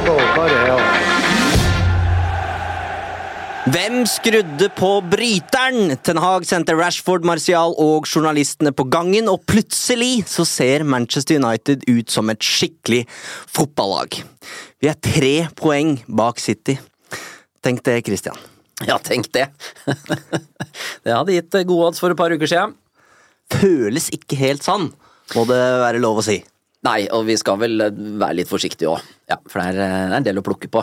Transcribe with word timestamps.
by 0.00 0.48
the 0.48 0.60
hell. 0.66 0.80
Hvem 3.72 4.06
skrudde 4.10 4.66
på 4.74 4.88
bryteren? 5.06 5.92
Ten 6.02 6.18
Hag 6.18 6.46
sendte 6.48 6.74
Rashford, 6.74 7.22
Martial 7.24 7.76
og 7.78 8.08
journalistene 8.10 8.72
på 8.74 8.88
gangen, 8.90 9.28
og 9.30 9.44
plutselig 9.46 10.24
så 10.26 10.42
ser 10.48 10.82
Manchester 10.82 11.38
United 11.38 11.84
ut 11.86 12.10
som 12.10 12.32
et 12.32 12.42
skikkelig 12.42 13.04
fotballag. 13.46 14.18
Vi 14.82 14.90
er 14.90 14.98
tre 14.98 15.34
poeng 15.54 15.94
bak 16.08 16.42
City. 16.42 16.74
Tenk 17.62 17.84
det, 17.86 18.00
Christian. 18.08 18.40
Ja, 18.82 18.98
tenk 18.98 19.30
det. 19.30 19.46
det 21.04 21.14
hadde 21.14 21.36
gitt 21.36 21.62
gode 21.62 21.92
odds 21.92 22.02
for 22.02 22.10
et 22.10 22.18
par 22.18 22.34
uker 22.34 22.50
siden. 22.50 22.74
Føles 23.52 24.10
ikke 24.10 24.40
helt 24.42 24.66
sann, 24.66 24.90
må 25.36 25.46
det 25.46 25.62
være 25.84 26.02
lov 26.02 26.18
å 26.18 26.26
si. 26.26 26.40
Nei, 26.82 27.06
og 27.14 27.28
vi 27.28 27.36
skal 27.38 27.60
vel 27.62 27.78
være 28.18 28.40
litt 28.40 28.50
forsiktige 28.50 28.90
òg. 28.90 29.00
Ja, 29.30 29.36
for 29.46 29.62
det 29.62 29.70
er, 29.70 29.78
det 29.78 29.88
er 30.10 30.16
en 30.18 30.26
del 30.26 30.40
å 30.40 30.46
plukke 30.46 30.70
på. 30.72 30.82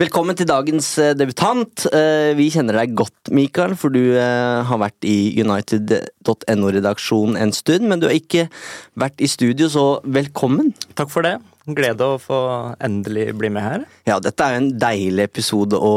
Velkommen 0.00 0.36
til 0.36 0.48
dagens 0.48 0.86
eh, 1.00 1.12
debutant. 1.16 1.86
Eh, 1.92 2.32
Vi 2.36 2.46
kjenner 2.52 2.78
deg 2.80 2.94
godt, 2.96 3.28
Mikael, 3.36 3.74
for 3.76 3.92
du 3.92 4.00
eh, 4.16 4.60
har 4.68 4.80
vært 4.80 5.04
i 5.08 5.32
United.no-redaksjonen 5.42 7.36
en 7.40 7.52
stund, 7.56 7.84
men 7.88 8.00
du 8.00 8.06
har 8.08 8.16
ikke 8.16 8.46
vært 9.00 9.20
i 9.20 9.28
studio, 9.28 9.68
så 9.72 9.84
velkommen. 10.04 10.72
Takk 10.96 11.12
for 11.12 11.24
det. 11.28 11.34
Glede 11.68 12.14
å 12.14 12.20
få 12.20 12.38
endelig 12.80 13.30
bli 13.40 13.50
med 13.52 13.64
her. 13.64 13.84
Ja, 14.08 14.16
dette 14.24 14.40
er 14.44 14.56
jo 14.56 14.62
en 14.62 14.72
deilig 14.80 15.28
episode 15.28 15.76
å, 15.76 15.92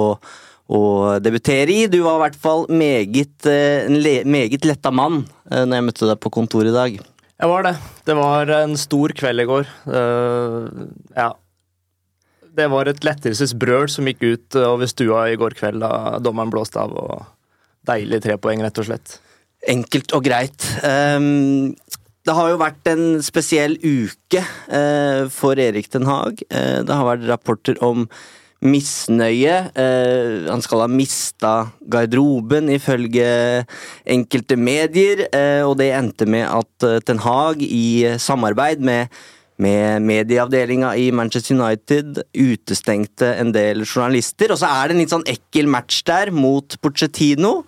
å 0.68 0.82
debutere 1.24 1.72
i. 1.72 1.88
Du 1.92 2.02
var 2.04 2.20
i 2.20 2.24
hvert 2.26 2.40
fall 2.44 2.68
meget, 2.72 3.48
eh, 3.48 3.88
en 3.88 4.00
meget 4.36 4.68
letta 4.68 4.92
mann 4.92 5.24
eh, 5.52 5.64
når 5.64 5.80
jeg 5.80 5.88
møtte 5.92 6.12
deg 6.12 6.20
på 6.28 6.32
kontoret 6.42 6.72
i 6.72 6.80
dag. 6.80 7.00
Jeg 7.44 7.52
var 7.52 7.66
det. 7.68 7.74
Det 8.08 8.14
var 8.16 8.50
en 8.56 8.78
stor 8.80 9.12
kveld 9.20 9.44
i 9.44 9.46
går. 9.50 9.72
Uh, 9.84 10.86
ja. 11.12 11.34
Det 12.56 12.68
var 12.72 12.88
et 12.88 13.04
lettelsesbrøl 13.04 13.90
som 13.92 14.08
gikk 14.08 14.22
ut 14.24 14.56
eh, 14.56 14.68
over 14.70 14.88
stua 14.88 15.26
i 15.32 15.36
går 15.42 15.56
kveld 15.58 15.82
da 15.82 16.22
dommeren 16.24 16.54
blåste 16.54 16.80
av. 16.80 16.94
og 16.94 17.26
Deilig 17.90 18.22
tre 18.24 18.38
poeng, 18.40 18.62
rett 18.64 18.78
og 18.80 18.88
slett. 18.88 19.18
Enkelt 19.74 20.14
og 20.16 20.24
greit. 20.24 20.68
Um, 20.86 21.74
det 22.24 22.36
har 22.38 22.54
jo 22.54 22.62
vært 22.62 22.92
en 22.94 23.04
spesiell 23.26 23.76
uke 23.82 24.46
uh, 24.70 25.26
for 25.34 25.60
Erik 25.60 25.90
Den 25.92 26.08
Haag. 26.08 26.46
Uh, 26.48 26.80
det 26.86 26.94
har 26.94 27.10
vært 27.10 27.28
rapporter 27.28 27.82
om 27.84 28.06
misnøye. 28.64 29.56
Eh, 29.76 30.48
han 30.50 30.64
skal 30.64 30.86
ha 30.86 30.90
mista 30.92 31.54
garderoben, 31.92 32.72
ifølge 32.74 33.28
enkelte 34.06 34.58
medier. 34.58 35.28
eh, 35.34 35.62
og 35.68 35.78
det 35.78 35.92
endte 35.94 36.26
med 36.26 36.48
at 36.48 36.88
eh, 36.88 37.00
Ten 37.06 37.20
Hag, 37.20 37.62
i 37.62 38.18
samarbeid 38.18 38.80
med 38.80 39.08
med 39.62 40.02
medieavdelinga 40.02 40.96
i 40.98 41.12
Manchester 41.12 41.56
United 41.56 42.24
utestengte 42.34 43.36
en 43.38 43.54
del 43.54 43.86
journalister. 43.86 44.52
Og 44.52 44.58
så 44.60 44.66
er 44.66 44.90
det 44.90 44.96
en 44.96 45.04
litt 45.04 45.14
sånn 45.14 45.28
ekkel 45.30 45.70
match 45.70 46.02
der 46.10 46.32
mot 46.34 46.76
Pochettino. 46.82 47.62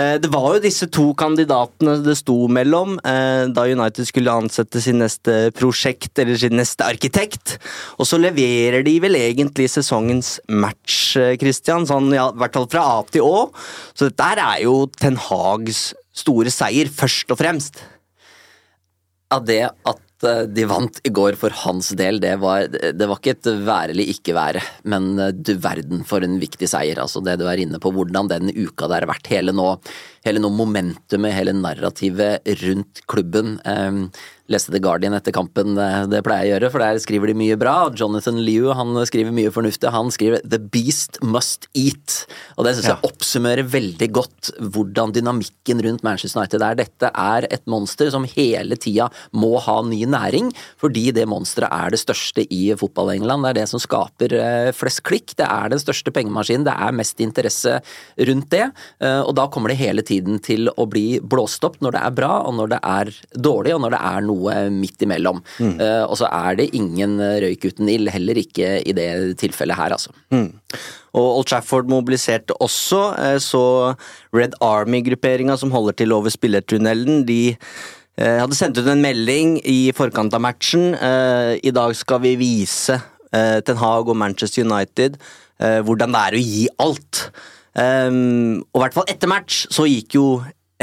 Eh, 0.00 0.16
Det 0.22 0.30
var 0.32 0.54
jo 0.54 0.62
disse 0.62 0.86
to 0.92 1.10
kandidatene 1.18 1.98
det 2.04 2.16
sto 2.20 2.36
mellom 2.52 2.96
eh, 3.04 3.44
da 3.52 3.66
United 3.68 4.08
skulle 4.08 4.32
ansette 4.32 4.80
sin 4.82 5.00
neste 5.02 5.50
prosjekt, 5.56 6.12
eller 6.22 6.38
sin 6.40 6.56
neste 6.58 6.86
arkitekt. 6.86 7.56
Og 7.98 8.08
så 8.08 8.20
leverer 8.20 8.84
de 8.86 8.96
vel 9.02 9.18
egentlig 9.18 9.68
sesongens 9.72 10.38
match, 10.48 11.16
eh, 11.20 11.36
Christian. 11.40 11.86
Sånn, 11.88 12.12
ja, 12.16 12.30
I 12.30 12.40
hvert 12.40 12.58
fall 12.58 12.70
fra 12.72 12.86
A 12.96 13.00
til 13.10 13.26
Å. 13.26 13.48
Så 13.94 14.08
dette 14.08 14.30
er 14.36 14.62
jo 14.64 14.84
Ten 14.96 15.18
Hags 15.28 15.90
store 16.20 16.52
seier, 16.52 16.90
først 16.90 17.32
og 17.32 17.40
fremst. 17.40 17.82
Ja, 19.30 19.38
det 19.38 19.62
at 19.86 20.06
eh, 20.26 20.42
de 20.50 20.66
vant 20.68 21.00
i 21.06 21.12
går 21.14 21.38
for 21.40 21.54
hans 21.64 21.92
del, 21.98 22.20
det 22.22 22.34
var, 22.42 22.68
det 22.70 23.08
var 23.08 23.20
ikke 23.20 23.36
et 23.36 23.50
være 23.66 23.94
eller 23.94 24.12
ikke 24.12 24.36
være, 24.36 24.62
men 24.90 25.12
eh, 25.18 25.32
du 25.34 25.54
verden 25.60 26.04
for 26.08 26.24
en 26.26 26.38
viktig 26.42 26.68
seier. 26.70 27.00
Altså 27.02 27.22
det 27.24 27.38
du 27.40 27.46
er 27.50 27.62
inne 27.62 27.80
på, 27.82 27.92
hvordan 27.94 28.30
den 28.30 28.52
uka 28.54 28.90
der 28.90 29.06
har 29.06 29.12
vært. 29.12 29.30
Hele 29.32 29.54
nå, 29.56 29.72
hele 30.26 30.42
noe 30.42 30.52
momentumet, 30.52 31.32
hele 31.36 31.54
narrativet 31.56 32.44
rundt 32.64 33.04
klubben. 33.10 33.58
Eh, 33.64 34.06
leste 34.50 34.72
The 34.74 34.80
Guardian 34.82 35.14
etter 35.14 35.30
kampen, 35.30 35.76
det 36.10 36.24
pleier 36.26 36.42
jeg 36.42 36.50
å 36.50 36.54
gjøre, 36.56 36.70
for 36.74 36.82
der 36.82 36.98
skriver 36.98 37.30
de 37.30 37.36
mye 37.38 37.54
bra. 37.60 37.74
Jonathan 37.94 38.40
Liu 38.42 38.72
han 38.74 38.96
skriver 39.06 39.30
mye 39.30 39.52
fornuftig. 39.54 39.92
Han 39.94 40.10
skriver 40.10 40.42
'The 40.42 40.58
beast 40.58 41.20
must 41.22 41.68
eat'. 41.72 42.26
Og 42.58 42.66
det 42.66 42.74
synes 42.74 42.88
jeg 42.90 43.04
oppsummerer 43.06 43.62
veldig 43.62 44.08
godt 44.10 44.50
hvordan 44.58 45.12
dynamikken 45.14 45.84
rundt 45.86 46.02
Manchester 46.02 46.40
United 46.40 46.62
er. 46.66 46.74
Dette 46.74 47.10
er 47.14 47.46
et 47.48 47.62
monster 47.66 48.10
som 48.10 48.24
hele 48.24 48.74
tida 48.74 49.08
må 49.32 49.60
ha 49.60 49.82
ny 49.82 50.02
næring, 50.04 50.50
fordi 50.76 51.12
det 51.14 51.28
monsteret 51.28 51.70
er 51.70 51.90
det 51.90 52.00
største 52.02 52.42
i 52.50 52.74
fotball-England. 52.74 53.44
Det 53.46 53.50
er 53.50 53.60
det 53.62 53.68
som 53.68 53.78
skaper 53.78 54.34
eh, 54.34 54.72
flest 54.72 55.04
klikk. 55.04 55.36
Det 55.36 55.46
er 55.46 55.70
den 55.70 55.78
største 55.78 56.10
pengemaskinen. 56.10 56.64
Det 56.66 56.74
er 56.74 56.90
mest 56.90 57.20
interesse 57.20 57.80
rundt 58.18 58.50
det. 58.50 58.66
Eh, 59.00 59.20
Og 59.22 59.34
da 59.36 59.46
kommer 59.46 59.68
det 59.68 59.78
hele 59.78 60.02
tiden 60.10 60.40
til 60.44 60.68
å 60.74 60.84
bli 60.90 61.20
blåst 61.22 61.64
opp 61.66 61.78
når 61.80 61.96
det 61.96 62.02
er 62.04 62.14
bra, 62.18 62.32
og 62.46 62.56
når 62.58 62.72
det 62.74 62.80
er 62.90 63.12
dårlig, 63.48 63.74
og 63.76 63.84
når 63.86 63.94
det 63.96 64.00
er 64.10 64.26
noe 64.28 64.56
midt 64.74 65.06
imellom. 65.06 65.40
Eh, 65.60 66.02
Og 66.10 66.16
så 66.20 66.28
er 66.28 66.58
det 66.60 66.68
ingen 66.76 67.16
røyk 67.20 67.64
uten 67.70 67.88
ild, 67.92 68.10
heller 68.10 68.38
ikke 68.42 68.80
i 68.82 68.92
det 68.96 69.10
tilfellet 69.40 69.78
her, 69.78 69.94
altså. 69.96 70.12
Og 71.10 71.24
Old 71.40 71.48
Trafford 71.50 71.88
mobiliserte 71.90 72.54
også, 72.62 73.00
eh, 73.18 73.38
så 73.42 73.62
Red 74.36 74.54
Army-grupperinga 74.62 75.56
som 75.58 75.72
holder 75.74 75.96
til 75.98 76.12
over 76.14 76.30
spillertunnelen, 76.30 77.24
de 77.26 77.56
eh, 78.18 78.38
hadde 78.38 78.54
sendt 78.58 78.78
ut 78.78 78.86
en 78.92 79.02
melding 79.02 79.56
i 79.64 79.90
forkant 79.96 80.34
av 80.36 80.42
matchen. 80.44 80.92
Eh, 80.94 81.56
I 81.66 81.72
dag 81.74 81.96
skal 81.98 82.22
vi 82.22 82.36
vise 82.38 83.00
eh, 83.32 83.58
Ten 83.66 83.80
Hag 83.80 84.06
og 84.10 84.18
Manchester 84.22 84.62
United 84.66 85.18
eh, 85.58 85.80
hvordan 85.86 86.14
det 86.14 86.20
er 86.28 86.36
å 86.38 86.44
gi 86.44 86.66
alt. 86.86 87.24
Um, 87.70 88.64
og 88.72 88.80
i 88.80 88.82
hvert 88.84 88.96
fall 88.98 89.12
etter 89.12 89.30
match 89.30 89.62
så 89.70 89.86
gikk 89.86 90.16
jo 90.16 90.24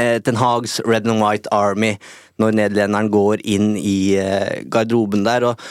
eh, 0.00 0.16
Ten 0.24 0.38
Hags 0.40 0.78
Red 0.88 1.08
and 1.10 1.20
White 1.20 1.50
Army 1.52 1.98
når 2.40 2.56
nederlenderen 2.56 3.10
går 3.12 3.42
inn 3.44 3.74
i 3.76 4.16
eh, 4.16 4.64
garderoben 4.72 5.26
der. 5.26 5.50
og 5.50 5.68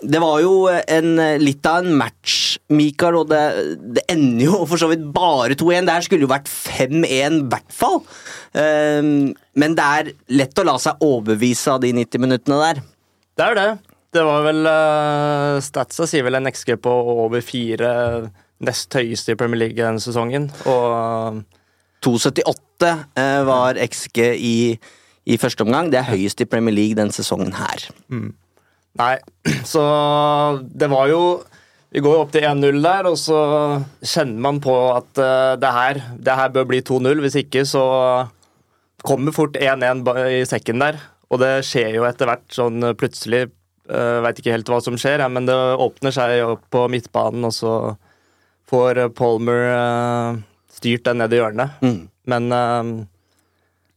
det 0.00 0.20
var 0.22 0.38
jo 0.40 0.52
en, 0.70 1.08
litt 1.42 1.66
av 1.68 1.82
en 1.82 1.96
match, 1.98 2.56
Mikael, 2.72 3.18
og 3.18 3.28
det, 3.28 3.40
det 3.98 4.04
ender 4.08 4.46
jo 4.46 4.62
for 4.64 4.80
så 4.80 4.88
vidt 4.88 5.02
bare 5.12 5.56
2-1. 5.58 5.84
Det 5.84 5.96
her 5.96 6.06
skulle 6.06 6.24
jo 6.24 6.30
vært 6.30 6.48
5-1 6.48 7.04
i 7.10 7.42
hvert 7.50 7.74
fall. 7.74 7.98
Um, 8.54 9.30
men 9.60 9.76
det 9.76 9.88
er 9.98 10.12
lett 10.40 10.62
å 10.62 10.66
la 10.66 10.78
seg 10.80 11.02
overbevise 11.04 11.74
av 11.74 11.82
de 11.84 11.92
90 11.98 12.24
minuttene 12.24 12.60
der. 12.62 12.82
Det 13.36 13.48
er 13.50 13.58
det. 13.58 13.68
Det 14.16 14.22
var 14.26 14.46
vel 14.48 14.64
uh, 14.66 15.60
Statsa 15.62 16.08
sier 16.08 16.24
vel 16.26 16.40
en 16.40 16.50
XG 16.50 16.74
på 16.82 16.94
over 17.26 17.44
fire, 17.44 17.92
nest 18.64 18.94
høyeste 18.94 19.34
i 19.34 19.38
Premier 19.40 19.64
League 19.64 19.78
denne 19.80 20.02
sesongen. 20.02 20.50
Og 20.68 21.40
2,78 22.04 22.90
eh, 23.20 23.40
var 23.48 23.80
XG 23.80 24.20
i, 24.36 24.56
i 25.26 25.38
første 25.40 25.66
omgang. 25.66 25.90
Det 25.92 26.00
er 26.00 26.10
høyest 26.12 26.40
i 26.44 26.48
Premier 26.48 26.76
League 26.76 26.98
denne 26.98 27.14
sesongen 27.14 27.54
her. 27.56 27.86
Nei, 29.00 29.14
så 29.72 29.84
det 30.60 30.90
var 30.92 31.10
jo 31.12 31.22
Vi 31.90 32.02
går 32.04 32.14
jo 32.14 32.22
opp 32.22 32.30
til 32.30 32.44
1-0 32.46 32.76
der, 32.84 33.06
og 33.10 33.16
så 33.18 33.38
kjenner 33.98 34.42
man 34.44 34.60
på 34.62 34.74
at 34.94 35.08
uh, 35.18 35.56
det, 35.58 35.70
her, 35.74 35.98
det 36.22 36.36
her 36.38 36.52
bør 36.54 36.68
bli 36.70 36.78
2-0. 36.86 37.18
Hvis 37.24 37.40
ikke 37.40 37.64
så 37.66 37.82
kommer 39.02 39.34
fort 39.34 39.58
1-1 39.58 40.04
i 40.36 40.44
sekken 40.46 40.78
der. 40.84 41.00
Og 41.34 41.40
det 41.42 41.64
skjer 41.66 41.96
jo 41.96 42.06
etter 42.06 42.30
hvert 42.30 42.46
sånn 42.54 42.92
plutselig. 42.94 43.48
Uh, 43.90 44.22
Veit 44.22 44.38
ikke 44.38 44.54
helt 44.54 44.70
hva 44.70 44.78
som 44.84 44.94
skjer, 45.00 45.18
ja, 45.18 45.26
men 45.26 45.48
det 45.48 45.56
åpner 45.82 46.14
seg 46.14 46.36
jo 46.38 46.52
på 46.70 46.84
midtbanen, 46.94 47.48
og 47.48 47.56
så 47.56 47.74
får 48.70 49.04
eh, 49.04 49.12
Palmer 49.16 49.64
eh, 49.70 50.42
styrt 50.78 51.06
den 51.08 51.22
ned 51.22 51.34
i 51.34 51.40
hjørnet. 51.40 51.80
Men 52.30 52.52
eh, 52.56 52.92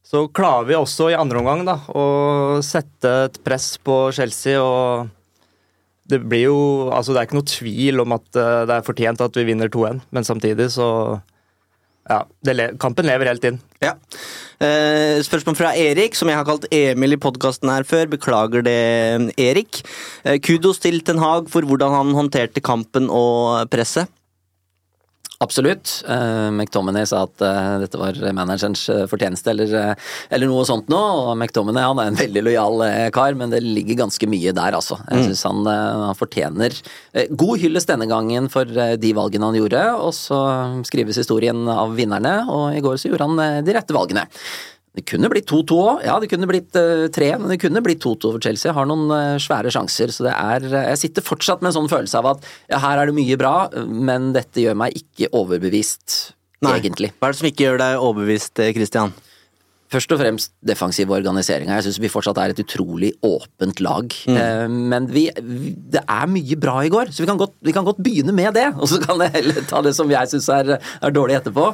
så 0.03 0.27
klarer 0.35 0.69
vi 0.69 0.77
også 0.77 1.11
i 1.11 1.17
andre 1.17 1.41
omgang 1.41 1.65
da, 1.67 1.79
å 1.89 2.05
sette 2.65 3.11
et 3.27 3.43
press 3.45 3.75
på 3.81 4.05
Chelsea 4.13 4.61
og 4.61 5.11
det 6.11 6.19
blir 6.19 6.49
jo 6.49 6.57
Altså, 6.91 7.13
det 7.13 7.21
er 7.21 7.27
ikke 7.29 7.37
noe 7.37 7.47
tvil 7.47 8.03
om 8.03 8.13
at 8.17 8.25
det 8.35 8.75
er 8.75 8.83
fortjent 8.85 9.21
at 9.23 9.37
vi 9.39 9.45
vinner 9.47 9.71
2-1, 9.71 10.03
men 10.13 10.27
samtidig 10.27 10.67
så 10.75 10.87
Ja, 12.03 12.25
le 12.51 12.65
kampen 12.83 13.07
lever 13.07 13.31
helt 13.31 13.45
inn. 13.47 13.61
Ja. 13.81 13.93
Eh, 14.59 15.21
spørsmål 15.23 15.55
fra 15.55 15.71
Erik, 15.79 16.15
som 16.19 16.29
jeg 16.29 16.37
har 16.37 16.45
kalt 16.47 16.67
Emil 16.71 17.15
i 17.15 17.19
podkasten 17.19 17.71
her 17.71 17.87
før. 17.87 18.09
Beklager 18.11 18.63
det, 18.67 19.33
Erik. 19.39 19.79
Eh, 20.23 20.35
kudos 20.43 20.83
til 20.83 20.99
Ten 20.99 21.23
Hag 21.23 21.47
for 21.51 21.63
hvordan 21.67 21.95
han 21.95 22.11
håndterte 22.15 22.63
kampen 22.63 23.07
og 23.07 23.71
presset. 23.71 24.11
Absolutt. 25.43 25.91
Uh, 26.07 26.49
McTominay 26.53 27.05
sa 27.09 27.25
at 27.27 27.43
uh, 27.43 27.75
dette 27.81 27.99
var 27.99 28.17
managerens 28.35 28.85
uh, 28.91 29.03
fortjeneste, 29.11 29.51
eller, 29.51 29.95
eller, 30.29 30.47
noe 30.47 30.63
sånt 30.67 30.87
noe. 30.91 31.09
Og 31.19 31.31
McTominay 31.35 31.87
han 31.89 31.99
er 31.99 32.11
en 32.11 32.19
veldig 32.19 32.45
lojal 32.47 32.85
kar, 33.15 33.35
men 33.39 33.51
det 33.51 33.63
ligger 33.65 34.03
ganske 34.05 34.29
mye 34.29 34.55
der, 34.55 34.77
altså. 34.77 34.99
Jeg 35.09 35.19
mm. 35.19 35.25
syns 35.29 35.45
han, 35.49 35.63
han, 35.67 36.17
fortjener 36.17 36.75
god 37.33 37.61
hyllest 37.61 37.89
denne 37.89 38.05
gangen 38.09 38.47
for 38.53 38.69
de 38.69 39.11
valgene 39.17 39.49
han 39.49 39.57
gjorde, 39.57 39.81
og 39.97 40.13
så 40.15 40.39
skrives 40.87 41.17
historien 41.19 41.65
av 41.69 41.95
vinnerne, 41.97 42.35
og 42.51 42.77
i 42.77 42.83
går 42.83 42.99
så 43.01 43.11
gjorde 43.11 43.27
han 43.29 43.65
de 43.65 43.75
rette 43.75 43.95
valgene. 43.95 44.27
Det 44.93 45.01
kunne 45.09 45.29
blitt 45.31 45.49
2-2 45.49 45.73
òg, 45.81 46.03
ja 46.05 46.19
det 46.21 46.29
kunne 46.29 46.47
blitt 46.49 46.77
uh, 46.77 47.07
3, 47.09 47.31
men 47.41 47.49
det 47.49 47.57
kunne 47.63 47.81
blitt 47.81 48.03
2-2 48.03 48.35
for 48.35 48.43
Chelsea. 48.45 48.69
Jeg 48.69 48.77
har 48.77 48.85
noen 48.89 49.09
uh, 49.09 49.41
svære 49.41 49.71
sjanser, 49.73 50.13
så 50.13 50.27
det 50.27 50.35
er 50.37 50.67
uh, 50.69 50.79
Jeg 50.91 50.99
sitter 51.01 51.25
fortsatt 51.25 51.63
med 51.63 51.71
en 51.71 51.79
sånn 51.79 51.89
følelse 51.89 52.21
av 52.21 52.29
at 52.35 52.45
ja, 52.69 52.77
her 52.83 53.01
er 53.01 53.09
det 53.09 53.17
mye 53.17 53.37
bra, 53.41 53.55
men 53.89 54.31
dette 54.37 54.61
gjør 54.61 54.77
meg 54.83 54.93
ikke 54.99 55.31
overbevist, 55.33 56.35
Nei. 56.61 56.75
egentlig. 56.77 57.09
Hva 57.17 57.31
er 57.31 57.33
det 57.33 57.39
som 57.41 57.49
ikke 57.49 57.65
gjør 57.65 57.81
deg 57.81 58.03
overbevist, 58.03 58.61
Christian? 58.77 59.15
Først 59.93 60.13
og 60.13 60.21
fremst 60.21 60.53
defensiv 60.65 61.09
organisering. 61.13 61.73
Jeg 61.73 61.87
syns 61.87 61.99
vi 62.01 62.13
fortsatt 62.13 62.37
er 62.41 62.53
et 62.53 62.61
utrolig 62.61 63.11
åpent 63.25 63.81
lag. 63.85 64.13
Mm. 64.25 64.77
Men 64.89 65.09
vi, 65.13 65.27
vi, 65.37 65.73
det 65.93 66.01
er 66.01 66.31
mye 66.33 66.57
bra 66.57 66.79
i 66.81 66.89
går, 66.93 67.11
så 67.13 67.21
vi 67.21 67.29
kan, 67.29 67.37
godt, 67.37 67.53
vi 67.61 67.75
kan 67.75 67.85
godt 67.85 68.01
begynne 68.01 68.33
med 68.33 68.55
det. 68.57 68.71
Og 68.73 68.89
så 68.89 68.97
kan 69.01 69.21
jeg 69.21 69.35
heller 69.35 69.67
ta 69.69 69.83
det 69.85 69.93
som 69.97 70.09
jeg 70.09 70.33
syns 70.33 70.49
er, 70.53 70.79
er 70.81 71.13
dårlig 71.13 71.37
etterpå. 71.37 71.67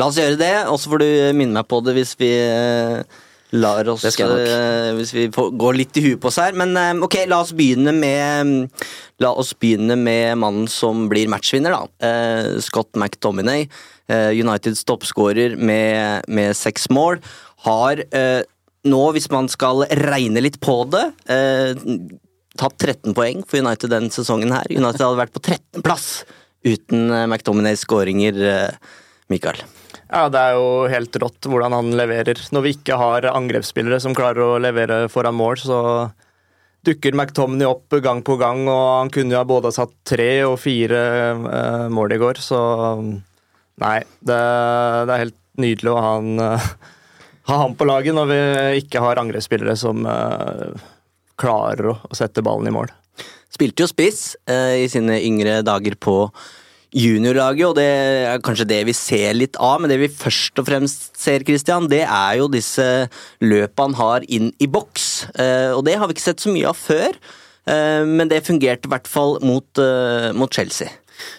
La 0.00 0.08
oss 0.08 0.18
gjøre 0.18 0.38
det, 0.40 0.54
og 0.66 0.78
så 0.80 0.90
får 0.90 1.02
du 1.04 1.08
minne 1.38 1.54
meg 1.54 1.68
på 1.70 1.78
det 1.86 1.94
hvis 1.94 2.14
vi 2.18 2.30
eh, 2.34 3.20
lar 3.54 3.86
oss 3.92 4.02
uh, 4.02 4.90
Hvis 4.98 5.12
vi 5.14 5.28
går 5.30 5.76
litt 5.78 5.94
i 6.00 6.02
huet 6.08 6.20
på 6.22 6.30
oss 6.32 6.40
her. 6.42 6.56
Men 6.58 6.74
uh, 6.74 7.04
ok, 7.06 7.20
la 7.30 7.38
oss 7.44 7.54
begynne 7.54 7.94
med 7.94 8.82
La 9.22 9.30
oss 9.30 9.52
begynne 9.54 9.94
med 10.00 10.40
mannen 10.42 10.66
som 10.70 11.06
blir 11.10 11.30
matchvinner, 11.30 11.76
da. 11.76 12.58
Scott 12.64 12.96
McDominay. 12.98 13.68
Uniteds 14.10 14.82
toppskårer 14.84 15.54
med, 15.56 16.26
med 16.26 16.56
seks 16.58 16.90
mål. 16.92 17.22
Har 17.64 18.02
nå, 18.84 19.02
hvis 19.14 19.30
man 19.32 19.46
skal 19.48 19.86
regne 20.02 20.42
litt 20.44 20.58
på 20.60 20.74
det 20.92 21.06
tatt 22.60 22.76
13 22.76 23.14
poeng 23.16 23.46
for 23.46 23.62
United 23.62 23.94
den 23.94 24.10
sesongen 24.12 24.52
her. 24.52 24.66
United 24.68 25.06
hadde 25.06 25.22
vært 25.22 25.34
på 25.38 25.44
13. 25.46 25.80
plass 25.86 26.10
uten 26.66 27.06
McDominays 27.30 27.86
skåringer, 27.86 28.42
Mikael. 29.32 29.62
Ja, 30.10 30.28
Det 30.28 30.40
er 30.40 30.58
jo 30.58 30.68
helt 30.90 31.16
rått 31.22 31.48
hvordan 31.48 31.72
han 31.72 31.94
leverer. 31.96 32.38
Når 32.52 32.64
vi 32.64 32.74
ikke 32.76 32.98
har 33.00 33.30
angrepsspillere 33.30 34.00
som 34.02 34.14
klarer 34.16 34.44
å 34.44 34.60
levere 34.62 35.04
foran 35.12 35.36
mål, 35.38 35.58
så 35.62 35.78
dukker 36.84 37.16
McTomney 37.16 37.66
opp 37.66 37.96
gang 38.04 38.22
på 38.24 38.36
gang, 38.40 38.66
og 38.68 38.82
han 39.00 39.12
kunne 39.12 39.34
jo 39.34 39.40
ha 39.40 39.48
både 39.48 39.72
satt 39.74 39.94
tre 40.06 40.44
og 40.44 40.58
fire 40.60 41.04
uh, 41.38 41.86
mål 41.92 42.16
i 42.16 42.18
går, 42.20 42.40
så 42.44 42.60
nei. 43.80 44.00
Det, 44.20 44.36
det, 44.36 45.14
er 45.14 45.22
helt 45.24 45.38
nydelig 45.60 45.92
å 45.92 45.96
ha 45.96 46.10
han, 46.18 46.34
uh, 46.40 46.66
ha 47.50 47.60
han 47.62 47.76
på 47.78 47.88
laget 47.88 48.16
når 48.16 48.28
vi 48.30 48.42
ikke 48.82 49.02
har 49.04 49.22
angrepsspillere 49.22 49.76
som 49.80 50.04
uh, 50.04 50.76
klarer 51.40 51.94
å, 51.94 51.96
sette 52.12 52.44
ballen 52.44 52.68
i 52.68 52.74
mål. 52.74 52.92
Spilte 53.54 53.84
jo 53.84 53.86
spiss 53.86 54.34
i 54.50 54.88
sine 54.90 55.20
yngre 55.22 55.60
dager 55.62 55.94
på 55.94 56.16
juniorlaget, 56.94 57.66
og 57.66 57.76
det 57.78 57.86
er 58.30 58.42
kanskje 58.44 58.68
det 58.70 58.80
vi 58.88 58.94
ser 58.96 59.34
litt 59.36 59.58
av. 59.58 59.80
Men 59.82 59.90
det 59.90 59.98
vi 60.02 60.10
først 60.12 60.60
og 60.62 60.68
fremst 60.68 61.10
ser, 61.20 61.44
Christian, 61.46 61.88
det 61.90 62.04
er 62.06 62.40
jo 62.40 62.50
disse 62.52 62.86
løpene 63.42 63.84
han 63.84 63.98
har 63.98 64.26
inn 64.32 64.52
i 64.62 64.70
boks. 64.70 65.08
Eh, 65.34 65.72
og 65.74 65.84
det 65.88 65.98
har 65.98 66.08
vi 66.08 66.16
ikke 66.16 66.28
sett 66.30 66.44
så 66.44 66.52
mye 66.54 66.70
av 66.70 66.78
før, 66.78 67.18
eh, 67.68 68.02
men 68.06 68.30
det 68.30 68.44
fungerte 68.46 68.88
i 68.88 68.94
hvert 68.94 69.10
fall 69.10 69.38
mot, 69.42 69.66
eh, 69.78 70.30
mot 70.32 70.52
Chelsea. 70.52 70.88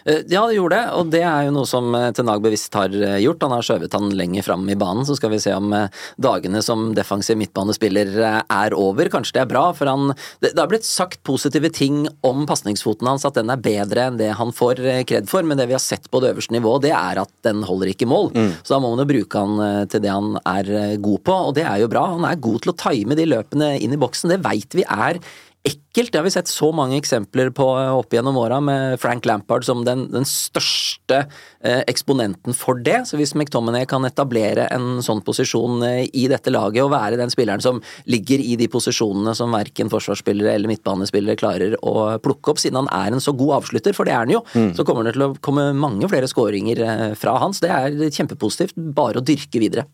Eh, 0.05 0.21
ja, 0.29 0.43
det 0.47 0.57
gjorde 0.57 0.77
det, 0.77 0.93
og 0.95 1.11
det 1.13 1.21
er 1.25 1.47
jo 1.47 1.53
noe 1.55 1.69
som 1.69 1.89
eh, 1.97 2.09
Tenag 2.15 2.43
bevisst 2.43 2.75
har 2.77 2.93
eh, 2.93 3.17
gjort. 3.23 3.43
Han 3.45 3.55
har 3.55 3.65
skjøvet 3.65 3.95
han 3.97 4.11
lenger 4.17 4.45
fram 4.45 4.65
i 4.69 4.77
banen, 4.79 5.05
så 5.07 5.17
skal 5.17 5.33
vi 5.33 5.41
se 5.41 5.53
om 5.55 5.73
dagene 6.21 6.61
som 6.65 6.87
defensiv 6.97 7.39
midtbanespiller 7.39 8.13
er 8.41 8.75
over. 8.77 9.09
Kanskje 9.13 9.39
det 9.39 9.43
er 9.45 9.51
bra, 9.51 9.65
for 9.75 9.89
han 9.89 10.13
Det, 10.41 10.51
det 10.53 10.59
har 10.59 10.69
blitt 10.69 10.85
sagt 10.87 11.21
positive 11.27 11.69
ting 11.73 12.05
om 12.25 12.45
pasningsfoten 12.47 13.07
hans, 13.09 13.25
at 13.27 13.37
den 13.37 13.51
er 13.51 13.61
bedre 13.61 14.07
enn 14.09 14.19
det 14.19 14.31
han 14.37 14.53
får 14.55 14.81
kred 15.09 15.29
for, 15.29 15.45
men 15.47 15.59
det 15.59 15.67
vi 15.69 15.75
har 15.75 15.83
sett 15.83 16.09
på 16.11 16.21
det 16.21 16.33
øverste 16.33 16.55
nivået, 16.55 16.85
det 16.85 16.93
er 16.95 17.21
at 17.23 17.31
den 17.47 17.63
holder 17.65 17.91
ikke 17.91 18.09
mål. 18.09 18.31
Mm. 18.35 18.51
Så 18.61 18.75
da 18.75 18.81
må 18.83 18.91
man 18.93 19.03
jo 19.03 19.09
bruke 19.09 19.41
han 19.41 19.89
til 19.91 20.03
det 20.03 20.13
han 20.13 20.37
er 20.43 20.97
god 21.01 21.23
på, 21.25 21.39
og 21.49 21.55
det 21.57 21.65
er 21.65 21.81
jo 21.81 21.89
bra. 21.91 22.05
Han 22.13 22.27
er 22.27 22.41
god 22.41 22.63
til 22.63 22.73
å 22.73 22.77
time 22.79 23.17
de 23.17 23.27
løpene 23.29 23.73
inn 23.79 23.95
i 23.95 24.01
boksen, 24.01 24.31
det 24.33 24.43
veit 24.45 24.77
vi 24.77 24.85
er 24.85 25.21
ekkelt. 25.65 26.11
Det 26.11 26.19
har 26.19 26.25
vi 26.25 26.33
sett 26.33 26.49
så 26.51 26.69
mange 26.75 26.97
eksempler 26.99 27.49
på 27.55 27.65
opp 27.95 28.13
gjennom 28.13 28.37
åra, 28.37 28.59
med 28.63 28.99
Frank 29.01 29.25
Lampard 29.25 29.65
som 29.65 29.83
den, 29.85 30.05
den 30.13 30.27
største 30.27 31.23
eh, 31.63 31.81
eksponenten 31.89 32.55
for 32.57 32.79
det. 32.85 33.01
Så 33.09 33.19
hvis 33.19 33.35
McTominay 33.35 33.87
kan 33.89 34.05
etablere 34.07 34.67
en 34.73 35.01
sånn 35.05 35.23
posisjon 35.25 35.83
eh, 35.87 36.03
i 36.13 36.27
dette 36.31 36.53
laget, 36.53 36.83
og 36.85 36.93
være 36.93 37.19
den 37.19 37.33
spilleren 37.33 37.63
som 37.63 37.81
ligger 38.11 38.43
i 38.43 38.55
de 38.59 38.69
posisjonene 38.71 39.35
som 39.37 39.53
verken 39.55 39.91
forsvarsspillere 39.91 40.53
eller 40.55 40.71
midtbanespillere 40.71 41.39
klarer 41.39 41.77
å 41.81 42.15
plukke 42.23 42.53
opp, 42.53 42.61
siden 42.61 42.83
han 42.83 42.91
er 42.93 43.15
en 43.15 43.23
så 43.23 43.35
god 43.35 43.61
avslutter, 43.61 43.95
for 43.97 44.07
det 44.07 44.15
er 44.15 44.23
han 44.25 44.35
jo, 44.37 44.43
mm. 44.53 44.73
så 44.77 44.87
kommer 44.87 45.07
det 45.07 45.15
til 45.17 45.29
å 45.29 45.33
komme 45.45 45.71
mange 45.77 46.09
flere 46.11 46.29
skåringer 46.31 46.85
eh, 46.85 47.05
fra 47.19 47.37
hans. 47.41 47.63
Det 47.63 47.71
er 47.71 48.09
kjempepositivt. 48.09 48.77
Bare 48.95 49.21
å 49.21 49.25
dyrke 49.25 49.61
videre. 49.61 49.87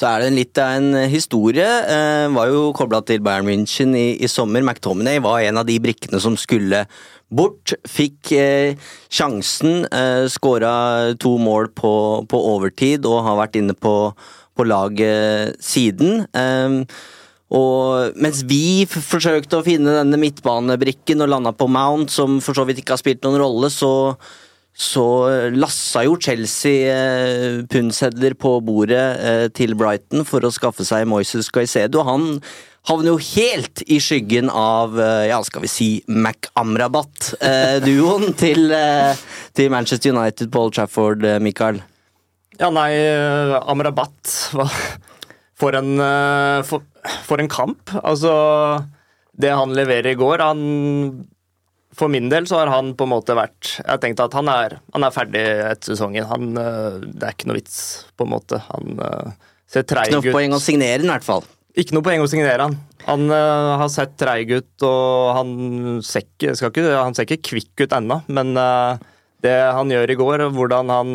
Så 0.00 0.08
er 0.08 0.22
det 0.22 0.30
litt 0.32 0.56
av 0.56 0.78
en 0.78 0.94
historie. 1.12 1.60
Eh, 1.60 2.26
var 2.32 2.48
jo 2.48 2.70
kobla 2.72 3.02
til 3.04 3.20
Bayern 3.20 3.44
München 3.44 3.92
i, 3.92 4.14
i, 4.16 4.28
sommer. 4.32 4.64
McTominay 4.64 5.20
var 5.20 5.42
en 5.44 5.60
av 5.60 5.66
de 5.68 5.76
brikkene 5.76 6.16
som 6.24 6.38
skulle 6.40 6.86
bort. 7.28 7.74
Fikk 7.84 8.32
eh, 8.32 8.80
sjansen, 9.12 9.84
eh, 9.92 10.24
skåra 10.32 10.72
to 11.20 11.34
mål 11.36 11.68
på, 11.76 11.92
på, 12.32 12.42
overtid 12.54 13.04
og 13.04 13.26
har 13.28 13.42
vært 13.42 13.60
inne 13.60 13.76
på, 13.76 13.94
på 14.56 14.68
laget 14.72 15.60
siden. 15.60 16.24
Eh, 16.32 16.80
og 17.60 18.16
mens 18.16 18.40
vi 18.48 18.88
forsøkte 18.88 19.60
å 19.60 19.66
finne 19.68 19.98
denne 20.00 20.22
midtbanebrikken 20.22 21.26
og 21.26 21.34
landa 21.34 21.52
på 21.52 21.68
Mount, 21.68 22.08
som 22.08 22.40
for 22.40 22.56
så 22.56 22.64
vidt 22.64 22.80
ikke 22.80 22.96
har 22.96 23.04
spilt 23.04 23.26
noen 23.28 23.42
rolle, 23.42 23.68
så 23.68 23.92
så 24.80 25.04
lassa 25.52 26.06
jo 26.06 26.14
Chelsea 26.16 26.88
eh, 26.88 27.60
pundsedler 27.68 28.32
på 28.40 28.64
bordet 28.64 29.20
eh, 29.20 29.52
til 29.52 29.76
Brighton 29.76 30.24
for 30.24 30.40
å 30.40 30.50
skaffe 30.54 30.84
seg 30.88 31.04
Moises 31.10 31.50
Caicedo. 31.52 32.00
Han 32.06 32.40
havner 32.88 33.10
jo 33.12 33.18
helt 33.34 33.82
i 33.84 34.00
skyggen 34.00 34.48
av, 34.48 34.96
eh, 34.96 35.28
ja, 35.28 35.36
skal 35.44 35.60
vi 35.66 35.68
si, 35.68 36.00
Mac-Amrabat-duoen 36.08 38.32
til, 38.40 38.72
til, 39.52 39.68
Manchester 39.74 40.16
United 40.16 40.48
på 40.48 40.60
Old 40.64 40.72
Trafford, 40.78 41.20
Michael. 41.44 41.84
Ja, 42.56 42.72
nei, 42.72 42.96
Amrabat 43.60 44.56
for 45.60 45.76
en, 45.76 46.00
for, 46.64 46.80
for 47.28 47.36
en 47.40 47.48
kamp. 47.52 47.90
Altså, 48.00 48.32
det 49.36 49.52
han 49.52 49.74
leverer 49.76 50.12
i 50.12 50.20
går 50.20 50.38
Han 50.44 50.60
for 52.00 52.12
min 52.12 52.30
del 52.32 52.48
så 52.48 52.62
har 52.62 52.72
han 52.72 52.94
på 52.96 53.06
en 53.06 53.12
måte 53.12 53.36
vært 53.36 53.74
Jeg 53.78 53.88
har 53.88 54.00
tenkt 54.02 54.22
at 54.24 54.34
han 54.36 54.48
er, 54.52 54.78
han 54.94 55.06
er 55.06 55.14
ferdig 55.14 55.44
etter 55.68 55.92
sesongen. 55.92 56.26
Han, 56.30 56.50
eh, 56.56 57.00
det 57.04 57.26
er 57.26 57.36
ikke 57.36 57.50
noe 57.50 57.60
vits, 57.60 57.80
på 58.16 58.26
en 58.26 58.32
måte. 58.32 58.60
Han 58.70 59.00
uh, 59.00 59.32
ser 59.70 59.84
treig 59.88 60.08
ut. 60.08 60.16
Ikke 60.16 60.30
noe 60.30 60.38
poeng 60.38 60.56
å 60.56 60.62
signere 60.62 61.02
den, 61.02 61.10
i 61.10 61.14
hvert 61.14 61.26
fall. 61.26 61.44
Ikke 61.78 61.96
noe 61.96 62.06
poeng 62.06 62.24
å 62.24 62.30
signere 62.30 62.68
han. 62.68 62.78
Han 63.06 63.26
uh, 63.32 63.76
har 63.82 63.92
sett 63.92 64.16
treig 64.20 64.52
ut, 64.52 64.86
og 64.86 65.34
han 65.36 65.52
ser 66.06 66.24
ikke, 66.26 66.56
ikke, 66.56 66.86
han 66.96 67.16
ser 67.16 67.28
ikke 67.28 67.42
kvikk 67.50 67.84
ut 67.84 67.96
ennå, 68.00 68.20
men 68.32 68.54
uh, 68.58 68.96
det 69.44 69.56
han 69.76 69.92
gjør 69.92 70.14
i 70.14 70.18
går, 70.20 70.46
hvordan 70.56 70.92
han 70.92 71.14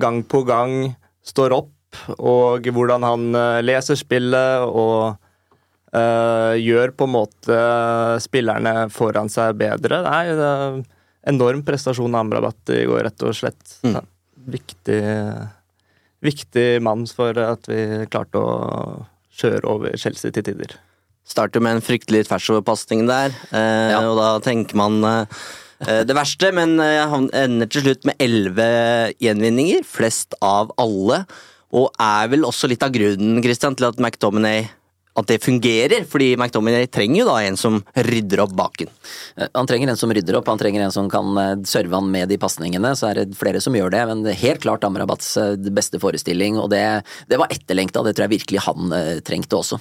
gang 0.00 0.24
på 0.26 0.42
gang 0.48 0.94
står 1.24 1.54
opp, 1.56 1.70
og 2.18 2.66
hvordan 2.74 3.04
han 3.06 3.36
leser 3.62 3.94
spillet 3.94 4.64
og 4.66 5.14
Uh, 5.94 6.56
gjør 6.58 6.90
på 6.98 7.06
en 7.06 7.12
måte 7.14 7.56
spillerne 8.24 8.88
foran 8.90 9.28
seg 9.30 9.54
bedre. 9.60 10.00
Nei, 10.02 10.24
det 10.34 10.48
er 10.50 10.80
enorm 11.30 11.62
prestasjon 11.66 12.16
av 12.16 12.24
Amrabat 12.24 12.72
i 12.74 12.80
går, 12.88 13.04
rett 13.06 13.22
og 13.22 13.36
slett. 13.38 13.76
Mm. 13.86 14.00
Viktig, 14.56 14.98
viktig 16.26 16.66
mann 16.82 17.06
for 17.06 17.38
at 17.38 17.70
vi 17.70 18.08
klarte 18.10 18.42
å 18.42 18.58
kjøre 19.38 19.70
over 19.70 19.94
Chelsea 20.00 20.34
til 20.34 20.48
tider. 20.50 20.74
Starter 21.30 21.62
med 21.62 21.78
en 21.78 21.86
fryktelig 21.86 22.26
tversoverpasning 22.26 23.06
der, 23.06 23.30
uh, 23.54 23.88
ja. 23.94 24.02
og 24.02 24.18
da 24.18 24.28
tenker 24.42 24.82
man 24.82 24.98
uh, 25.06 25.46
det 25.78 26.16
verste, 26.16 26.50
men 26.56 26.78
han 26.80 27.30
ender 27.36 27.68
til 27.70 27.84
slutt 27.84 28.06
med 28.08 28.18
elleve 28.22 28.66
gjenvinninger, 29.22 29.82
flest 29.86 30.34
av 30.42 30.70
alle. 30.80 31.24
Og 31.74 31.90
er 32.00 32.30
vel 32.32 32.46
også 32.46 32.70
litt 32.70 32.82
av 32.86 32.94
grunnen 32.94 33.42
Christian, 33.44 33.76
til 33.76 33.90
at 33.90 34.00
McDominay 34.00 34.64
at 35.14 35.30
det 35.30 35.40
fungerer. 35.44 36.04
Fordi 36.10 36.32
McDominay 36.36 36.88
trenger 36.90 37.22
jo 37.22 37.28
da 37.30 37.38
en 37.44 37.58
som 37.58 37.80
rydder 37.94 38.44
opp 38.44 38.54
baken. 38.58 38.90
Eh, 39.38 39.48
Han 39.54 39.70
trenger 39.70 39.92
en 39.92 40.00
som 40.00 40.12
rydder 40.14 40.38
opp, 40.40 40.50
han 40.50 40.60
trenger 40.60 40.84
en 40.84 40.94
som 40.94 41.10
kan 41.10 41.32
eh, 41.40 41.56
serve 41.68 41.98
han 41.98 42.10
med 42.10 42.30
de 42.32 42.38
pasningene. 42.40 42.94
Så 42.98 43.10
er 43.10 43.22
det 43.22 43.38
flere 43.38 43.62
som 43.64 43.76
gjør 43.76 43.94
det, 43.94 44.04
men 44.10 44.26
helt 44.26 44.62
klart 44.64 44.86
Amrabats 44.86 45.36
eh, 45.40 45.56
beste 45.74 46.00
forestilling. 46.02 46.58
Og 46.60 46.70
det, 46.74 46.84
det 47.30 47.40
var 47.40 47.52
etterlengta, 47.54 48.04
det 48.04 48.16
tror 48.16 48.28
jeg 48.28 48.38
virkelig 48.38 48.64
han 48.66 48.94
trengte 49.26 49.58
også. 49.58 49.80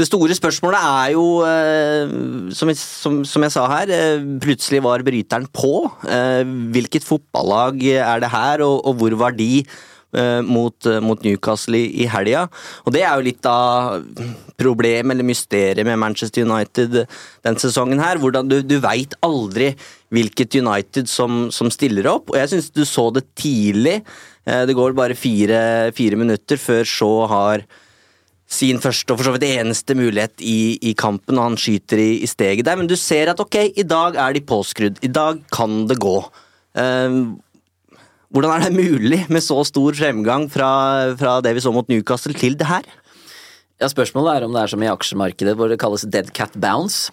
Det 0.00 0.06
store 0.08 0.32
spørsmålet 0.32 0.80
er 0.80 1.10
jo, 1.12 1.24
som, 2.56 2.70
jeg, 2.72 2.78
som, 2.80 3.18
som 3.28 3.44
jeg 3.44 3.52
sa 3.52 3.66
her, 3.68 3.90
plutselig 4.40 4.80
var 4.86 5.04
bryteren 5.04 5.44
på. 5.52 5.84
Hvilket 6.72 7.04
fotballag 7.04 7.84
er 7.98 8.22
det 8.24 8.30
her, 8.32 8.64
og, 8.64 8.94
hvor 8.96 9.18
var 9.20 9.36
de 9.36 9.66
mot, 10.42 10.86
eh, 10.86 11.00
mot 11.04 11.22
Newcastle 11.22 11.78
i, 11.78 12.02
i 12.02 12.08
helga? 12.10 12.46
Og 12.84 12.94
det 12.94 13.04
er 13.04 13.14
jo 13.14 13.26
litt 13.28 13.46
av 13.46 14.00
problemet 14.60 15.14
eller 15.14 15.26
mysteriet 15.26 15.86
med 15.86 16.00
Manchester 16.00 16.44
United 16.46 17.02
den 17.46 17.60
sesongen 17.60 18.02
her. 18.02 18.18
hvordan 18.18 18.48
Du, 18.50 18.60
du 18.62 18.78
veit 18.82 19.14
aldri 19.22 19.74
hvilket 20.10 20.58
United 20.58 21.08
som, 21.08 21.48
som 21.54 21.70
stiller 21.70 22.08
opp, 22.10 22.32
og 22.32 22.40
jeg 22.40 22.54
syns 22.54 22.72
du 22.74 22.82
så 22.88 23.10
det 23.14 23.28
tidlig. 23.38 24.00
Eh, 24.46 24.64
det 24.66 24.76
går 24.76 24.96
bare 24.98 25.18
fire, 25.18 25.92
fire 25.96 26.18
minutter 26.18 26.60
før 26.60 26.82
Shaw 26.88 27.28
har 27.30 27.64
sin 28.50 28.80
første 28.82 29.14
og 29.14 29.20
for 29.20 29.28
så 29.28 29.34
vidt 29.36 29.46
eneste 29.46 29.94
mulighet 29.94 30.42
i, 30.42 30.74
i 30.90 30.94
kampen, 30.98 31.38
og 31.38 31.52
han 31.52 31.60
skyter 31.60 32.02
i, 32.02 32.10
i 32.24 32.30
steget 32.30 32.66
der. 32.66 32.78
Men 32.80 32.90
du 32.90 32.96
ser 32.98 33.30
at 33.30 33.42
ok, 33.42 33.60
i 33.78 33.86
dag 33.86 34.18
er 34.18 34.34
de 34.34 34.42
påskrudd. 34.42 34.98
I 35.06 35.12
dag 35.14 35.44
kan 35.54 35.84
det 35.90 36.00
gå. 36.02 36.16
Eh, 36.74 37.20
hvordan 38.30 38.54
er 38.54 38.66
det 38.68 38.78
mulig 38.78 39.24
med 39.32 39.42
så 39.42 39.58
stor 39.66 39.96
fremgang 39.98 40.46
fra, 40.52 40.70
fra 41.18 41.38
det 41.44 41.54
vi 41.56 41.62
så 41.64 41.72
mot 41.74 41.88
Newcastle, 41.90 42.34
til 42.34 42.56
det 42.58 42.68
her? 42.70 42.86
Ja, 43.80 43.88
Spørsmålet 43.88 44.36
er 44.36 44.46
om 44.46 44.54
det 44.54 44.62
er 44.62 44.70
som 44.70 44.82
i 44.84 44.90
aksjemarkedet 44.90 45.56
hvor 45.56 45.70
det 45.72 45.80
kalles 45.80 46.04
dead 46.06 46.30
cat 46.36 46.54
bounce. 46.60 47.10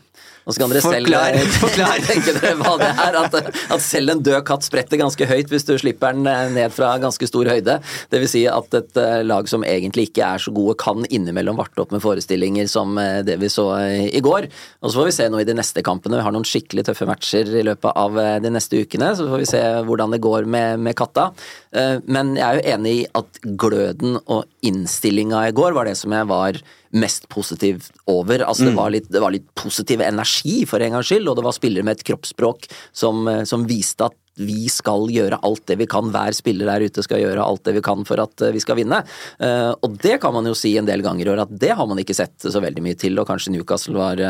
Nå 0.47 0.53
skal 0.55 0.71
dere 0.71 0.79
selv 0.79 0.95
Forklar, 1.03 1.35
selv 1.37 1.57
forklar. 1.59 2.03
tenke 2.07 2.33
dere 2.37 2.53
hva 2.61 2.73
det 2.79 2.87
er. 3.03 3.17
At, 3.19 3.33
at 3.75 3.83
selv 3.83 4.13
en 4.13 4.21
død 4.23 4.39
katt 4.47 4.63
spretter 4.63 5.01
ganske 5.01 5.27
høyt 5.27 5.51
hvis 5.51 5.65
du 5.67 5.73
slipper 5.81 6.15
den 6.15 6.29
eh, 6.31 6.45
ned 6.55 6.71
fra 6.71 6.93
ganske 7.03 7.27
stor 7.27 7.49
høyde. 7.51 7.75
Det 8.13 8.21
vil 8.23 8.31
si 8.31 8.45
at 8.47 8.77
et 8.79 9.01
eh, 9.03 9.19
lag 9.27 9.49
som 9.51 9.65
egentlig 9.67 10.07
ikke 10.09 10.23
er 10.23 10.39
så 10.45 10.53
gode, 10.55 10.77
kan 10.79 11.03
innimellom 11.11 11.59
varte 11.59 11.83
opp 11.83 11.91
med 11.91 11.99
forestillinger 12.03 12.69
som 12.71 12.95
eh, 13.01 13.19
det 13.27 13.35
vi 13.43 13.49
så 13.51 13.67
eh, 13.81 14.07
i 14.15 14.23
går. 14.23 14.47
Og 14.79 14.87
så 14.93 15.01
får 15.01 15.09
vi 15.11 15.15
se 15.19 15.27
nå 15.33 15.43
i 15.43 15.47
de 15.51 15.57
neste 15.59 15.83
kampene. 15.83 16.15
Vi 16.21 16.25
har 16.29 16.35
noen 16.37 16.47
skikkelig 16.47 16.87
tøffe 16.87 17.09
matcher 17.11 17.51
i 17.59 17.65
løpet 17.67 17.91
av 18.07 18.15
eh, 18.23 18.33
de 18.47 18.53
neste 18.55 18.79
ukene. 18.87 19.11
Så 19.19 19.27
får 19.27 19.43
vi 19.43 19.51
se 19.51 19.63
hvordan 19.89 20.15
det 20.15 20.23
går 20.23 20.47
med, 20.47 20.79
med 20.87 20.95
katta. 21.03 21.27
Eh, 21.75 21.97
Men 22.07 22.37
jeg 22.39 22.47
er 22.47 22.61
jo 22.61 22.67
enig 22.77 22.95
i 23.01 23.05
at 23.19 23.43
gløden 23.59 24.15
og 24.23 24.47
innstillinga 24.63 25.43
i 25.49 25.55
går 25.59 25.75
var 25.75 25.91
det 25.91 25.97
som 25.99 26.15
jeg 26.15 26.31
var 26.31 26.63
mest 26.91 27.27
positivt 27.29 27.91
over. 28.05 28.43
Altså 28.45 28.67
det, 28.67 28.75
var 28.77 28.93
litt, 28.93 29.09
det 29.11 29.23
var 29.23 29.33
litt 29.35 29.47
positiv 29.55 30.01
energi 30.01 30.61
for 30.69 30.83
en 30.83 30.97
gangs 30.97 31.09
skyld, 31.11 31.27
og 31.27 31.39
det 31.39 31.45
var 31.47 31.57
spillere 31.57 31.83
med 31.87 31.97
et 31.97 32.07
kroppsspråk 32.07 32.69
som, 32.91 33.27
eh, 33.27 33.43
som 33.43 33.67
viste 33.67 34.07
at 34.07 34.15
vi 34.37 34.67
skal 34.69 35.07
gjøre 35.09 35.39
alt 35.41 35.63
det 35.65 35.79
vi 35.79 35.87
kan, 35.89 36.11
hver 36.13 36.35
spiller 36.37 36.69
der 36.69 36.85
ute 36.85 37.01
skal 37.01 37.23
gjøre 37.23 37.41
alt 37.41 37.63
det 37.65 37.73
vi 37.79 37.81
kan 37.85 38.03
for 38.05 38.21
at 38.21 38.45
eh, 38.45 38.53
vi 38.53 38.61
skal 38.61 38.77
vinne. 38.77 39.01
Eh, 39.41 39.71
Og 39.81 39.97
det 40.03 40.19
kan 40.21 40.35
man 40.35 40.45
jo 40.45 40.53
si 40.57 40.75
en 40.77 40.85
del 40.85 41.01
ganger 41.05 41.25
i 41.25 41.33
år 41.33 41.43
at 41.47 41.53
det 41.57 41.73
har 41.73 41.89
man 41.89 41.97
ikke 41.97 42.15
sett 42.17 42.37
så 42.45 42.61
veldig 42.61 42.83
mye 42.85 42.97
til, 42.99 43.17
og 43.17 43.27
kanskje 43.29 43.55
Newcastle 43.55 43.97
var 43.97 44.21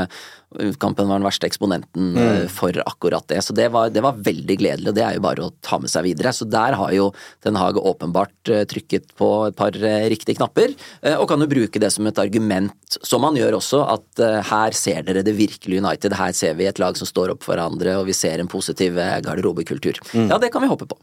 eh, 0.59 0.73
Kampen 0.79 1.09
var 1.09 1.19
den 1.19 1.27
verste 1.27 1.47
eksponenten 1.49 2.13
mm. 2.15 2.47
for 2.53 2.75
akkurat 2.85 3.27
det. 3.27 3.41
Så 3.45 3.55
det 3.57 3.69
var, 3.73 3.91
det 3.93 4.03
var 4.05 4.19
veldig 4.23 4.57
gledelig, 4.61 4.91
og 4.91 4.97
det 4.97 5.05
er 5.05 5.17
jo 5.17 5.25
bare 5.25 5.47
å 5.47 5.53
ta 5.65 5.79
med 5.81 5.91
seg 5.91 6.07
videre. 6.07 6.33
Så 6.35 6.47
der 6.49 6.77
har 6.79 6.93
jo 6.95 7.09
Den 7.43 7.57
Haag 7.59 7.79
åpenbart 7.79 8.51
eh, 8.53 8.63
trykket 8.69 9.11
på 9.19 9.31
et 9.49 9.57
par 9.57 9.75
eh, 9.75 10.07
riktige 10.11 10.39
knapper, 10.39 10.73
eh, 11.01 11.17
og 11.17 11.27
kan 11.29 11.43
jo 11.43 11.49
bruke 11.51 11.81
det 11.81 11.91
som 11.93 12.07
et 12.09 12.21
argument, 12.21 12.99
som 13.01 13.25
han 13.27 13.37
gjør 13.39 13.59
også, 13.59 13.83
at 13.97 14.23
eh, 14.23 14.39
her 14.51 14.77
ser 14.77 15.05
dere 15.07 15.25
det 15.25 15.35
virkelige 15.37 15.83
United. 15.83 16.17
Her 16.17 16.33
ser 16.37 16.57
vi 16.59 16.69
et 16.69 16.81
lag 16.81 16.97
som 16.99 17.09
står 17.09 17.35
opp 17.35 17.45
for 17.45 17.55
hverandre, 17.55 17.97
og 17.99 18.07
vi 18.09 18.15
ser 18.17 18.41
en 18.41 18.51
positiv 18.51 18.97
garderobekultur. 18.97 20.01
garderobekultur. 20.01 20.31
Ja, 20.31 20.41
det 20.41 20.51
kan 20.53 20.63
vi 20.63 20.71
håpe 20.71 20.89
på. 20.89 20.99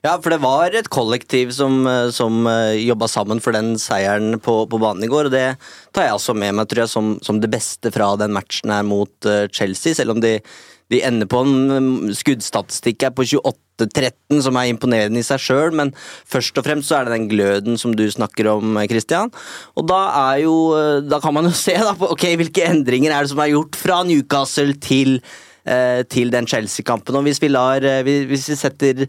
Ja, 0.00 0.14
for 0.16 0.32
det 0.32 0.40
var 0.40 0.72
et 0.72 0.88
kollektiv 0.88 1.52
som, 1.52 1.82
eh, 1.86 2.08
som 2.14 2.48
jobba 2.80 3.08
sammen 3.10 3.42
for 3.44 3.52
den 3.56 3.74
seieren 3.80 4.38
på, 4.40 4.62
på 4.70 4.80
banen 4.80 5.04
i 5.04 5.10
går, 5.12 5.28
og 5.28 5.34
det 5.34 5.46
tar 5.92 6.08
jeg 6.08 6.16
også 6.16 6.36
med 6.38 6.56
meg 6.56 6.70
tror 6.70 6.86
jeg, 6.86 6.92
som, 6.94 7.14
som 7.24 7.40
det 7.42 7.52
beste 7.52 7.92
fra 7.92 8.14
den 8.20 8.32
matchen 8.32 8.72
her 8.72 8.86
mot 8.86 9.28
eh, 9.28 9.46
Chelsea, 9.52 9.94
selv 9.98 10.16
om 10.16 10.22
de, 10.24 10.38
de 10.90 11.02
ender 11.06 11.28
på 11.30 11.42
en 11.44 11.52
mm, 11.70 12.14
skuddstatistikk 12.18 13.06
her 13.06 13.12
på 13.14 13.26
28-13, 13.28 14.40
som 14.44 14.58
er 14.58 14.70
imponerende 14.70 15.22
i 15.22 15.26
seg 15.26 15.42
sjøl, 15.42 15.74
men 15.76 15.92
først 16.28 16.58
og 16.58 16.66
fremst 16.66 16.90
så 16.90 16.98
er 16.98 17.06
det 17.06 17.14
den 17.14 17.28
gløden 17.30 17.78
som 17.80 17.94
du 17.96 18.06
snakker 18.10 18.50
om, 18.56 18.74
eh, 18.80 18.88
Christian. 18.90 19.30
Og 19.78 19.86
da 19.90 20.00
er 20.30 20.42
jo 20.46 20.56
eh, 20.78 21.04
Da 21.06 21.20
kan 21.22 21.34
man 21.36 21.48
jo 21.50 21.54
se 21.66 21.76
da 21.78 21.94
på 21.98 22.10
ok, 22.14 22.26
hvilke 22.40 22.66
endringer 22.66 23.14
er 23.14 23.24
det 23.24 23.34
som 23.34 23.44
er 23.44 23.52
gjort 23.54 23.78
fra 23.78 24.02
Newcastle 24.08 24.74
til 24.82 25.20
eh, 25.64 26.02
til 26.10 26.32
den 26.32 26.48
Chelsea-kampen. 26.50 27.16
Og 27.16 27.28
hvis 27.28 27.42
vi 27.42 27.52
lar 27.52 27.84
eh, 27.84 28.02
Hvis 28.02 28.48
vi 28.50 28.58
setter 28.58 29.04
eh, 29.04 29.08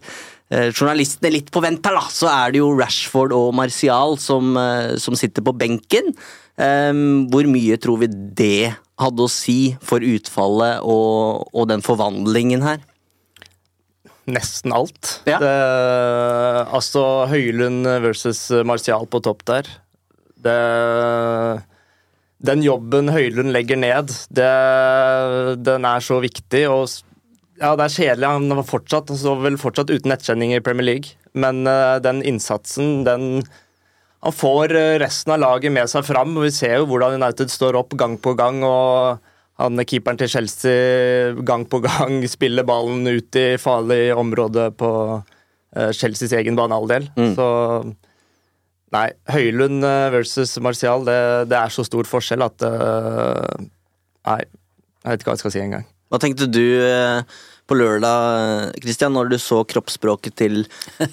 journalistene 0.52 1.32
litt 1.32 1.50
på 1.52 1.62
vent 1.64 1.84
her, 1.86 1.96
da, 1.96 2.06
så 2.12 2.28
er 2.30 2.52
det 2.52 2.60
jo 2.62 2.72
Rashford 2.76 3.34
og 3.36 3.52
Martial 3.56 4.18
som, 4.20 4.54
eh, 4.60 4.94
som 5.00 5.16
sitter 5.18 5.44
på 5.44 5.54
benken. 5.56 6.12
Eh, 6.60 6.92
hvor 7.32 7.48
mye 7.48 7.78
tror 7.80 8.02
vi 8.04 8.10
det 8.12 8.72
hadde 9.00 9.24
å 9.24 9.32
si 9.32 9.74
for 9.82 10.04
utfallet 10.04 10.84
og, 10.84 11.48
og 11.52 11.68
den 11.72 11.84
forvandlingen 11.84 12.64
her? 12.66 12.82
Nesten 14.30 14.74
alt. 14.76 15.16
Ja. 15.26 15.40
Det, 15.42 15.54
altså 16.70 17.26
Høylund 17.32 17.88
versus 18.04 18.44
Martial 18.68 19.08
på 19.10 19.18
topp 19.24 19.42
der. 19.48 19.70
Det, 20.42 20.58
den 22.42 22.62
jobben 22.62 23.10
Høylund 23.10 23.50
legger 23.54 23.80
ned, 23.80 24.12
det, 24.30 24.52
den 25.66 25.88
er 25.88 26.04
så 26.04 26.20
viktig. 26.22 26.62
og 26.70 26.86
ja, 27.62 27.72
Det 27.78 27.84
er 27.84 27.96
kjedelig. 27.96 28.28
Han 28.28 28.56
var 28.58 28.66
fortsatt, 28.66 29.10
altså, 29.14 29.36
vel 29.42 29.58
fortsatt 29.60 29.92
uten 29.92 30.10
nettkjenning 30.10 30.54
i 30.56 30.62
Premier 30.64 30.88
League. 30.88 31.14
Men 31.38 31.62
uh, 31.68 32.00
den 32.02 32.22
innsatsen, 32.26 33.04
den 33.08 33.44
Han 34.22 34.34
får 34.38 34.70
eh, 34.78 34.98
resten 35.02 35.32
av 35.34 35.40
laget 35.42 35.72
med 35.74 35.90
seg 35.90 36.04
fram. 36.06 36.36
og 36.36 36.44
Vi 36.44 36.52
ser 36.54 36.76
jo 36.76 36.86
hvordan 36.86 37.16
United 37.18 37.50
står 37.50 37.74
opp 37.74 37.96
gang 37.98 38.14
på 38.22 38.36
gang. 38.38 38.62
og 38.62 39.18
han 39.58 39.82
Keeperen 39.82 40.18
til 40.18 40.30
Chelsea 40.30 41.32
gang 41.42 41.64
på 41.66 41.80
gang 41.82 42.22
spiller 42.30 42.62
ballen 42.62 43.02
ut 43.06 43.34
i 43.34 43.58
farlig 43.58 44.14
område 44.14 44.70
på 44.78 44.90
uh, 45.18 45.90
Chelseas 45.90 46.36
egen 46.38 46.54
banehalvdel. 46.58 47.10
Så 47.34 47.48
Nei, 48.92 49.08
Høylund 49.26 49.82
versus 50.12 50.52
Martial, 50.60 51.02
det, 51.08 51.48
det 51.48 51.56
er 51.56 51.72
så 51.72 51.82
stor 51.82 52.06
forskjell 52.06 52.44
at 52.44 52.62
uh, 52.62 53.56
Nei, 54.28 54.42
jeg 55.02 55.10
vet 55.10 55.22
ikke 55.24 55.32
hva 55.32 55.34
jeg 55.34 55.42
skal 55.42 55.54
si 55.56 55.62
engang. 55.64 55.86
Hva 56.12 56.20
tenkte 56.20 56.46
du 56.50 56.60
eh, 56.60 57.24
på 57.68 57.76
lørdag, 57.78 58.72
Christian, 58.82 59.14
når 59.16 59.30
du 59.32 59.36
så 59.40 59.62
kroppsspråket 59.68 60.34
til 60.42 60.64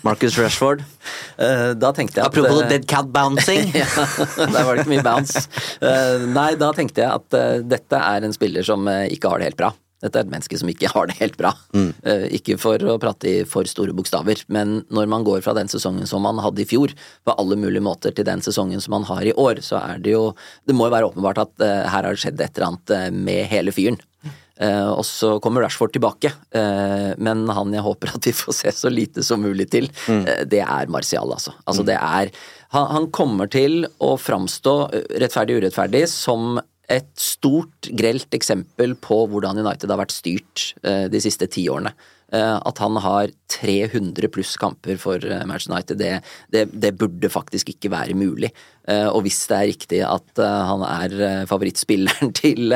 Marcus 0.06 0.38
Rashford? 0.42 0.84
Eh, 1.40 1.72
Da 1.80 1.90
tenkte 1.96 2.20
jeg 2.20 2.26
at 2.26 2.34
Apropos 2.34 2.62
uh, 2.62 2.68
dead 2.70 2.84
cat 2.90 3.08
bouncing. 3.16 3.70
ja, 3.80 3.86
der 4.38 4.66
var 4.68 4.76
det 4.76 4.84
ikke 4.84 4.92
mye 4.98 5.06
bounce. 5.06 5.46
Uh, 5.80 6.26
nei, 6.36 6.50
da 6.60 6.74
tenkte 6.76 7.02
jeg 7.06 7.10
at 7.16 7.38
eh, 7.38 7.62
dette 7.64 8.02
er 8.04 8.26
en 8.28 8.36
spiller 8.36 8.66
som 8.68 8.84
eh, 8.92 9.06
ikke 9.16 9.32
har 9.32 9.40
det 9.40 9.48
helt 9.50 9.60
bra. 9.62 9.70
Dette 10.04 10.16
er 10.20 10.24
et 10.28 10.32
menneske 10.32 10.56
som 10.60 10.70
ikke 10.72 10.88
har 10.94 11.10
det 11.10 11.16
helt 11.20 11.36
bra. 11.40 11.50
Eh, 11.76 12.26
ikke 12.38 12.56
for 12.60 12.80
å 12.88 12.98
prate 13.02 13.28
i 13.32 13.38
for 13.48 13.68
store 13.68 13.96
bokstaver, 13.96 14.44
men 14.52 14.78
når 14.96 15.10
man 15.12 15.26
går 15.28 15.42
fra 15.44 15.56
den 15.58 15.68
sesongen 15.72 16.08
som 16.08 16.24
man 16.24 16.40
hadde 16.44 16.64
i 16.64 16.68
fjor, 16.70 16.94
på 17.28 17.36
alle 17.36 17.58
mulige 17.60 17.84
måter 17.84 18.16
til 18.16 18.28
den 18.28 18.44
sesongen 18.46 18.80
som 18.84 18.96
man 18.96 19.08
har 19.10 19.26
i 19.28 19.34
år, 19.36 19.60
så 19.66 19.80
er 19.82 20.00
det 20.04 20.14
jo 20.16 20.30
Det 20.68 20.76
må 20.76 20.88
jo 20.88 20.96
være 20.96 21.10
åpenbart 21.12 21.42
at 21.44 21.66
eh, 21.66 21.84
her 21.92 22.04
har 22.08 22.12
det 22.16 22.22
skjedd 22.24 22.40
et 22.44 22.56
eller 22.56 22.70
annet 22.74 22.96
eh, 22.96 23.10
med 23.12 23.48
hele 23.52 23.76
fyren. 23.76 24.00
Eh, 24.60 24.90
og 24.92 25.06
så 25.08 25.38
kommer 25.40 25.64
Rashford 25.64 25.94
tilbake, 25.96 26.34
eh, 26.52 27.12
men 27.18 27.46
han 27.56 27.76
jeg 27.76 27.86
håper 27.86 28.12
at 28.18 28.28
vi 28.28 28.36
får 28.36 28.58
se 28.58 28.74
så 28.76 28.92
lite 28.92 29.24
som 29.24 29.40
mulig 29.44 29.70
til, 29.72 29.88
eh, 30.12 30.44
det 30.44 30.60
er 30.66 30.92
Martial, 30.92 31.32
altså. 31.32 31.56
Altså 31.64 31.86
det 31.88 31.96
er 31.96 32.34
han, 32.76 32.90
han 32.92 33.08
kommer 33.16 33.50
til 33.50 33.86
å 34.04 34.16
framstå, 34.20 34.76
rettferdig 34.92 35.24
rettferdig 35.24 35.56
urettferdig, 35.62 36.04
som 36.12 36.60
et 36.90 37.10
stort, 37.22 37.88
grelt 37.98 38.34
eksempel 38.36 38.96
på 39.00 39.24
hvordan 39.30 39.62
United 39.62 39.90
har 39.94 40.02
vært 40.02 40.14
styrt 40.14 40.72
de 40.82 41.20
siste 41.22 41.46
ti 41.54 41.68
årene. 41.70 41.92
At 42.34 42.82
han 42.82 42.98
har 43.02 43.30
300 43.54 44.30
pluss 44.34 44.56
kamper 44.58 44.98
for 45.02 45.22
Manchester 45.22 45.76
United, 45.76 46.02
det, 46.02 46.12
det, 46.50 46.64
det 46.74 46.96
burde 46.98 47.30
faktisk 47.30 47.70
ikke 47.76 47.94
være 47.94 48.18
mulig. 48.18 48.50
Eh, 48.90 49.08
og 49.12 49.24
hvis 49.26 49.44
det 49.50 49.58
er 49.58 49.70
riktig 49.70 50.00
at 50.06 50.42
eh, 50.42 50.62
han 50.70 50.84
er 50.88 51.16
eh, 51.28 51.44
favorittspilleren 51.50 52.34
til, 52.42 52.74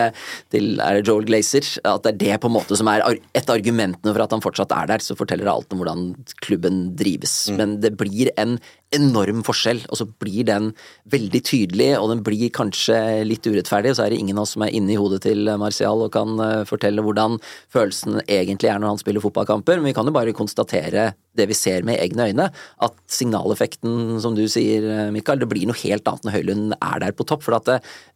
til 0.53 0.84
er 0.84 1.01
Joel 1.01 1.25
Glazer, 1.29 1.65
at 1.89 2.05
det 2.05 2.13
er 2.13 2.22
det 2.24 2.39
på 2.43 2.51
en 2.51 2.58
måte 2.60 2.77
som 2.77 2.89
er 2.91 3.03
et 3.34 3.48
av 3.48 3.55
argumentene 3.55 4.13
for 4.13 4.25
at 4.25 4.36
han 4.36 4.43
fortsatt 4.43 4.75
er 4.77 4.93
der, 4.93 5.03
så 5.03 5.17
forteller 5.17 5.48
det 5.48 5.55
alt 5.55 5.74
om 5.74 5.82
hvordan 5.82 6.05
klubben 6.46 6.86
drives. 7.00 7.36
Men 7.58 7.79
det 7.84 7.96
blir 8.00 8.32
en 8.38 8.60
enorm 8.93 9.41
forskjell, 9.46 9.82
og 9.89 9.98
så 9.98 10.05
blir 10.22 10.46
den 10.46 10.70
veldig 11.10 11.41
tydelig, 11.48 11.89
og 11.98 12.12
den 12.12 12.22
blir 12.25 12.51
kanskje 12.53 12.98
litt 13.25 13.48
urettferdig, 13.48 13.93
og 13.93 13.98
så 13.98 14.05
er 14.05 14.13
det 14.13 14.20
ingen 14.22 14.38
av 14.38 14.46
oss 14.46 14.53
som 14.53 14.65
er 14.67 14.75
inne 14.77 14.93
i 14.93 15.00
hodet 15.00 15.24
til 15.25 15.50
Martial 15.58 16.05
og 16.05 16.13
kan 16.13 16.38
fortelle 16.70 17.01
hvordan 17.01 17.39
følelsen 17.74 18.22
egentlig 18.27 18.70
er 18.70 18.77
når 18.77 18.93
han 18.93 19.01
spiller 19.01 19.24
fotballkamper, 19.24 19.82
men 19.82 19.89
vi 19.89 19.96
kan 19.98 20.05
jo 20.05 20.13
bare 20.13 20.36
konstatere 20.38 21.13
det 21.34 21.48
vi 21.50 21.58
ser 21.58 21.86
med 21.86 21.98
egne 21.98 22.29
øyne. 22.29 22.50
At 22.86 23.00
signaleffekten, 23.10 24.20
som 24.22 24.38
du 24.38 24.46
sier, 24.51 25.10
Mikael, 25.13 25.41
det 25.41 25.50
blir 25.50 25.65
noe 25.70 25.79
helt 25.82 26.02
annet 26.10 26.27
når 26.27 26.36
Høylund 26.38 26.75
er 26.77 27.03
der 27.03 27.15
på 27.15 27.25
topp. 27.27 27.45
For 27.45 27.57
at 27.57 27.72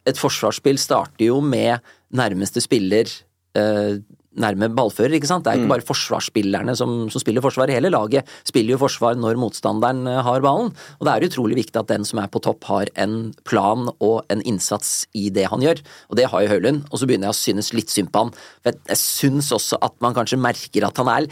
et 0.08 0.20
forsvarsspill 0.20 0.80
starter 0.80 1.28
jo 1.28 1.40
med 1.44 1.84
nærmeste 2.16 2.62
spiller 2.64 3.10
eh, 3.58 3.98
nærme 4.36 4.68
ballfører, 4.76 5.16
ikke 5.16 5.30
sant. 5.30 5.46
Det 5.46 5.52
er 5.52 5.62
ikke 5.62 5.72
bare 5.72 5.86
forsvarsspillerne 5.88 6.74
som, 6.78 6.94
som, 7.12 7.22
spiller 7.22 7.44
forsvar. 7.44 7.70
Hele 7.72 7.90
laget 7.92 8.28
spiller 8.46 8.74
jo 8.74 8.82
forsvar 8.82 9.16
når 9.18 9.40
motstanderen 9.40 10.04
eh, 10.10 10.20
har 10.24 10.44
ballen. 10.44 10.70
Og 10.98 11.08
det 11.08 11.14
er 11.14 11.28
utrolig 11.28 11.58
viktig 11.62 11.80
at 11.80 11.90
den 11.90 12.06
som 12.08 12.20
er 12.22 12.30
på 12.32 12.42
topp 12.44 12.68
har 12.68 12.92
en 13.00 13.32
plan 13.48 13.88
og 13.94 14.28
en 14.32 14.44
innsats 14.48 15.06
i 15.16 15.28
det 15.34 15.48
han 15.52 15.64
gjør. 15.64 15.82
Og 16.12 16.20
det 16.20 16.28
har 16.30 16.44
jo 16.44 16.52
Høylund. 16.52 16.84
Og 16.90 17.00
så 17.00 17.08
begynner 17.08 17.30
jeg 17.30 17.36
å 17.36 17.40
synes 17.40 17.72
litt 17.76 17.92
synd 17.92 18.12
på 18.12 18.26
han. 18.26 18.34
For 18.62 18.76
jeg, 18.76 19.00
syns 19.00 19.50
også 19.54 19.80
at 19.84 19.96
man 20.04 20.16
kanskje 20.16 20.40
merker 20.40 20.86
at 20.88 20.98
han 21.00 21.12
er 21.12 21.30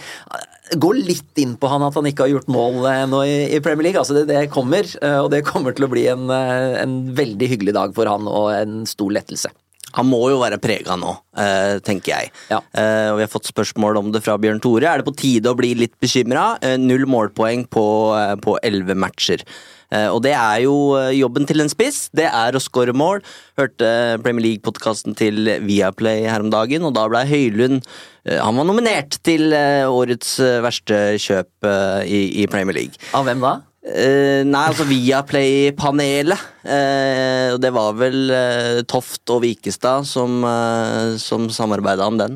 Gå 0.83 0.89
litt 0.97 1.39
inn 1.39 1.53
på 1.63 1.69
han 1.71 1.85
at 1.87 1.95
han 1.95 2.09
ikke 2.11 2.25
har 2.25 2.33
gjort 2.33 2.49
mål 2.51 2.89
eh, 2.91 3.05
nå 3.07 3.21
i, 3.23 3.37
i 3.55 3.61
Premier 3.63 3.87
League. 3.87 4.01
Altså 4.01 4.17
det, 4.17 4.25
det, 4.33 4.49
kommer, 4.51 4.83
eh, 4.83 5.21
og 5.21 5.31
det 5.31 5.45
kommer 5.47 5.77
til 5.77 5.87
å 5.87 5.91
bli 5.93 6.09
en, 6.11 6.27
en 6.27 6.97
veldig 7.15 7.53
hyggelig 7.53 7.77
dag 7.77 7.95
for 7.95 8.11
han 8.11 8.27
og 8.27 8.51
en 8.57 8.83
stor 8.91 9.15
lettelse. 9.15 9.53
Han 9.97 10.09
må 10.11 10.21
jo 10.33 10.41
være 10.43 10.59
prega 10.63 10.97
nå, 11.01 11.15
eh, 11.41 11.79
tenker 11.85 12.13
jeg. 12.13 12.33
Ja. 12.53 12.61
Eh, 12.77 13.09
og 13.13 13.21
Vi 13.21 13.25
har 13.25 13.33
fått 13.33 13.49
spørsmål 13.49 14.01
om 14.03 14.11
det 14.13 14.23
fra 14.25 14.37
Bjørn 14.41 14.61
Tore. 14.61 14.85
Er 14.91 15.01
det 15.01 15.09
på 15.09 15.17
tide 15.17 15.53
å 15.53 15.57
bli 15.57 15.75
litt 15.75 15.97
bekymra? 16.03 16.59
Eh, 16.61 16.77
null 16.77 17.07
målpoeng 17.09 17.67
på 17.71 18.59
elleve 18.63 18.97
matcher. 18.97 19.45
Og 19.87 20.19
det 20.25 20.33
er 20.35 20.65
jo 20.65 20.99
jobben 21.15 21.47
til 21.47 21.63
en 21.63 21.71
spiss. 21.71 22.09
Det 22.11 22.27
er 22.27 22.57
å 22.59 22.61
skåre 22.61 22.91
mål. 22.91 23.21
Hørte 23.57 24.19
Premier 24.21 24.43
League-podkasten 24.43 25.15
til 25.15 25.47
Viaplay 25.63 26.27
her 26.27 26.43
om 26.43 26.51
dagen, 26.51 26.83
og 26.83 26.93
da 26.97 27.07
ble 27.07 27.23
Høylund 27.23 27.87
Han 28.27 28.59
var 28.59 28.67
nominert 28.67 29.21
til 29.23 29.55
årets 29.55 30.41
verste 30.65 31.15
kjøp 31.23 31.71
i 32.03 32.49
Premier 32.51 32.75
League. 32.75 32.99
Av 33.15 33.25
hvem 33.25 33.39
da? 33.39 33.61
Uh, 33.87 34.43
nei, 34.43 34.65
altså 34.67 34.83
Viaplay-panelet. 34.89 36.41
Uh, 36.67 37.55
det 37.63 37.71
var 37.71 37.95
vel 37.95 38.33
uh, 38.35 38.81
Toft 38.91 39.31
og 39.31 39.45
Vikestad 39.45 40.09
som, 40.11 40.41
uh, 40.43 41.15
som 41.23 41.47
samarbeida 41.55 42.09
om 42.11 42.19
den. 42.19 42.35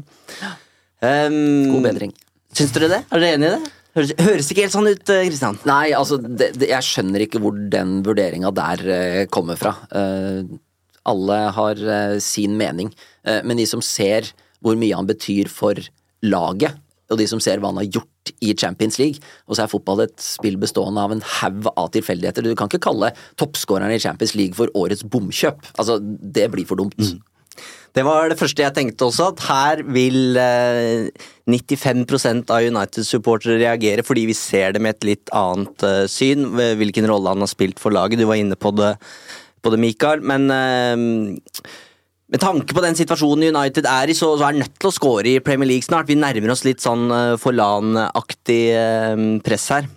Um, 1.02 1.72
God 1.72 1.88
bedring. 1.88 2.14
Syns 2.54 2.74
dere 2.76 2.90
det? 2.92 3.00
Er 3.10 3.22
dere 3.22 3.34
enig 3.34 3.50
i 3.50 3.54
det? 3.56 3.74
Høres, 3.98 4.12
høres 4.22 4.50
ikke 4.52 4.62
helt 4.62 4.76
sånn 4.76 4.90
ut, 4.92 5.02
Kristian. 5.10 5.58
Nei, 5.66 5.90
altså 5.98 6.20
det, 6.22 6.52
det, 6.60 6.68
jeg 6.70 6.86
skjønner 6.86 7.24
ikke 7.24 7.40
hvor 7.42 7.56
den 7.72 7.96
vurderinga 8.06 8.52
der 8.54 8.84
kommer 9.34 9.58
fra. 9.58 9.72
alle 11.10 11.38
har 11.56 11.80
sin 12.22 12.54
mening, 12.60 12.92
men 13.26 13.58
de 13.58 13.66
som 13.66 13.82
ser 13.82 14.30
hvor 14.62 14.78
mye 14.78 14.94
han 14.94 15.10
betyr 15.10 15.50
for 15.50 15.80
laget, 16.22 16.78
og 17.10 17.18
de 17.20 17.26
som 17.30 17.42
ser 17.42 17.60
hva 17.60 17.72
han 17.72 17.80
har 17.82 17.88
gjort 17.98 18.32
i 18.40 18.54
Champions 18.54 18.98
League. 19.00 19.22
Og 19.48 19.56
så 19.56 19.64
er 19.64 19.72
fotball 19.72 20.04
et 20.06 20.16
spill 20.22 20.58
bestående 20.60 21.02
av 21.02 21.14
en 21.14 21.24
haug 21.40 21.70
av 21.74 21.90
tilfeldigheter. 21.96 22.46
Du 22.46 22.54
kan 22.58 22.70
ikke 22.70 22.86
kalle 22.90 23.12
toppskåreren 23.40 23.94
i 23.94 24.02
Champions 24.02 24.36
League 24.38 24.58
for 24.58 24.72
årets 24.78 25.04
bomkjøp. 25.06 25.72
Altså, 25.76 25.98
det 26.00 26.50
blir 26.54 26.68
for 26.68 26.80
dumt. 26.80 26.98
Mm. 27.00 27.18
Det 27.90 28.04
var 28.06 28.30
det 28.30 28.38
første 28.38 28.62
jeg 28.62 28.74
tenkte 28.76 29.08
også, 29.08 29.32
at 29.32 29.42
her 29.48 29.80
vil 29.90 30.38
eh, 30.38 31.08
95% 31.50 32.52
av 32.54 32.62
United-supportere 32.70 33.58
reagere 33.58 34.04
fordi 34.06 34.28
vi 34.30 34.36
ser 34.38 34.76
det 34.76 34.82
med 34.84 34.94
et 34.94 35.08
litt 35.08 35.32
annet 35.34 35.86
eh, 35.86 36.04
syn, 36.10 36.46
hvilken 36.78 37.10
rolle 37.10 37.34
han 37.34 37.42
har 37.42 37.50
spilt 37.50 37.82
for 37.82 37.94
laget. 37.94 38.22
Du 38.22 38.28
var 38.30 38.38
inne 38.38 38.54
på 38.54 38.70
det, 38.78 38.94
på 39.58 39.74
det 39.74 39.82
Mikael, 39.82 40.22
men 40.22 40.46
eh, 40.54 41.74
med 42.30 42.40
tanke 42.42 42.74
på 42.74 42.82
den 42.84 42.96
situasjonen 42.98 43.50
United 43.50 43.86
er 43.90 44.10
i, 44.10 44.14
så, 44.14 44.32
så 44.38 44.44
er 44.44 44.52
han 44.52 44.62
nødt 44.62 44.76
til 44.78 44.90
å 44.90 44.94
score 44.94 45.26
i 45.26 45.40
Premier 45.42 45.68
League 45.72 45.86
snart. 45.86 46.08
Vi 46.10 46.18
nærmer 46.18 46.52
oss 46.54 46.62
litt 46.66 46.82
sånn 46.82 47.08
uh, 47.10 47.38
Forlan-aktig 47.40 48.60
uh, 48.76 49.24
press 49.46 49.66
her. 49.74 49.88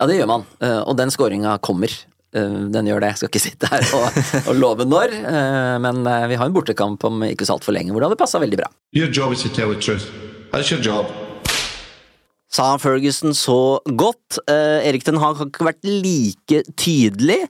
Ja, 0.00 0.08
det 0.10 0.16
gjør 0.18 0.32
man, 0.32 0.46
uh, 0.64 0.80
og 0.82 0.96
den 0.98 1.14
skåringa 1.14 1.58
kommer. 1.62 1.94
Den 2.32 2.86
gjør 2.88 3.02
det. 3.04 3.10
Jeg 3.10 3.18
skal 3.20 3.28
ikke 3.28 3.40
sitte 3.44 3.68
her 3.68 3.82
og, 3.92 4.14
og 4.48 4.54
love 4.56 4.86
når, 4.88 5.12
men 5.84 5.98
vi 6.30 6.38
har 6.40 6.48
en 6.48 6.54
bortekamp 6.54 7.02
om 7.04 7.26
ikke 7.26 7.44
så 7.44 7.58
altfor 7.58 7.76
lenge 7.76 7.92
hvor 7.92 8.00
det 8.00 8.08
hadde 8.08 8.18
passa 8.22 8.40
veldig 8.40 8.56
bra. 8.56 8.70
Your 8.96 9.12
job 9.12 9.34
is 9.36 9.44
to 9.44 9.50
tell 9.52 9.68
the 9.68 9.76
truth. 9.76 10.08
That's 10.48 10.72
your 10.72 10.80
job. 10.80 11.12
Sa 12.48 12.70
Ferguson 12.80 13.36
så 13.36 13.82
godt. 13.84 14.40
Erik 14.48 15.04
Den 15.04 15.20
Haag 15.20 15.42
har 15.42 15.52
ikke 15.52 15.68
vært 15.68 15.84
like 15.84 16.64
tydelig 16.72 17.42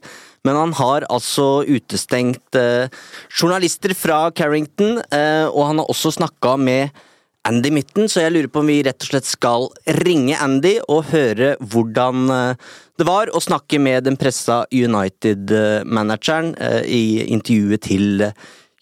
men 0.43 0.59
han 0.59 0.75
har 0.75 1.05
altså 1.11 1.63
utestengt 1.63 2.57
eh, 2.59 2.91
journalister 3.31 3.95
fra 3.95 4.27
Carrington, 4.35 4.99
eh, 5.11 5.47
og 5.47 5.69
han 5.69 5.81
har 5.81 5.91
også 5.91 6.13
snakka 6.17 6.57
med 6.59 7.03
Andy 7.47 7.73
Mitten, 7.75 8.07
så 8.07 8.23
jeg 8.23 8.33
lurer 8.35 8.51
på 8.51 8.61
om 8.63 8.71
vi 8.71 8.81
rett 8.87 9.03
og 9.03 9.09
slett 9.09 9.27
skal 9.27 9.67
ringe 10.03 10.37
Andy 10.39 10.77
og 10.87 11.09
høre 11.11 11.55
hvordan 11.59 12.27
eh, 12.35 12.67
det 12.99 13.07
var 13.09 13.31
å 13.31 13.41
snakke 13.43 13.79
med 13.83 14.05
den 14.07 14.19
pressa 14.19 14.63
United-manageren 14.69 16.53
i 16.85 17.25
intervjuet 17.33 17.81
til 17.87 18.27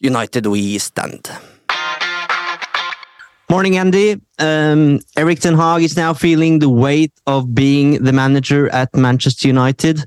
United 0.04 0.50
We 0.52 0.76
Stand. 0.84 1.32
Morning, 3.52 3.76
Andy. 3.76 4.16
Um, 4.40 5.02
Eric 5.18 5.42
Ten 5.42 5.56
Hag 5.56 5.84
is 5.84 5.98
now 5.98 6.14
feeling 6.14 6.60
the 6.60 6.70
weight 6.70 7.12
of 7.28 7.54
being 7.54 8.02
the 8.02 8.14
manager 8.14 8.70
at 8.70 8.96
Manchester 8.96 9.46
United. 9.50 10.06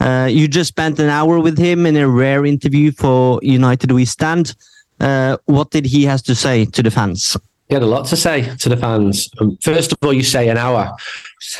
Uh, 0.00 0.28
you 0.30 0.48
just 0.48 0.68
spent 0.68 0.98
an 0.98 1.10
hour 1.10 1.38
with 1.38 1.58
him 1.58 1.84
in 1.84 1.94
a 1.98 2.08
rare 2.08 2.46
interview 2.46 2.90
for 2.92 3.38
United 3.42 3.92
We 3.92 4.06
Stand. 4.06 4.54
Uh, 4.98 5.36
what 5.44 5.72
did 5.72 5.84
he 5.84 6.04
has 6.04 6.22
to 6.22 6.34
say 6.34 6.64
to 6.64 6.82
the 6.82 6.90
fans? 6.90 7.36
He 7.68 7.74
had 7.74 7.82
a 7.82 7.86
lot 7.86 8.06
to 8.06 8.16
say 8.16 8.56
to 8.56 8.68
the 8.70 8.78
fans. 8.78 9.28
Um, 9.42 9.58
first 9.60 9.92
of 9.92 9.98
all, 10.02 10.14
you 10.14 10.22
say 10.22 10.48
an 10.48 10.56
hour. 10.56 10.96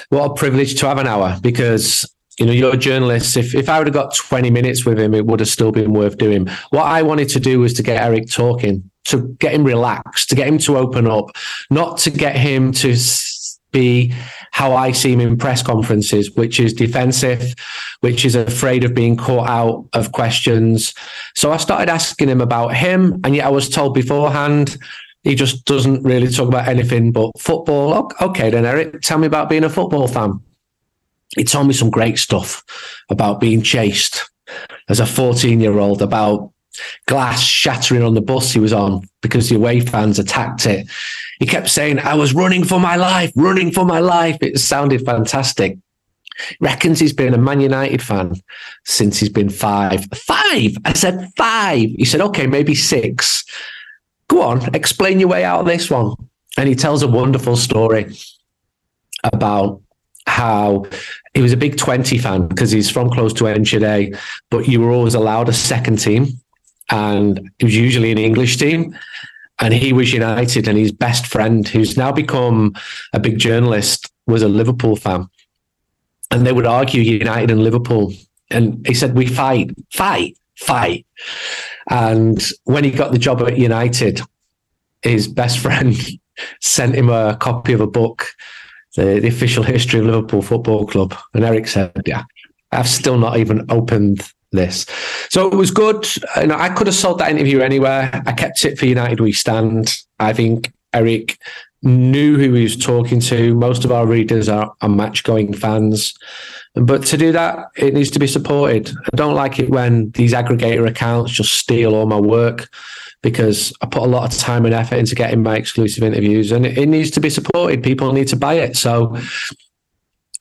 What 0.08 0.30
a 0.30 0.34
privilege 0.34 0.80
to 0.80 0.88
have 0.88 0.96
an 0.96 1.06
hour 1.06 1.36
because 1.42 2.10
you 2.38 2.46
know, 2.46 2.52
you're 2.52 2.74
a 2.74 2.78
journalist. 2.78 3.36
If, 3.36 3.54
if 3.54 3.68
I 3.68 3.78
would 3.78 3.86
have 3.86 3.94
got 3.94 4.14
20 4.14 4.50
minutes 4.50 4.84
with 4.84 4.98
him, 4.98 5.14
it 5.14 5.24
would 5.26 5.40
have 5.40 5.48
still 5.48 5.72
been 5.72 5.92
worth 5.92 6.18
doing. 6.18 6.46
What 6.70 6.84
I 6.84 7.02
wanted 7.02 7.28
to 7.30 7.40
do 7.40 7.60
was 7.60 7.72
to 7.74 7.82
get 7.82 8.02
Eric 8.02 8.30
talking 8.30 8.90
to 9.06 9.36
get 9.38 9.54
him 9.54 9.64
relaxed, 9.64 10.28
to 10.30 10.34
get 10.34 10.48
him 10.48 10.58
to 10.58 10.76
open 10.76 11.06
up, 11.06 11.30
not 11.70 11.98
to 11.98 12.10
get 12.10 12.36
him 12.36 12.72
to 12.72 12.96
be 13.72 14.12
how 14.52 14.74
I 14.74 14.92
see 14.92 15.12
him 15.12 15.20
in 15.20 15.36
press 15.36 15.62
conferences, 15.62 16.32
which 16.32 16.58
is 16.58 16.72
defensive, 16.72 17.54
which 18.00 18.24
is 18.24 18.34
afraid 18.34 18.84
of 18.84 18.94
being 18.94 19.16
caught 19.16 19.48
out 19.48 19.86
of 19.92 20.12
questions. 20.12 20.94
So 21.34 21.52
I 21.52 21.56
started 21.58 21.88
asking 21.88 22.28
him 22.28 22.40
about 22.40 22.74
him, 22.74 23.20
and 23.24 23.36
yet 23.36 23.46
I 23.46 23.50
was 23.50 23.68
told 23.68 23.94
beforehand 23.94 24.76
he 25.22 25.34
just 25.34 25.64
doesn't 25.64 26.02
really 26.02 26.28
talk 26.28 26.48
about 26.48 26.68
anything 26.68 27.12
but 27.12 27.38
football. 27.38 28.10
Okay, 28.20 28.50
then 28.50 28.64
Eric, 28.64 29.00
tell 29.02 29.18
me 29.18 29.26
about 29.26 29.48
being 29.48 29.64
a 29.64 29.70
football 29.70 30.08
fan. 30.08 30.40
He 31.34 31.44
told 31.44 31.66
me 31.66 31.74
some 31.74 31.90
great 31.90 32.18
stuff 32.18 32.64
about 33.10 33.40
being 33.40 33.62
chased 33.62 34.30
as 34.88 35.00
a 35.00 35.06
14 35.06 35.60
year 35.60 35.78
old, 35.78 36.02
about 36.02 36.52
glass 37.06 37.42
shattering 37.42 38.02
on 38.02 38.14
the 38.14 38.20
bus 38.20 38.52
he 38.52 38.60
was 38.60 38.72
on 38.72 39.08
because 39.22 39.48
the 39.48 39.56
away 39.56 39.80
fans 39.80 40.18
attacked 40.18 40.66
it. 40.66 40.86
He 41.40 41.46
kept 41.46 41.68
saying, 41.68 41.98
I 41.98 42.14
was 42.14 42.34
running 42.34 42.64
for 42.64 42.78
my 42.78 42.96
life, 42.96 43.32
running 43.34 43.72
for 43.72 43.84
my 43.84 44.00
life. 44.00 44.36
It 44.40 44.58
sounded 44.58 45.04
fantastic. 45.04 45.78
Reckons 46.60 47.00
he's 47.00 47.14
been 47.14 47.34
a 47.34 47.38
Man 47.38 47.60
United 47.60 48.02
fan 48.02 48.34
since 48.84 49.18
he's 49.18 49.30
been 49.30 49.48
five. 49.48 50.06
Five! 50.14 50.76
I 50.84 50.92
said 50.92 51.30
five. 51.36 51.90
He 51.96 52.04
said, 52.04 52.20
okay, 52.20 52.46
maybe 52.46 52.74
six. 52.74 53.44
Go 54.28 54.42
on, 54.42 54.74
explain 54.74 55.18
your 55.18 55.30
way 55.30 55.44
out 55.44 55.60
of 55.60 55.66
this 55.66 55.90
one. 55.90 56.14
And 56.58 56.68
he 56.68 56.74
tells 56.74 57.02
a 57.02 57.08
wonderful 57.08 57.56
story 57.56 58.16
about 59.24 59.82
how 60.26 60.86
he 61.34 61.40
was 61.40 61.52
a 61.52 61.56
big 61.56 61.76
20 61.76 62.18
fan 62.18 62.46
because 62.48 62.70
he's 62.70 62.90
from 62.90 63.10
close 63.10 63.32
to 63.34 63.46
Enschede, 63.46 64.18
but 64.50 64.68
you 64.68 64.80
were 64.80 64.90
always 64.90 65.14
allowed 65.14 65.48
a 65.48 65.52
second 65.52 65.98
team 65.98 66.40
and 66.90 67.50
it 67.58 67.64
was 67.64 67.76
usually 67.76 68.12
an 68.12 68.18
English 68.18 68.56
team. 68.56 68.96
And 69.58 69.72
he 69.72 69.94
was 69.94 70.12
United, 70.12 70.68
and 70.68 70.76
his 70.76 70.92
best 70.92 71.26
friend, 71.26 71.66
who's 71.66 71.96
now 71.96 72.12
become 72.12 72.74
a 73.14 73.18
big 73.18 73.38
journalist, 73.38 74.12
was 74.26 74.42
a 74.42 74.48
Liverpool 74.48 74.96
fan. 74.96 75.28
And 76.30 76.46
they 76.46 76.52
would 76.52 76.66
argue 76.66 77.00
United 77.00 77.50
and 77.50 77.62
Liverpool. 77.62 78.12
And 78.50 78.86
he 78.86 78.92
said, 78.92 79.14
We 79.14 79.26
fight, 79.26 79.70
fight, 79.94 80.36
fight. 80.56 81.06
And 81.88 82.42
when 82.64 82.84
he 82.84 82.90
got 82.90 83.12
the 83.12 83.18
job 83.18 83.40
at 83.42 83.56
United, 83.56 84.20
his 85.00 85.26
best 85.26 85.58
friend 85.58 85.96
sent 86.60 86.94
him 86.94 87.08
a 87.08 87.38
copy 87.40 87.72
of 87.72 87.80
a 87.80 87.86
book, 87.86 88.26
the, 88.96 89.20
the 89.20 89.28
official 89.28 89.62
history 89.62 90.00
of 90.00 90.06
Liverpool 90.06 90.42
Football 90.42 90.86
Club. 90.86 91.14
And 91.34 91.44
Eric 91.44 91.68
said, 91.68 91.92
Yeah, 92.06 92.24
I've 92.72 92.88
still 92.88 93.18
not 93.18 93.36
even 93.38 93.64
opened 93.70 94.22
this. 94.52 94.86
So 95.30 95.46
it 95.46 95.54
was 95.54 95.70
good. 95.70 96.06
You 96.36 96.48
know, 96.48 96.56
I 96.56 96.70
could 96.70 96.86
have 96.86 96.96
sold 96.96 97.18
that 97.18 97.30
interview 97.30 97.60
anywhere. 97.60 98.22
I 98.26 98.32
kept 98.32 98.64
it 98.64 98.78
for 98.78 98.86
United 98.86 99.20
We 99.20 99.32
Stand. 99.32 99.94
I 100.18 100.32
think 100.32 100.72
Eric 100.92 101.38
knew 101.82 102.36
who 102.36 102.54
he 102.54 102.62
was 102.62 102.76
talking 102.76 103.20
to. 103.20 103.54
Most 103.54 103.84
of 103.84 103.92
our 103.92 104.06
readers 104.06 104.48
are, 104.48 104.74
are 104.80 104.88
match 104.88 105.24
going 105.24 105.52
fans. 105.52 106.14
But 106.74 107.04
to 107.06 107.16
do 107.16 107.32
that, 107.32 107.68
it 107.76 107.94
needs 107.94 108.10
to 108.12 108.18
be 108.18 108.26
supported. 108.26 108.90
I 109.12 109.16
don't 109.16 109.34
like 109.34 109.58
it 109.58 109.70
when 109.70 110.10
these 110.10 110.32
aggregator 110.32 110.88
accounts 110.88 111.32
just 111.32 111.54
steal 111.54 111.94
all 111.94 112.06
my 112.06 112.20
work 112.20 112.68
because 113.26 113.72
I 113.80 113.86
put 113.86 114.02
a 114.02 114.06
lot 114.06 114.32
of 114.32 114.38
time 114.38 114.64
and 114.66 114.72
effort 114.72 114.98
into 114.98 115.16
getting 115.16 115.42
my 115.42 115.56
exclusive 115.56 116.04
interviews 116.04 116.52
and 116.52 116.64
it, 116.64 116.78
it 116.78 116.86
needs 116.86 117.10
to 117.10 117.20
be 117.20 117.28
supported. 117.28 117.82
People 117.82 118.12
need 118.12 118.28
to 118.28 118.36
buy 118.36 118.54
it. 118.54 118.76
So 118.76 119.16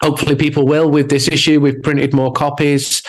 hopefully 0.03 0.35
people 0.35 0.67
will 0.67 0.91
with 0.91 1.09
this 1.09 1.27
issue. 1.27 1.59
We've 1.59 1.81
printed 1.81 2.13
more 2.13 2.31
copies. 2.31 3.01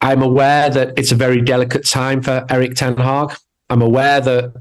I'm 0.00 0.22
aware 0.22 0.70
that 0.70 0.96
it's 0.96 1.10
a 1.10 1.16
very 1.16 1.42
delicate 1.42 1.84
time 1.84 2.22
for 2.22 2.46
Eric 2.48 2.76
Ten 2.76 2.96
Hag. 2.98 3.36
I'm 3.68 3.82
aware 3.82 4.20
that 4.20 4.54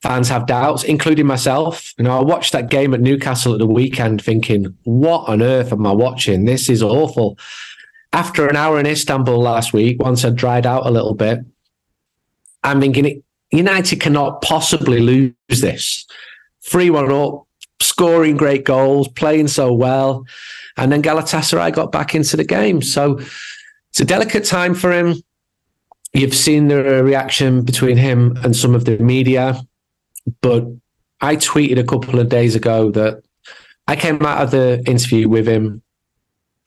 fans 0.00 0.30
have 0.30 0.46
doubts, 0.46 0.82
including 0.82 1.26
myself. 1.26 1.92
You 1.98 2.04
know, 2.04 2.18
I 2.18 2.22
watched 2.22 2.52
that 2.52 2.70
game 2.70 2.94
at 2.94 3.02
Newcastle 3.02 3.52
at 3.52 3.58
the 3.58 3.66
weekend 3.66 4.22
thinking, 4.22 4.74
what 4.84 5.28
on 5.28 5.42
earth 5.42 5.70
am 5.70 5.84
I 5.84 5.92
watching? 5.92 6.46
This 6.46 6.70
is 6.70 6.82
awful. 6.82 7.38
After 8.14 8.48
an 8.48 8.56
hour 8.56 8.80
in 8.80 8.86
Istanbul 8.86 9.38
last 9.38 9.74
week, 9.74 10.02
once 10.02 10.24
I 10.24 10.30
dried 10.30 10.64
out 10.64 10.86
a 10.86 10.90
little 10.90 11.12
bit, 11.12 11.40
I'm 12.62 12.80
thinking 12.80 13.22
United 13.50 14.00
cannot 14.00 14.42
possibly 14.42 15.00
lose 15.00 15.34
this. 15.48 16.06
3 16.64 16.90
1 16.90 17.12
up, 17.12 17.46
scoring 17.80 18.36
great 18.36 18.64
goals, 18.64 19.08
playing 19.08 19.48
so 19.48 19.72
well. 19.72 20.24
And 20.76 20.92
then 20.92 21.02
Galatasaray 21.02 21.72
got 21.72 21.92
back 21.92 22.14
into 22.14 22.36
the 22.36 22.44
game. 22.44 22.82
So 22.82 23.18
it's 23.90 24.00
a 24.00 24.04
delicate 24.04 24.44
time 24.44 24.74
for 24.74 24.92
him. 24.92 25.14
You've 26.12 26.34
seen 26.34 26.68
the 26.68 27.02
reaction 27.02 27.62
between 27.62 27.96
him 27.96 28.36
and 28.42 28.56
some 28.56 28.74
of 28.74 28.84
the 28.84 28.98
media. 28.98 29.60
But 30.40 30.64
I 31.20 31.36
tweeted 31.36 31.78
a 31.78 31.84
couple 31.84 32.18
of 32.18 32.28
days 32.28 32.54
ago 32.54 32.90
that 32.90 33.22
I 33.86 33.96
came 33.96 34.24
out 34.24 34.42
of 34.42 34.50
the 34.50 34.82
interview 34.86 35.28
with 35.28 35.46
him 35.46 35.82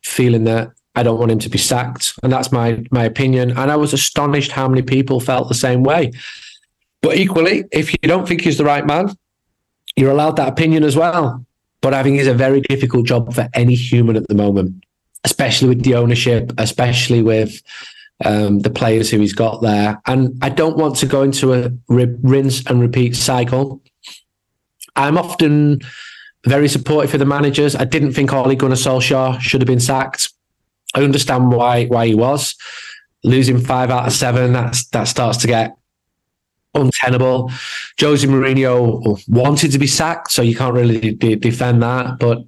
feeling 0.04 0.46
that 0.46 0.72
I 0.96 1.04
don't 1.04 1.20
want 1.20 1.32
him 1.32 1.39
to 1.39 1.50
be 1.50 1.58
sacked. 1.58 2.13
And 2.24 2.32
that's 2.32 2.52
my 2.52 2.84
my 2.92 3.04
opinion. 3.04 3.52
And 3.52 3.72
I 3.72 3.76
was 3.76 3.94
astonished 3.94 4.52
how 4.52 4.68
many 4.68 4.82
people 4.82 5.20
felt 5.20 5.50
the 5.50 5.56
same 5.56 5.84
way. 5.84 6.12
But 7.01 7.17
equally, 7.17 7.63
if 7.71 7.91
you 7.91 7.99
don't 8.07 8.27
think 8.27 8.41
he's 8.41 8.57
the 8.57 8.65
right 8.65 8.85
man, 8.85 9.15
you're 9.95 10.12
allowed 10.12 10.35
that 10.38 10.49
opinion 10.49 10.83
as 10.83 10.95
well. 10.95 11.45
But 11.81 11.93
I 11.93 12.03
think 12.03 12.19
it's 12.19 12.27
a 12.27 12.33
very 12.33 12.62
difficult 12.62 13.05
job 13.05 13.33
for 13.33 13.47
any 13.53 13.75
human 13.75 14.17
at 14.17 14.27
the 14.27 14.35
moment, 14.35 14.83
especially 15.23 15.69
with 15.69 15.83
the 15.83 15.95
ownership, 15.95 16.51
especially 16.57 17.23
with 17.23 17.62
um, 18.25 18.59
the 18.59 18.69
players 18.69 19.09
who 19.09 19.19
he's 19.19 19.33
got 19.33 19.62
there. 19.62 20.01
And 20.05 20.38
I 20.41 20.49
don't 20.49 20.77
want 20.77 20.97
to 20.97 21.05
go 21.05 21.21
into 21.23 21.53
a 21.53 21.71
rinse 21.88 22.65
and 22.65 22.81
repeat 22.81 23.15
cycle. 23.15 23.81
I'm 24.95 25.17
often 25.17 25.79
very 26.45 26.67
supportive 26.67 27.12
for 27.12 27.17
the 27.17 27.25
managers. 27.25 27.75
I 27.75 27.85
didn't 27.85 28.13
think 28.13 28.33
Ole 28.33 28.55
Gunnar 28.55 28.75
Solskjaer 28.75 29.39
should 29.39 29.62
have 29.62 29.67
been 29.67 29.79
sacked. 29.79 30.33
I 30.95 31.03
understand 31.03 31.51
why 31.51 31.85
why 31.85 32.07
he 32.07 32.15
was 32.15 32.55
losing 33.23 33.59
five 33.59 33.89
out 33.89 34.07
of 34.07 34.13
seven. 34.13 34.53
That's 34.53 34.88
that 34.88 35.05
starts 35.05 35.38
to 35.39 35.47
get 35.47 35.77
untenable. 36.73 37.51
Jose 37.99 38.25
Mourinho 38.27 39.21
wanted 39.27 39.71
to 39.71 39.79
be 39.79 39.88
sacked, 39.88 40.32
so 40.32 40.41
you 40.41 40.55
can't 40.55 40.73
really 40.73 41.13
de- 41.13 41.36
defend 41.36 41.82
that. 41.84 42.19
But 42.19 42.43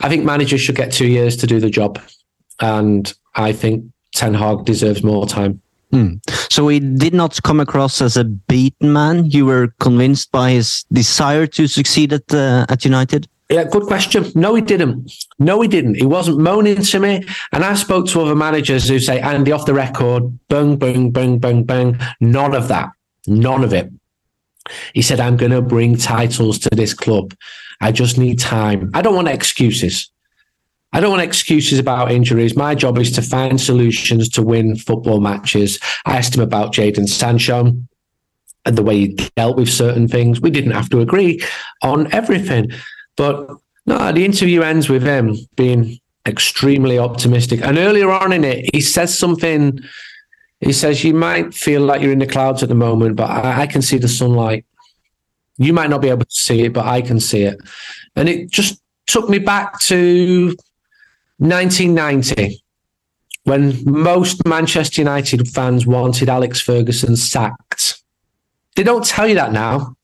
I 0.00 0.08
think 0.08 0.24
managers 0.24 0.60
should 0.60 0.76
get 0.76 0.92
two 0.92 1.06
years 1.06 1.36
to 1.38 1.46
do 1.46 1.60
the 1.60 1.70
job, 1.70 2.00
and 2.60 3.12
I 3.34 3.52
think 3.52 3.84
Ten 4.14 4.34
Hag 4.34 4.64
deserves 4.64 5.02
more 5.02 5.26
time. 5.26 5.60
Mm. 5.92 6.20
So 6.50 6.68
he 6.68 6.80
did 6.80 7.12
not 7.12 7.42
come 7.42 7.60
across 7.60 8.00
as 8.00 8.16
a 8.16 8.24
beaten 8.24 8.92
man. 8.92 9.26
You 9.30 9.44
were 9.44 9.74
convinced 9.78 10.32
by 10.32 10.52
his 10.52 10.84
desire 10.90 11.46
to 11.48 11.66
succeed 11.66 12.12
at 12.12 12.32
uh, 12.32 12.66
at 12.68 12.84
United. 12.84 13.28
Yeah, 13.50 13.64
good 13.64 13.82
question. 13.82 14.32
No, 14.34 14.54
he 14.54 14.62
didn't. 14.62 15.12
No, 15.38 15.60
he 15.60 15.68
didn't. 15.68 15.96
He 15.96 16.06
wasn't 16.06 16.38
moaning 16.38 16.80
to 16.80 16.98
me. 16.98 17.22
And 17.52 17.62
I 17.62 17.74
spoke 17.74 18.06
to 18.08 18.22
other 18.22 18.34
managers 18.34 18.88
who 18.88 18.98
say, 18.98 19.20
Andy, 19.20 19.52
off 19.52 19.66
the 19.66 19.74
record, 19.74 20.38
bang, 20.48 20.76
bang, 20.76 21.10
bang, 21.10 21.38
bang, 21.38 21.62
bang. 21.62 22.00
None 22.20 22.54
of 22.54 22.68
that. 22.68 22.92
None 23.26 23.64
of 23.64 23.72
it. 23.72 23.90
He 24.94 25.02
said, 25.02 25.20
I'm 25.20 25.36
going 25.36 25.52
to 25.52 25.62
bring 25.62 25.96
titles 25.96 26.58
to 26.60 26.70
this 26.70 26.94
club. 26.94 27.34
I 27.80 27.92
just 27.92 28.16
need 28.16 28.38
time. 28.38 28.90
I 28.94 29.02
don't 29.02 29.14
want 29.14 29.28
excuses. 29.28 30.08
I 30.92 31.00
don't 31.00 31.10
want 31.10 31.22
excuses 31.22 31.78
about 31.78 32.12
injuries. 32.12 32.54
My 32.54 32.74
job 32.74 32.98
is 32.98 33.10
to 33.12 33.22
find 33.22 33.60
solutions 33.60 34.28
to 34.30 34.42
win 34.42 34.76
football 34.76 35.20
matches. 35.20 35.78
I 36.04 36.16
asked 36.16 36.34
him 36.34 36.42
about 36.42 36.74
Jadon 36.74 37.08
Sancho 37.08 37.74
and 38.64 38.76
the 38.76 38.82
way 38.82 38.98
he 38.98 39.08
dealt 39.36 39.56
with 39.56 39.68
certain 39.68 40.06
things. 40.06 40.40
We 40.40 40.50
didn't 40.50 40.72
have 40.72 40.90
to 40.90 41.00
agree 41.00 41.42
on 41.82 42.12
everything. 42.12 42.70
But 43.16 43.50
no, 43.86 44.12
the 44.12 44.24
interview 44.24 44.62
ends 44.62 44.88
with 44.88 45.02
him 45.02 45.36
being 45.56 45.98
extremely 46.26 46.98
optimistic. 46.98 47.62
And 47.62 47.78
earlier 47.78 48.10
on 48.10 48.32
in 48.32 48.44
it, 48.44 48.70
he 48.74 48.80
says 48.80 49.18
something. 49.18 49.80
He 50.62 50.72
says, 50.72 51.02
You 51.02 51.12
might 51.12 51.54
feel 51.54 51.82
like 51.82 52.00
you're 52.00 52.12
in 52.12 52.20
the 52.20 52.26
clouds 52.26 52.62
at 52.62 52.68
the 52.68 52.74
moment, 52.74 53.16
but 53.16 53.28
I, 53.28 53.62
I 53.62 53.66
can 53.66 53.82
see 53.82 53.98
the 53.98 54.08
sunlight. 54.08 54.64
You 55.58 55.72
might 55.72 55.90
not 55.90 56.00
be 56.00 56.08
able 56.08 56.24
to 56.24 56.30
see 56.30 56.62
it, 56.62 56.72
but 56.72 56.86
I 56.86 57.02
can 57.02 57.20
see 57.20 57.42
it. 57.42 57.58
And 58.16 58.28
it 58.28 58.50
just 58.50 58.80
took 59.06 59.28
me 59.28 59.38
back 59.38 59.80
to 59.80 60.56
1990, 61.38 62.62
when 63.44 63.76
most 63.84 64.46
Manchester 64.46 65.00
United 65.00 65.48
fans 65.48 65.86
wanted 65.86 66.28
Alex 66.28 66.60
Ferguson 66.60 67.16
sacked. 67.16 68.00
They 68.76 68.84
don't 68.84 69.04
tell 69.04 69.26
you 69.26 69.34
that 69.34 69.52
now. 69.52 69.96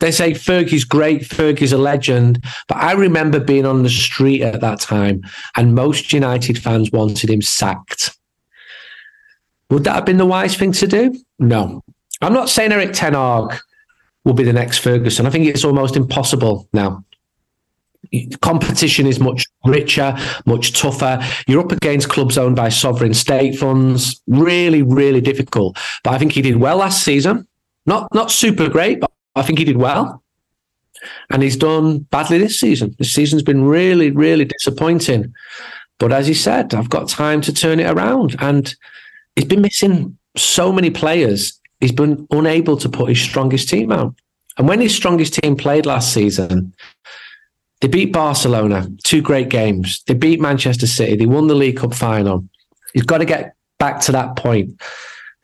They 0.00 0.12
say 0.12 0.32
Fergie's 0.32 0.84
great, 0.84 1.22
Fergie's 1.22 1.72
a 1.72 1.78
legend. 1.78 2.42
But 2.68 2.78
I 2.78 2.92
remember 2.92 3.40
being 3.40 3.66
on 3.66 3.82
the 3.82 3.90
street 3.90 4.42
at 4.42 4.60
that 4.60 4.80
time, 4.80 5.22
and 5.56 5.74
most 5.74 6.12
United 6.12 6.58
fans 6.58 6.90
wanted 6.90 7.28
him 7.28 7.42
sacked. 7.42 8.17
Would 9.70 9.84
that 9.84 9.94
have 9.94 10.06
been 10.06 10.16
the 10.16 10.26
wise 10.26 10.56
thing 10.56 10.72
to 10.72 10.86
do? 10.86 11.18
No. 11.38 11.82
I'm 12.20 12.32
not 12.32 12.48
saying 12.48 12.72
Eric 12.72 12.92
Ten 12.92 13.14
Hag 13.14 13.58
will 14.24 14.34
be 14.34 14.44
the 14.44 14.52
next 14.52 14.78
Ferguson. 14.78 15.26
I 15.26 15.30
think 15.30 15.46
it's 15.46 15.64
almost 15.64 15.96
impossible 15.96 16.68
now 16.72 17.04
competition 18.40 19.06
is 19.06 19.20
much 19.20 19.44
richer, 19.64 20.16
much 20.46 20.78
tougher. 20.78 21.20
You're 21.46 21.64
up 21.64 21.72
against 21.72 22.08
clubs 22.08 22.38
owned 22.38 22.56
by 22.56 22.68
sovereign 22.68 23.14
state 23.14 23.58
funds. 23.58 24.20
Really, 24.26 24.82
really 24.82 25.20
difficult. 25.20 25.78
But 26.04 26.14
I 26.14 26.18
think 26.18 26.32
he 26.32 26.42
did 26.42 26.56
well 26.56 26.78
last 26.78 27.04
season. 27.04 27.46
Not 27.86 28.12
not 28.14 28.30
super 28.30 28.68
great, 28.68 29.00
but 29.00 29.10
I 29.34 29.42
think 29.42 29.58
he 29.58 29.64
did 29.64 29.76
well. 29.76 30.22
And 31.30 31.42
he's 31.42 31.56
done 31.56 32.00
badly 32.10 32.38
this 32.38 32.58
season. 32.58 32.94
This 32.98 33.12
season's 33.12 33.42
been 33.42 33.64
really, 33.64 34.10
really 34.10 34.44
disappointing. 34.44 35.32
But 35.98 36.12
as 36.12 36.26
he 36.26 36.34
said, 36.34 36.74
I've 36.74 36.90
got 36.90 37.08
time 37.08 37.40
to 37.42 37.52
turn 37.52 37.80
it 37.80 37.90
around. 37.90 38.36
And 38.40 38.74
he's 39.38 39.46
been 39.46 39.62
missing 39.62 40.18
so 40.36 40.72
many 40.72 40.90
players. 40.90 41.60
He's 41.78 41.92
been 41.92 42.26
unable 42.32 42.76
to 42.78 42.88
put 42.88 43.08
his 43.08 43.20
strongest 43.20 43.68
team 43.68 43.92
out. 43.92 44.14
And 44.58 44.66
when 44.66 44.80
his 44.80 44.94
strongest 44.94 45.34
team 45.34 45.56
played 45.56 45.86
last 45.86 46.12
season, 46.12 46.74
they 47.80 47.86
beat 47.86 48.12
Barcelona, 48.12 48.88
two 49.04 49.22
great 49.22 49.48
games. 49.48 50.02
They 50.08 50.14
beat 50.14 50.40
Manchester 50.40 50.88
City. 50.88 51.14
They 51.14 51.26
won 51.26 51.46
the 51.46 51.54
League 51.54 51.76
Cup 51.76 51.94
final. 51.94 52.48
He's 52.92 53.04
got 53.04 53.18
to 53.18 53.24
get 53.24 53.54
back 53.78 54.00
to 54.02 54.12
that 54.12 54.34
point 54.34 54.82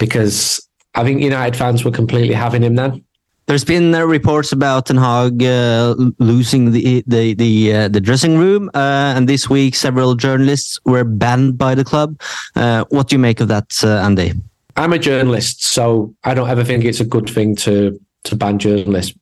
because 0.01 0.67
I 0.97 1.05
think 1.05 1.23
United 1.23 1.57
fans 1.57 1.85
were 1.85 1.93
completely 1.93 2.35
having 2.35 2.63
him 2.63 2.75
then. 2.75 3.05
There's 3.47 3.65
been 3.65 3.95
uh, 3.95 4.05
reports 4.05 4.53
about 4.53 4.87
Ten 4.87 4.97
Hag 4.97 5.43
uh, 5.43 5.95
losing 6.19 6.73
the 6.73 7.05
the 7.07 7.35
the, 7.35 7.75
uh, 7.75 7.89
the 7.89 8.01
dressing 8.01 8.39
room, 8.39 8.71
uh, 8.73 9.13
and 9.17 9.29
this 9.29 9.51
week 9.51 9.75
several 9.75 10.15
journalists 10.15 10.81
were 10.87 11.05
banned 11.05 11.59
by 11.59 11.75
the 11.75 11.85
club. 11.85 12.19
Uh, 12.57 12.85
what 12.89 13.09
do 13.09 13.17
you 13.17 13.19
make 13.19 13.41
of 13.41 13.49
that, 13.49 13.85
uh, 13.85 13.99
Andy? 13.99 14.33
I'm 14.77 14.95
a 14.95 14.99
journalist, 14.99 15.63
so 15.63 16.15
I 16.25 16.33
don't 16.33 16.49
ever 16.49 16.65
think 16.65 16.85
it's 16.85 17.01
a 17.01 17.05
good 17.05 17.29
thing 17.29 17.55
to 17.57 18.01
to 18.25 18.37
ban 18.37 18.59
journalists. 18.59 19.15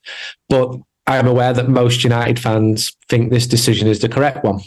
But 0.48 0.76
I'm 1.08 1.26
aware 1.26 1.52
that 1.52 1.68
most 1.68 2.04
United 2.04 2.38
fans 2.38 2.96
think 3.08 3.30
this 3.32 3.48
decision 3.48 3.88
is 3.88 3.98
the 3.98 4.08
correct 4.08 4.44
one. 4.44 4.60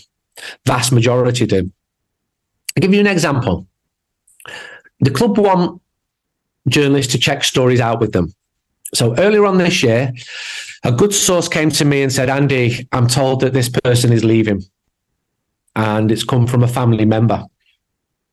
Vast 0.65 0.91
majority 0.91 1.45
do. 1.45 1.71
I'll 2.75 2.81
give 2.81 2.93
you 2.93 2.99
an 2.99 3.07
example. 3.07 3.67
The 4.99 5.11
club 5.11 5.37
want 5.37 5.81
journalists 6.67 7.13
to 7.13 7.19
check 7.19 7.45
stories 7.45 7.79
out 7.79 8.01
with 8.01 8.11
them. 8.11 8.33
So 8.95 9.15
earlier 9.17 9.45
on 9.45 9.57
this 9.57 9.83
year, 9.83 10.13
a 10.83 10.91
good 10.91 11.13
source 11.13 11.47
came 11.47 11.69
to 11.71 11.85
me 11.85 12.01
and 12.01 12.11
said, 12.11 12.29
Andy, 12.29 12.87
I'm 12.91 13.07
told 13.07 13.41
that 13.41 13.53
this 13.53 13.69
person 13.69 14.13
is 14.13 14.23
leaving. 14.23 14.63
And 15.75 16.11
it's 16.11 16.23
come 16.23 16.47
from 16.47 16.63
a 16.63 16.67
family 16.67 17.05
member. 17.05 17.43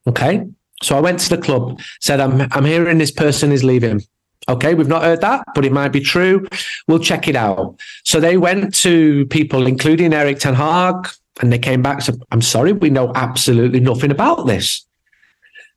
Okay. 0.06 0.46
So 0.82 0.96
I 0.96 1.00
went 1.00 1.20
to 1.20 1.36
the 1.36 1.42
club, 1.42 1.80
said, 2.00 2.20
I'm, 2.20 2.48
I'm 2.52 2.64
hearing 2.64 2.98
this 2.98 3.10
person 3.10 3.52
is 3.52 3.64
leaving. 3.64 4.02
Okay, 4.48 4.74
we've 4.74 4.88
not 4.88 5.04
heard 5.04 5.20
that, 5.20 5.44
but 5.54 5.64
it 5.64 5.70
might 5.72 5.90
be 5.90 6.00
true. 6.00 6.46
We'll 6.88 6.98
check 6.98 7.28
it 7.28 7.36
out. 7.36 7.78
So 8.04 8.18
they 8.18 8.36
went 8.36 8.74
to 8.76 9.24
people, 9.26 9.66
including 9.68 10.12
Eric 10.12 10.40
Ten 10.40 10.54
Hag, 10.54 11.08
and 11.40 11.52
they 11.52 11.58
came 11.58 11.80
back 11.80 12.02
I'm 12.30 12.42
sorry, 12.42 12.72
we 12.72 12.90
know 12.90 13.12
absolutely 13.14 13.80
nothing 13.80 14.10
about 14.10 14.46
this. 14.46 14.84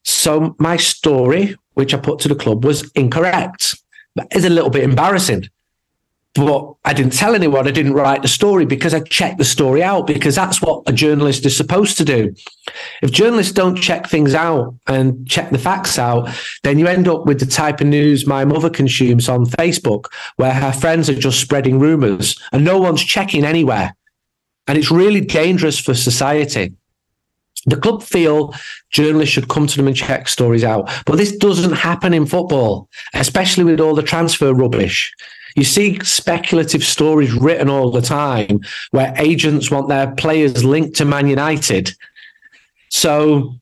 So 0.04 0.56
my 0.60 0.78
story, 0.78 1.56
which 1.74 1.94
I 1.94 1.98
put 1.98 2.20
to 2.20 2.28
the 2.28 2.36
club, 2.36 2.66
was 2.66 2.90
incorrect. 2.92 3.76
Is 4.32 4.46
a 4.46 4.50
little 4.50 4.70
bit 4.70 4.84
embarrassing. 4.84 5.50
but 6.36 6.74
I 6.84 6.94
didn't 6.94 7.14
tell 7.14 7.34
anyone. 7.36 7.68
I 7.68 7.72
didn't 7.72 7.94
write 7.94 8.22
the 8.22 8.28
story 8.28 8.66
because 8.66 8.94
I 8.94 9.00
checked 9.00 9.38
the 9.38 9.46
story 9.46 9.82
out 9.82 10.06
because 10.08 10.36
that's 10.36 10.62
what 10.62 10.84
a 10.86 10.94
journalist 10.94 11.46
is 11.46 11.56
supposed 11.56 11.98
to 11.98 12.06
do. 12.06 12.34
If 13.02 13.12
journalists 13.12 13.54
don't 13.54 13.76
check 13.78 14.08
things 14.08 14.34
out 14.34 14.76
and 14.88 15.28
check 15.28 15.50
the 15.50 15.58
facts 15.58 15.98
out, 15.98 16.30
then 16.64 16.78
you 16.78 16.88
end 16.88 17.08
up 17.08 17.26
with 17.26 17.40
the 17.40 17.46
type 17.46 17.80
of 17.82 17.88
news 17.88 18.28
my 18.28 18.44
mother 18.46 18.70
consumes 18.70 19.30
on 19.30 19.46
Facebook, 19.46 20.06
where 20.36 20.54
her 20.54 20.74
friends 20.74 21.10
are 21.10 21.16
just 21.16 21.40
spreading 21.40 21.80
rumors 21.80 22.38
and 22.52 22.64
no 22.66 22.80
one's 22.80 23.04
checking 23.04 23.46
anywhere. 23.46 23.96
And 24.68 24.78
it's 24.78 24.92
really 24.92 25.22
dangerous 25.22 25.80
for 25.80 25.94
society. 25.94 26.74
The 27.66 27.78
club 27.78 28.04
feel 28.04 28.54
journalists 28.92 29.34
should 29.34 29.50
come 29.50 29.68
to 29.68 29.78
them 29.78 29.88
and 29.88 29.96
check 29.96 30.28
stories 30.28 30.64
out. 30.64 30.90
But 31.06 31.18
this 31.18 31.36
doesn't 31.36 31.74
happen 31.74 32.14
in 32.14 32.26
football, 32.26 32.90
especially 33.14 33.64
with 33.64 33.80
all 33.80 33.96
the 33.96 34.04
transfer 34.04 34.54
rubbish. 34.54 35.12
You 35.56 35.64
see 35.64 36.00
speculative 36.04 36.84
stories 36.84 37.34
written 37.34 37.70
all 37.70 37.90
the 37.90 38.02
time 38.02 38.60
where 38.92 39.14
agents 39.18 39.72
want 39.72 39.88
their 39.88 40.12
players 40.12 40.66
linked 40.66 40.98
to 40.98 41.06
Man 41.06 41.28
United. 41.28 41.96
So, 42.90 43.56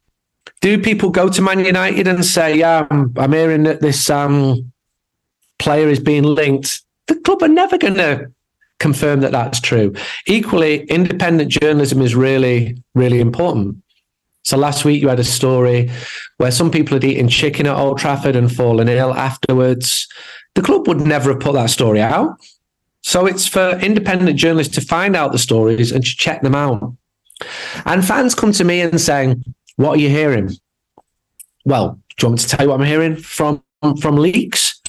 do 0.61 0.81
people 0.81 1.09
go 1.11 1.29
to 1.29 1.41
Man 1.41 1.63
United 1.63 2.07
and 2.07 2.25
say, 2.25 2.57
"Yeah, 2.57 2.87
I'm, 2.89 3.13
I'm 3.17 3.31
hearing 3.31 3.63
that 3.63 3.81
this 3.81 4.09
um, 4.09 4.71
player 5.59 5.87
is 5.87 5.99
being 5.99 6.23
linked"? 6.23 6.81
The 7.07 7.15
club 7.15 7.43
are 7.43 7.47
never 7.47 7.77
going 7.77 7.95
to 7.95 8.31
confirm 8.79 9.21
that 9.21 9.31
that's 9.31 9.59
true. 9.59 9.93
Equally, 10.25 10.83
independent 10.85 11.51
journalism 11.51 12.01
is 12.01 12.15
really, 12.15 12.77
really 12.95 13.19
important. 13.19 13.82
So 14.43 14.58
last 14.58 14.84
week 14.84 15.01
you 15.01 15.08
had 15.08 15.19
a 15.19 15.23
story 15.23 15.89
where 16.38 16.51
some 16.51 16.69
people 16.69 16.95
had 16.95 17.03
eaten 17.03 17.29
chicken 17.29 17.65
at 17.65 17.77
Old 17.77 17.97
Trafford 17.97 18.36
and 18.36 18.53
fallen 18.53 18.89
ill 18.89 19.13
afterwards. 19.13 20.08
The 20.56 20.62
club 20.62 20.88
would 20.88 21.01
never 21.01 21.32
have 21.32 21.39
put 21.39 21.53
that 21.53 21.69
story 21.69 22.01
out. 22.01 22.36
So 23.01 23.25
it's 23.25 23.47
for 23.47 23.71
independent 23.79 24.38
journalists 24.38 24.75
to 24.75 24.82
find 24.82 25.15
out 25.15 25.32
the 25.32 25.38
stories 25.38 25.91
and 25.91 26.03
to 26.03 26.15
check 26.15 26.41
them 26.41 26.56
out. 26.56 26.93
And 27.86 28.06
fans 28.06 28.36
come 28.36 28.51
to 28.53 28.63
me 28.63 28.82
and 28.82 28.99
saying, 28.99 29.43
What 29.77 29.97
are 29.97 30.01
you 30.01 30.10
hearing? 30.10 30.51
Well, 31.65 31.99
do 32.17 32.25
you 32.25 32.29
want 32.29 32.41
me 32.41 32.43
to 32.43 32.49
tell 32.49 32.65
you 32.65 32.69
what 32.69 32.79
I'm 32.79 32.88
hearing 32.88 33.15
from 33.15 33.63
from 33.99 34.17
leaks? 34.17 34.82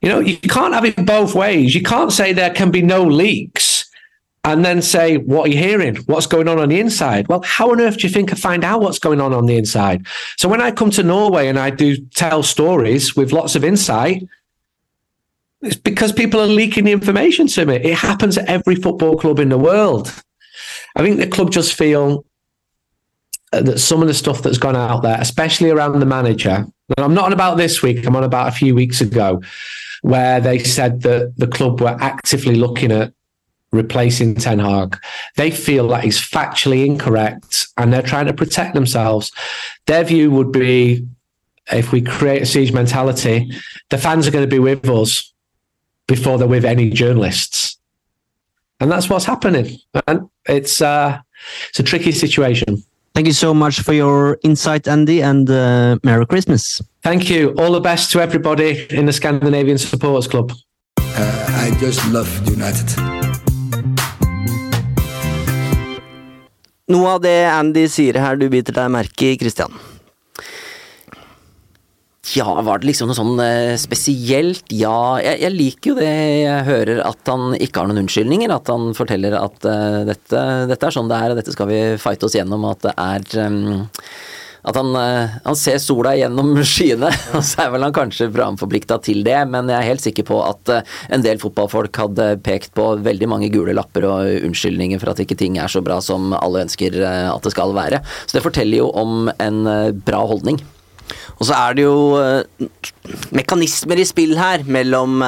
You 0.00 0.08
know, 0.08 0.20
you 0.20 0.36
can't 0.36 0.74
have 0.74 0.84
it 0.84 1.04
both 1.06 1.34
ways. 1.34 1.74
You 1.74 1.82
can't 1.82 2.12
say 2.12 2.32
there 2.32 2.52
can 2.52 2.70
be 2.70 2.82
no 2.82 3.04
leaks 3.04 3.73
and 4.44 4.64
then 4.64 4.82
say, 4.82 5.16
What 5.16 5.46
are 5.46 5.50
you 5.50 5.58
hearing? 5.58 5.96
What's 6.06 6.26
going 6.26 6.48
on 6.48 6.58
on 6.58 6.68
the 6.68 6.78
inside? 6.78 7.26
Well, 7.28 7.42
how 7.44 7.70
on 7.70 7.80
earth 7.80 7.98
do 7.98 8.06
you 8.06 8.12
think 8.12 8.32
I 8.32 8.36
find 8.36 8.62
out 8.62 8.82
what's 8.82 8.98
going 8.98 9.20
on 9.20 9.32
on 9.32 9.46
the 9.46 9.56
inside? 9.56 10.06
So 10.36 10.48
when 10.48 10.60
I 10.60 10.70
come 10.70 10.90
to 10.90 11.02
Norway 11.02 11.48
and 11.48 11.58
I 11.58 11.70
do 11.70 11.96
tell 11.96 12.42
stories 12.42 13.16
with 13.16 13.32
lots 13.32 13.56
of 13.56 13.64
insight, 13.64 14.22
it's 15.62 15.76
because 15.76 16.12
people 16.12 16.40
are 16.40 16.46
leaking 16.46 16.84
the 16.84 16.92
information 16.92 17.46
to 17.48 17.64
me. 17.64 17.76
It 17.76 17.94
happens 17.94 18.36
at 18.36 18.48
every 18.48 18.74
football 18.74 19.16
club 19.16 19.38
in 19.38 19.48
the 19.48 19.58
world. 19.58 20.12
I 20.94 21.02
think 21.02 21.18
the 21.18 21.26
club 21.26 21.50
just 21.50 21.72
feel 21.72 22.24
uh, 23.52 23.62
that 23.62 23.78
some 23.78 24.02
of 24.02 24.08
the 24.08 24.14
stuff 24.14 24.42
that's 24.42 24.58
gone 24.58 24.76
out 24.76 25.02
there, 25.02 25.16
especially 25.18 25.70
around 25.70 25.98
the 25.98 26.06
manager, 26.06 26.66
and 26.96 27.04
I'm 27.04 27.14
not 27.14 27.24
on 27.24 27.32
about 27.32 27.56
this 27.56 27.82
week, 27.82 28.06
I'm 28.06 28.14
on 28.14 28.24
about 28.24 28.48
a 28.48 28.52
few 28.52 28.74
weeks 28.74 29.00
ago, 29.00 29.40
where 30.02 30.38
they 30.38 30.58
said 30.58 31.00
that 31.02 31.32
the 31.38 31.46
club 31.46 31.80
were 31.80 31.96
actively 31.98 32.56
looking 32.56 32.92
at 32.92 33.14
replacing 33.74 34.36
Ten 34.36 34.58
Hag. 34.58 34.98
They 35.36 35.50
feel 35.50 35.88
that 35.88 36.04
is 36.04 36.18
factually 36.18 36.86
incorrect 36.86 37.66
and 37.76 37.92
they're 37.92 38.02
trying 38.02 38.26
to 38.26 38.32
protect 38.32 38.74
themselves. 38.74 39.32
Their 39.86 40.04
view 40.04 40.30
would 40.30 40.52
be 40.52 41.06
if 41.72 41.92
we 41.92 42.02
create 42.02 42.42
a 42.42 42.46
siege 42.46 42.72
mentality, 42.72 43.50
the 43.90 43.98
fans 43.98 44.26
are 44.26 44.30
going 44.30 44.44
to 44.44 44.50
be 44.50 44.58
with 44.58 44.88
us 44.88 45.32
before 46.06 46.38
they're 46.38 46.48
with 46.48 46.64
any 46.64 46.90
journalists. 46.90 47.78
And 48.80 48.90
that's 48.90 49.08
what's 49.08 49.24
happening. 49.24 49.78
And 50.06 50.28
it's 50.46 50.82
uh, 50.82 51.20
it's 51.68 51.80
a 51.80 51.82
tricky 51.82 52.12
situation. 52.12 52.82
Thank 53.14 53.28
you 53.28 53.32
so 53.32 53.54
much 53.54 53.80
for 53.80 53.92
your 53.92 54.38
insight, 54.42 54.88
Andy, 54.88 55.22
and 55.22 55.48
uh, 55.48 55.98
Merry 56.02 56.26
Christmas. 56.26 56.82
Thank 57.02 57.30
you. 57.30 57.54
All 57.58 57.70
the 57.70 57.80
best 57.80 58.10
to 58.12 58.20
everybody 58.20 58.88
in 58.90 59.06
the 59.06 59.12
Scandinavian 59.12 59.78
Supporters 59.78 60.26
Club. 60.26 60.52
Uh, 60.98 61.46
I 61.62 61.76
just 61.78 62.04
love 62.10 62.28
United. 62.48 63.33
Noe 66.94 67.16
av 67.16 67.24
det 67.24 67.40
Andy 67.50 67.88
sier 67.90 68.20
her 68.22 68.38
du 68.38 68.46
biter 68.52 68.76
deg 68.76 68.92
merke 68.94 69.32
i, 69.32 69.38
Christian? 69.40 69.72
Ja, 72.32 72.46
var 72.64 72.80
det 72.80 72.88
liksom 72.88 73.10
noe 73.10 73.16
sånn 73.18 73.40
eh, 73.42 73.74
spesielt? 73.78 74.70
Ja, 74.72 75.18
jeg, 75.20 75.42
jeg, 75.42 75.54
liker 75.54 75.90
jo 75.90 75.96
det 75.98 76.08
jeg 76.08 76.62
hører 76.68 77.02
at 77.04 77.30
han 77.30 77.52
ikke 77.58 77.82
har 77.82 77.90
noen 77.90 78.04
unnskyldninger. 78.04 78.54
At 78.54 78.70
han 78.72 78.94
forteller 78.96 79.36
at 79.36 79.66
uh, 79.68 80.00
dette, 80.08 80.44
dette, 80.70 80.88
er 80.88 80.94
sånn 80.94 81.10
det 81.10 81.18
er, 81.18 81.34
og 81.34 81.40
dette 81.40 81.54
skal 81.54 81.68
vi 81.68 81.80
fighte 82.00 82.28
oss 82.28 82.38
gjennom. 82.38 82.64
At 82.70 82.86
det 82.86 82.94
er 82.94 83.44
um, 83.44 83.84
at 84.64 84.78
han, 84.78 84.90
uh, 84.96 85.36
han, 85.44 85.56
ser 85.58 85.80
sola 85.82 86.14
gjennom 86.16 86.54
skyene, 86.74 87.10
og 87.36 87.44
så 87.44 87.66
er 87.66 87.72
vel 87.74 87.86
han 87.86 87.94
kanskje 87.96 88.30
programforplikta 88.32 88.98
til 89.04 89.24
det, 89.26 89.38
men 89.50 89.70
jeg 89.70 89.78
er 89.78 89.90
helt 89.90 90.04
sikker 90.04 90.28
på 90.28 90.40
at 90.44 90.72
uh, 90.72 90.94
en 91.14 91.24
del 91.24 91.40
fotballfolk 91.42 92.02
hadde 92.04 92.28
pekt 92.44 92.72
på 92.76 92.90
veldig 93.04 93.30
mange 93.30 93.50
gule 93.54 93.76
lapper 93.76 94.08
og 94.08 94.46
unnskyldninger 94.48 95.02
for 95.02 95.12
at 95.12 95.24
ikke 95.24 95.38
ting 95.40 95.58
er 95.60 95.72
så 95.72 95.84
bra 95.84 96.00
som 96.04 96.32
alle 96.38 96.64
ønsker 96.64 96.96
at 97.04 97.44
det 97.44 97.52
skal 97.52 97.74
være. 97.76 98.00
Så 98.26 98.38
det 98.38 98.44
forteller 98.44 98.82
jo 98.82 98.88
om 98.96 99.28
en 99.42 99.60
bra 100.06 100.22
holdning. 100.26 100.58
Og 101.36 101.44
så 101.48 101.56
er 101.56 101.76
det 101.76 101.84
jo 101.84 101.96
mekanismer 103.34 104.00
i 104.00 104.06
spill 104.08 104.36
her 104.38 104.64
mellom 104.66 105.20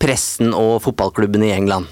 pressen 0.00 0.54
og 0.56 0.80
fotballklubbene 0.86 1.50
i 1.50 1.54
England. 1.56 1.90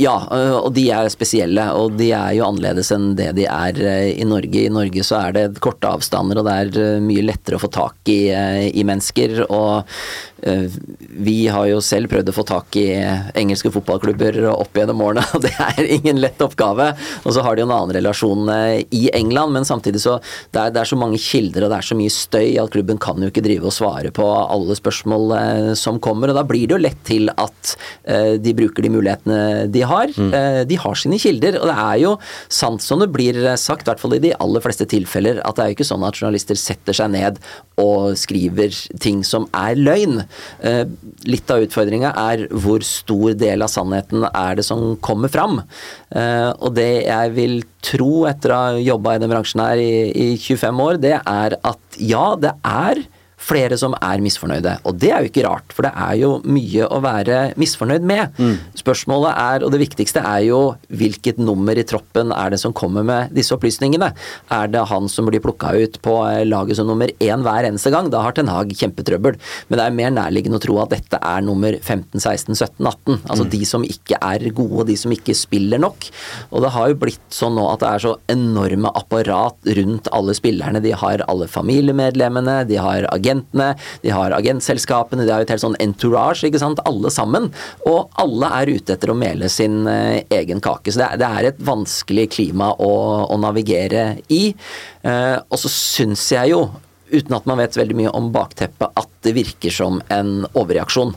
Ja, 0.00 0.16
eh, 0.32 0.54
og 0.56 0.72
de 0.76 0.86
er 0.94 1.10
spesielle, 1.12 1.68
og 1.78 1.96
de 2.00 2.10
er 2.16 2.36
jo 2.38 2.46
annerledes 2.48 2.92
enn 2.94 3.12
det 3.18 3.32
de 3.38 3.46
er 3.50 3.80
i 4.12 4.26
Norge. 4.28 4.66
I 4.66 4.72
Norge 4.72 5.04
så 5.06 5.20
er 5.20 5.36
det 5.36 5.46
korte 5.64 5.90
avstander, 5.90 6.40
og 6.40 6.48
det 6.48 6.56
er 6.56 7.04
mye 7.04 7.26
lettere 7.26 7.60
å 7.60 7.62
få 7.62 7.72
tak 7.74 8.12
i, 8.12 8.20
i 8.32 8.86
mennesker. 8.86 9.44
Og 9.46 9.86
vi 10.40 11.46
har 11.48 11.66
jo 11.70 11.80
selv 11.84 12.10
prøvd 12.12 12.30
å 12.30 12.34
få 12.36 12.44
tak 12.46 12.76
i 12.78 12.88
engelske 13.38 13.70
fotballklubber 13.72 14.38
opp 14.50 14.76
gjennom 14.76 15.00
årene, 15.04 15.24
og 15.34 15.44
det 15.44 15.52
er 15.62 15.88
ingen 15.96 16.20
lett 16.22 16.42
oppgave. 16.44 16.90
Og 17.24 17.34
så 17.34 17.44
har 17.44 17.56
de 17.56 17.64
jo 17.64 17.68
en 17.68 17.74
annen 17.76 17.96
relasjon 17.96 18.50
eh, 18.52 18.84
i 18.94 19.06
England, 19.16 19.54
men 19.56 19.68
samtidig 19.68 20.02
så 20.04 20.18
det 20.54 20.60
er, 20.60 20.74
det 20.74 20.82
er 20.82 20.90
så 20.90 20.98
mange 21.00 21.20
kilder 21.22 21.66
og 21.66 21.72
det 21.72 21.80
er 21.80 21.88
så 21.88 21.98
mye 21.98 22.12
støy 22.12 22.56
at 22.60 22.72
klubben 22.74 23.00
kan 23.02 23.20
jo 23.22 23.30
ikke 23.30 23.44
drive 23.44 23.68
og 23.70 23.74
svare 23.74 24.12
på 24.14 24.26
alle 24.26 24.76
spørsmål 24.78 25.36
eh, 25.38 25.72
som 25.78 26.00
kommer, 26.02 26.30
og 26.32 26.38
da 26.38 26.44
blir 26.46 26.66
det 26.66 26.76
jo 26.76 26.82
lett 26.82 27.02
til 27.08 27.30
at 27.32 27.74
eh, 28.04 28.34
de 28.42 28.54
bruker 28.56 28.84
de 28.84 28.92
mulighetene 28.92 29.40
de 29.72 29.84
har. 29.86 30.12
Mm. 30.16 30.34
De 30.68 30.76
har 30.80 30.98
sine 30.98 31.18
kilder, 31.20 31.58
og 31.60 31.68
det 31.70 31.76
er 31.80 31.98
jo 32.02 32.12
sant 32.52 32.82
som 32.84 33.00
det 33.02 33.10
blir 33.14 33.38
sagt, 33.60 33.86
i 33.86 33.90
hvert 33.90 34.02
fall 34.02 34.16
i 34.16 34.22
de 34.22 34.34
aller 34.42 34.62
fleste 34.64 34.86
tilfeller, 34.90 35.40
at 35.46 35.56
det 35.56 35.64
er 35.64 35.70
jo 35.70 35.78
ikke 35.78 35.88
sånn 35.88 36.04
at 36.06 36.18
journalister 36.18 36.58
setter 36.58 36.96
seg 36.96 37.12
ned 37.14 37.40
og 37.80 38.16
skriver 38.18 38.74
ting 39.02 39.22
som 39.26 39.46
er 39.56 39.76
løgn. 39.78 40.22
Eh, 40.60 40.84
litt 41.28 41.50
av 41.52 41.64
utfordringa 41.64 42.12
er 42.26 42.46
hvor 42.52 42.84
stor 42.86 43.36
del 43.38 43.64
av 43.64 43.72
sannheten 43.72 44.26
er 44.30 44.58
det 44.58 44.66
som 44.66 44.94
kommer 45.04 45.32
fram. 45.32 45.60
Eh, 46.10 46.50
og 46.60 46.76
det 46.78 47.06
jeg 47.06 47.34
vil 47.36 47.58
tro 47.86 48.26
etter 48.30 48.52
å 48.52 48.62
ha 48.62 48.80
jobba 48.82 49.16
i 49.16 49.22
den 49.22 49.32
bransjen 49.32 49.62
her 49.64 49.82
i, 49.82 49.92
i 50.10 50.28
25 50.38 50.82
år, 50.86 51.02
det 51.02 51.16
er 51.20 51.58
at 51.60 52.00
ja, 52.02 52.28
det 52.40 52.56
er 52.66 53.04
flere 53.46 53.78
som 53.78 53.94
er 54.02 54.22
misfornøyde. 54.24 54.76
Og 54.88 54.98
det 55.00 55.12
er 55.12 55.22
jo 55.22 55.30
ikke 55.30 55.44
rart, 55.46 55.74
for 55.74 55.86
det 55.86 55.92
er 55.94 56.16
jo 56.20 56.30
mye 56.46 56.88
å 56.90 57.00
være 57.04 57.38
misfornøyd 57.60 58.06
med. 58.06 58.34
Mm. 58.40 58.56
Spørsmålet 58.78 59.32
er, 59.32 59.66
og 59.66 59.72
det 59.74 59.82
viktigste 59.84 60.22
er 60.26 60.42
jo 60.48 60.60
hvilket 60.88 61.38
nummer 61.42 61.78
i 61.78 61.86
troppen 61.86 62.34
er 62.34 62.52
det 62.52 62.60
som 62.62 62.74
kommer 62.76 63.06
med 63.06 63.34
disse 63.36 63.54
opplysningene. 63.54 64.12
Er 64.54 64.72
det 64.72 64.86
han 64.90 65.10
som 65.12 65.28
blir 65.30 65.42
plukka 65.44 65.72
ut 65.76 66.00
på 66.04 66.16
laget 66.48 66.80
som 66.80 66.90
nummer 66.90 67.10
én 67.22 67.44
hver 67.46 67.68
eneste 67.68 67.92
gang? 67.94 68.10
Da 68.12 68.24
har 68.24 68.36
Ten 68.36 68.50
Hag 68.50 68.72
kjempetrøbbel. 68.76 69.38
Men 69.68 69.78
det 69.80 69.86
er 69.86 69.96
mer 70.00 70.14
nærliggende 70.14 70.60
å 70.60 70.64
tro 70.64 70.78
at 70.82 70.94
dette 70.94 71.20
er 71.22 71.46
nummer 71.46 71.78
15, 71.78 72.18
16, 72.18 72.54
17, 72.54 72.82
18. 72.82 73.22
Altså 73.30 73.46
mm. 73.46 73.52
de 73.54 73.62
som 73.68 73.86
ikke 73.86 74.20
er 74.20 74.48
gode, 74.56 74.88
de 74.90 74.98
som 74.98 75.14
ikke 75.14 75.36
spiller 75.36 75.82
nok. 75.82 76.08
Og 76.50 76.64
det 76.64 76.72
har 76.74 76.90
jo 76.90 77.00
blitt 77.06 77.22
sånn 77.34 77.56
nå 77.56 77.66
at 77.70 77.82
det 77.84 77.92
er 77.92 78.04
så 78.06 78.16
enorme 78.32 78.90
apparat 78.96 79.72
rundt 79.78 80.10
alle 80.16 80.34
spillerne. 80.36 80.82
De 80.84 80.94
har 80.96 81.24
alle 81.30 81.48
familiemedlemmene, 81.50 82.58
de 82.68 82.80
har 82.82 83.06
agenter 83.12 83.35
agentene, 83.36 83.74
de 84.02 84.10
har 84.10 84.34
agentselskapene, 84.36 85.26
de 85.26 85.32
har 85.32 85.44
et 85.44 85.50
helt 85.50 85.62
sånn 85.62 85.76
entourage, 85.82 86.46
ikke 86.46 86.60
sant, 86.62 86.80
alle 86.84 87.10
sammen. 87.10 87.50
Og 87.86 88.10
alle 88.16 88.50
er 88.60 88.72
ute 88.76 88.96
etter 88.96 89.12
å 89.12 89.18
mele 89.18 89.48
sin 89.48 89.86
uh, 89.86 90.20
egen 90.30 90.60
kake. 90.60 90.92
Så 90.92 91.02
det 91.02 91.08
er, 91.10 91.20
det 91.20 91.28
er, 91.28 91.50
et 91.50 91.62
vanskelig 91.62 92.28
klima 92.32 92.72
å, 92.78 92.90
å 93.30 93.36
navigere 93.40 94.18
i. 94.32 94.54
Eh, 95.06 95.36
og 95.38 95.60
så 95.60 95.70
syns 95.70 96.24
jeg 96.32 96.50
jo, 96.50 96.64
uten 97.12 97.36
at 97.36 97.46
man 97.46 97.60
vet 97.60 97.76
veldig 97.78 97.96
mye 97.96 98.12
om 98.16 98.32
bakteppet, 98.34 98.90
at 98.98 99.10
det 99.22 99.36
virker 99.36 99.72
som 99.74 100.00
en 100.12 100.46
overreaksjon 100.54 101.14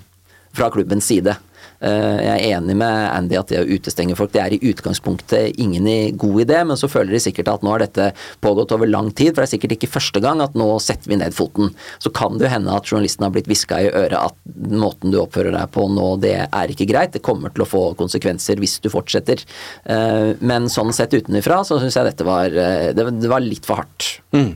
fra 0.56 0.70
klubbens 0.74 1.08
side. 1.10 1.36
Eh, 1.80 2.20
jeg 2.26 2.36
er 2.36 2.58
enig 2.58 2.76
med 2.80 2.96
Andy 3.10 3.38
at 3.40 3.52
det 3.52 3.62
å 3.62 3.68
utestenge 3.68 4.18
folk 4.20 4.34
det 4.34 4.42
er 4.44 4.56
i 4.56 4.62
utgangspunktet 4.72 5.60
ingen 5.62 5.88
god 6.20 6.42
idé, 6.44 6.60
men 6.68 6.80
så 6.80 6.90
føler 6.92 7.16
de 7.16 7.22
sikkert 7.24 7.52
at 7.54 7.64
nå 7.66 7.74
har 7.74 7.84
dette 7.84 8.12
pågått 8.44 8.74
over 8.76 8.90
lang 8.90 9.12
tid, 9.12 9.32
for 9.34 9.44
det 9.44 9.50
er 9.50 9.54
sikkert 9.56 9.76
ikke 9.78 9.92
første 9.96 10.24
gang 10.24 10.44
at 10.44 10.58
nå 10.60 10.68
setter 10.84 11.12
vi 11.12 11.20
ned 11.22 11.36
foten. 11.36 11.74
Så 12.04 12.12
kan 12.16 12.38
det 12.38 12.48
jo 12.48 12.54
hende 12.54 12.76
at 12.76 12.90
journalisten 12.90 13.26
har 13.28 13.34
blitt 13.36 13.50
hviska 13.50 13.82
i 13.86 13.92
øret 13.92 14.18
at 14.20 14.70
måten 14.70 15.14
du 15.14 15.22
oppfører 15.22 15.56
deg 15.56 15.72
på 15.76 15.88
nå, 15.92 16.10
det 16.24 16.36
er 16.46 16.74
ikke 16.74 16.90
greit. 16.90 17.16
Det 17.16 17.24
kommer 17.26 17.54
til 17.54 17.66
å 17.66 17.70
få 17.70 17.84
konsekvenser 18.00 18.60
hvis 18.62 18.80
du 18.84 18.92
fortsetter. 18.94 19.46
Eh, 19.90 20.36
men 20.40 20.70
sånn 20.72 20.94
sett 20.96 21.16
utenfra 21.16 21.64
så 21.68 21.80
syns 21.82 21.98
jeg 22.00 22.12
dette 22.12 22.28
var, 22.28 22.52
eh, 22.52 22.92
det 22.96 23.32
var 23.32 23.46
litt 23.46 23.68
for 23.68 23.84
hardt. 23.84 24.20
Mm. 24.36 24.54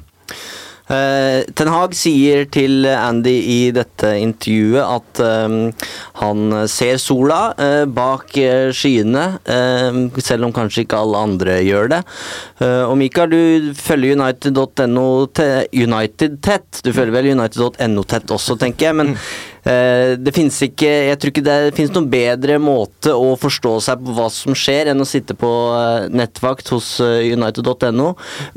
Uh, 0.83 1.43
Ten 1.55 1.71
Hag 1.71 1.95
sier 1.95 2.43
til 2.51 2.87
Andy 2.89 3.33
i 3.33 3.59
dette 3.75 4.09
intervjuet 4.19 4.83
at 4.83 5.21
um, 5.23 5.55
han 6.19 6.57
ser 6.71 6.99
sola 7.01 7.39
uh, 7.55 7.85
bak 7.87 8.35
uh, 8.35 8.67
skyene, 8.75 9.23
selv 10.23 10.47
om 10.47 10.53
kanskje 10.55 10.83
ikke 10.83 10.99
alle 10.99 11.21
andre 11.23 11.55
gjør 11.63 11.89
det. 11.91 11.99
og 12.63 12.93
Mikael, 12.99 13.31
du 13.31 13.73
følger 13.77 14.17
United.no 14.17 15.05
United 15.71 16.37
tett. 16.43 16.81
Du 16.85 16.91
følger 16.93 17.15
vel 17.15 17.31
United.no 17.33 18.03
tett 18.07 18.33
også, 18.33 18.57
tenker 18.59 18.89
jeg. 18.89 18.97
men 18.99 19.13
Eh, 19.13 19.19
det 19.63 20.33
finnes 20.35 20.57
ikke 20.65 20.89
Jeg 21.07 21.19
tror 21.19 21.31
ikke 21.31 21.43
det 21.45 21.57
finnes 21.77 21.93
noen 21.95 22.09
bedre 22.11 22.57
måte 22.59 23.13
å 23.15 23.33
forstå 23.39 23.73
seg 23.85 24.01
på 24.03 24.15
hva 24.17 24.25
som 24.33 24.55
skjer, 24.57 24.89
enn 24.91 25.03
å 25.03 25.07
sitte 25.07 25.35
på 25.39 25.49
eh, 25.77 26.07
nettvakt 26.11 26.71
hos 26.73 26.97
eh, 27.03 27.31
United.no. 27.31 28.09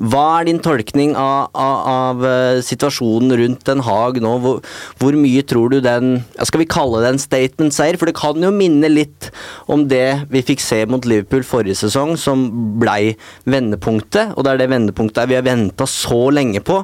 Hva 0.03 0.25
er 0.41 0.49
din 0.49 0.61
tolkning 0.63 1.15
av, 1.19 1.53
av, 1.55 1.85
av, 1.87 2.27
situasjonen 2.67 3.37
rundt 3.39 3.65
Den 3.69 3.85
Haag 3.87 4.19
nå? 4.23 4.35
Hvor, 4.43 4.63
hvor 5.01 5.19
mye 5.19 5.45
tror 5.47 5.73
du 5.73 5.79
den 5.85 6.25
Skal 6.43 6.65
vi 6.65 6.71
kalle 6.71 7.03
det 7.05 7.13
en 7.15 7.23
statement-seier? 7.23 7.99
For 8.01 8.11
det 8.11 8.17
kan 8.19 8.43
jo 8.43 8.53
minne 8.55 8.91
litt 8.91 9.31
om 9.71 9.87
det 9.91 10.27
vi 10.33 10.45
fikk 10.47 10.65
se 10.65 10.83
mot 10.91 11.07
Liverpool 11.07 11.47
forrige 11.47 11.79
sesong, 11.85 12.17
som 12.21 12.49
blei 12.81 13.15
vendepunktet. 13.47 14.35
Og 14.35 14.47
det 14.47 14.55
er 14.55 14.65
det 14.65 14.73
vendepunktet 14.75 15.31
vi 15.31 15.39
har 15.39 15.47
venta 15.47 15.87
så 15.91 16.27
lenge 16.35 16.63
på. 16.67 16.83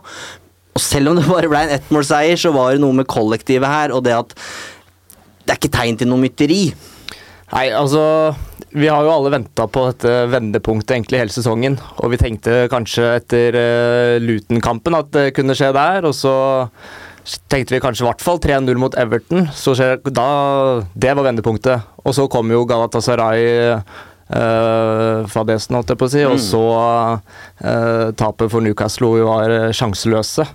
Og 0.72 0.80
selv 0.80 1.12
om 1.12 1.18
det 1.18 1.28
bare 1.28 1.50
ble 1.52 1.66
en 1.66 1.74
ettmålseier, 1.76 2.38
så 2.40 2.52
var 2.54 2.72
det 2.72 2.82
noe 2.82 2.96
med 2.96 3.08
kollektivet 3.10 3.68
her, 3.68 3.92
og 3.92 4.04
det 4.06 4.16
at 4.16 4.32
det 5.42 5.54
er 5.54 5.58
ikke 5.58 5.74
tegn 5.74 5.98
til 6.00 6.10
noe 6.10 6.22
mytteri. 6.22 6.62
Nei, 7.52 7.66
altså 7.76 8.02
Vi 8.72 8.88
har 8.88 9.04
jo 9.04 9.12
alle 9.12 9.34
venta 9.34 9.66
på 9.68 9.84
dette 9.90 10.12
vendepunktet 10.32 10.94
egentlig 10.94 11.18
hele 11.20 11.34
sesongen. 11.34 11.76
Og 12.00 12.14
vi 12.14 12.20
tenkte 12.22 12.62
kanskje 12.72 13.08
etter 13.18 13.58
uh, 13.58 14.16
Luton-kampen 14.22 14.96
at 14.96 15.10
det 15.12 15.24
kunne 15.36 15.56
skje 15.58 15.68
der. 15.76 16.06
Og 16.08 16.14
så 16.16 16.32
tenkte 17.52 17.76
vi 17.76 17.82
kanskje 17.84 18.06
i 18.06 18.08
hvert 18.08 18.24
fall 18.24 18.40
3-0 18.40 18.80
mot 18.80 18.96
Everton. 18.96 19.50
Så 19.52 19.76
skjer, 19.76 20.00
da, 20.08 20.24
det 20.96 21.12
var 21.18 21.28
vendepunktet. 21.28 21.84
Og 22.00 22.16
så 22.16 22.24
kom 22.32 22.48
jo 22.54 22.64
Galatasaray 22.70 23.44
uh, 23.76 24.00
fadesen, 24.32 25.76
holdt 25.76 25.92
jeg 25.92 26.00
på 26.00 26.08
å 26.08 26.12
si. 26.12 26.22
Og 26.28 26.38
mm. 26.38 26.44
så 26.44 26.62
uh, 26.72 28.08
tapet 28.18 28.52
for 28.52 28.64
Newcastle 28.64 29.12
var 29.26 29.52
eh, 29.52 29.68
sjanseløse. 29.76 30.46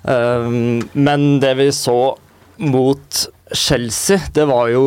Men 0.00 1.24
det 1.42 1.50
vi 1.58 1.66
så 1.76 2.14
mot 2.64 3.18
Chelsea, 3.52 4.16
det 4.32 4.46
var 4.48 4.70
jo 4.72 4.84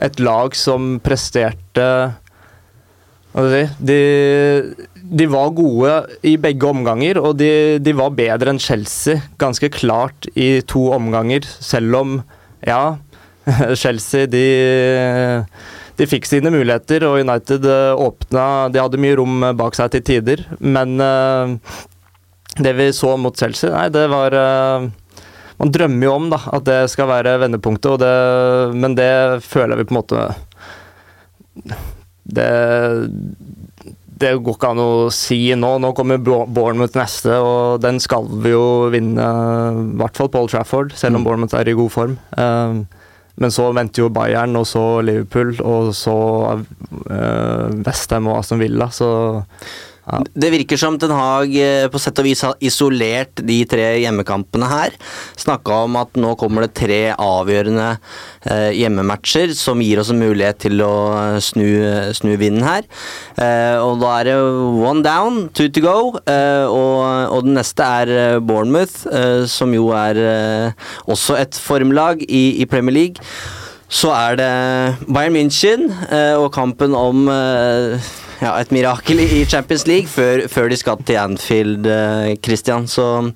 et 0.00 0.20
lag 0.22 0.54
som 0.54 1.00
presterte 1.02 1.86
de, 3.34 3.96
de 4.94 5.26
var 5.30 5.52
gode 5.54 5.92
i 6.26 6.36
begge 6.40 6.66
omganger, 6.66 7.18
og 7.18 7.36
de, 7.38 7.78
de, 7.82 7.94
var 7.94 8.14
bedre 8.14 8.54
enn 8.54 8.62
Chelsea 8.62 9.20
ganske 9.38 9.70
klart 9.74 10.30
i 10.34 10.60
to 10.66 10.88
omganger, 10.94 11.46
selv 11.46 12.00
om, 12.00 12.16
ja 12.66 12.98
Chelsea 13.82 14.26
de 14.30 14.46
de 15.98 16.08
fikk 16.08 16.28
sine 16.28 16.52
muligheter, 16.52 17.04
og 17.08 17.20
United 17.24 17.66
eh, 17.66 17.92
åpna 17.98 18.44
De 18.72 18.80
hadde 18.82 19.00
mye 19.00 19.18
rom 19.18 19.44
bak 19.58 19.76
seg 19.78 19.92
til 19.94 20.04
tider, 20.06 20.44
men 20.60 20.96
uh, 21.02 21.54
det 22.60 22.74
vi 22.78 22.90
så 22.96 23.14
mot 23.20 23.36
Chelsea, 23.36 23.70
nei, 23.74 23.88
det 23.94 24.06
var 24.10 24.34
Man 25.60 25.72
drømmer 25.72 26.06
jo 26.06 26.16
om 26.16 26.30
da, 26.32 26.40
at 26.56 26.66
det 26.66 26.80
skal 26.92 27.08
være 27.10 27.38
vendepunktet, 27.44 28.00
det, 28.02 28.14
men 28.74 28.96
det 28.98 29.12
føler 29.46 29.78
vi 29.78 29.86
på 29.86 29.94
en 29.94 30.00
måte 30.00 30.26
Det 32.24 32.50
det 34.20 34.34
går 34.36 34.56
ikke 34.56 34.70
an 34.74 34.82
å 34.82 34.92
si 35.14 35.38
nå. 35.56 35.70
Nå 35.80 35.92
kommer 35.96 36.20
Bournemouth 36.20 36.98
neste, 36.98 37.38
og 37.40 37.80
den 37.80 38.00
skal 38.02 38.28
vi 38.44 38.52
jo 38.52 38.90
vinne, 38.92 39.24
i 39.24 40.00
hvert 40.00 40.18
fall 40.18 40.30
Paul 40.32 40.50
Trafford, 40.52 40.92
selv 40.98 41.16
om 41.16 41.24
mm. 41.24 41.28
Bournemouth 41.28 41.56
er 41.56 41.70
i 41.70 41.76
god 41.78 41.94
form. 41.94 42.18
Uh, 42.36 42.82
men 43.40 43.52
så 43.54 43.70
venter 43.76 44.04
jo 44.04 44.12
Bayern, 44.12 44.56
og 44.60 44.66
så 44.68 44.84
Liverpool, 45.04 45.54
og 45.64 45.94
så 45.96 46.16
uh, 46.60 47.68
Westham 47.86 48.28
og 48.28 48.40
Aston 48.40 48.60
Villa, 48.60 48.90
så 48.92 49.10
ja. 50.10 50.20
Det 50.34 50.50
virker 50.50 50.78
som 50.80 50.96
Den 50.98 51.12
Hag 51.14 51.52
eh, 51.54 51.86
på 51.90 52.00
sett 52.02 52.18
og 52.18 52.26
vis 52.26 52.42
har 52.42 52.56
isolert 52.64 53.42
de 53.46 53.58
tre 53.70 53.86
hjemmekampene 54.02 54.68
her. 54.70 54.96
Snakka 55.38 55.84
om 55.86 55.98
at 56.00 56.18
nå 56.18 56.32
kommer 56.40 56.66
det 56.66 56.74
tre 56.80 57.00
avgjørende 57.14 57.88
eh, 58.50 58.70
hjemmematcher 58.80 59.54
som 59.58 59.82
gir 59.84 60.02
oss 60.02 60.10
en 60.10 60.22
mulighet 60.22 60.62
til 60.66 60.82
å 60.82 60.94
eh, 61.14 61.38
snu, 61.44 61.68
snu 62.16 62.34
vinden 62.40 62.66
her. 62.66 62.88
Og 63.80 64.00
da 64.02 64.10
er 64.18 64.28
det 64.28 64.34
one 64.36 65.04
down, 65.04 65.38
two 65.56 65.70
to 65.72 65.82
go. 65.84 65.96
Og, 66.20 66.96
og, 67.32 67.38
den 67.46 67.56
neste 67.56 67.86
er 67.86 68.40
Bournemouth, 68.44 69.06
som 69.48 69.72
jo 69.74 69.88
er 69.96 70.20
også 71.08 71.38
et 71.40 71.56
formlag 71.56 72.20
i, 72.26 72.60
i 72.60 72.68
Premier 72.68 72.96
League. 72.96 73.30
Så 73.88 74.12
er 74.14 74.36
det 74.38 74.50
Bayern 75.08 75.38
München 75.38 75.88
og 76.36 76.50
kampen 76.54 76.94
om 76.98 77.24
ja, 78.44 78.54
et 78.56 78.70
mirakel 78.72 79.20
i 79.20 79.44
Champions 79.48 79.86
League 79.88 80.08
før, 80.08 80.46
før 80.48 80.70
de 80.72 80.78
skal 80.80 81.02
til 81.04 81.18
Anfield, 81.20 81.86
eh, 81.86 82.36
Christian. 82.44 82.86
Så 82.88 83.32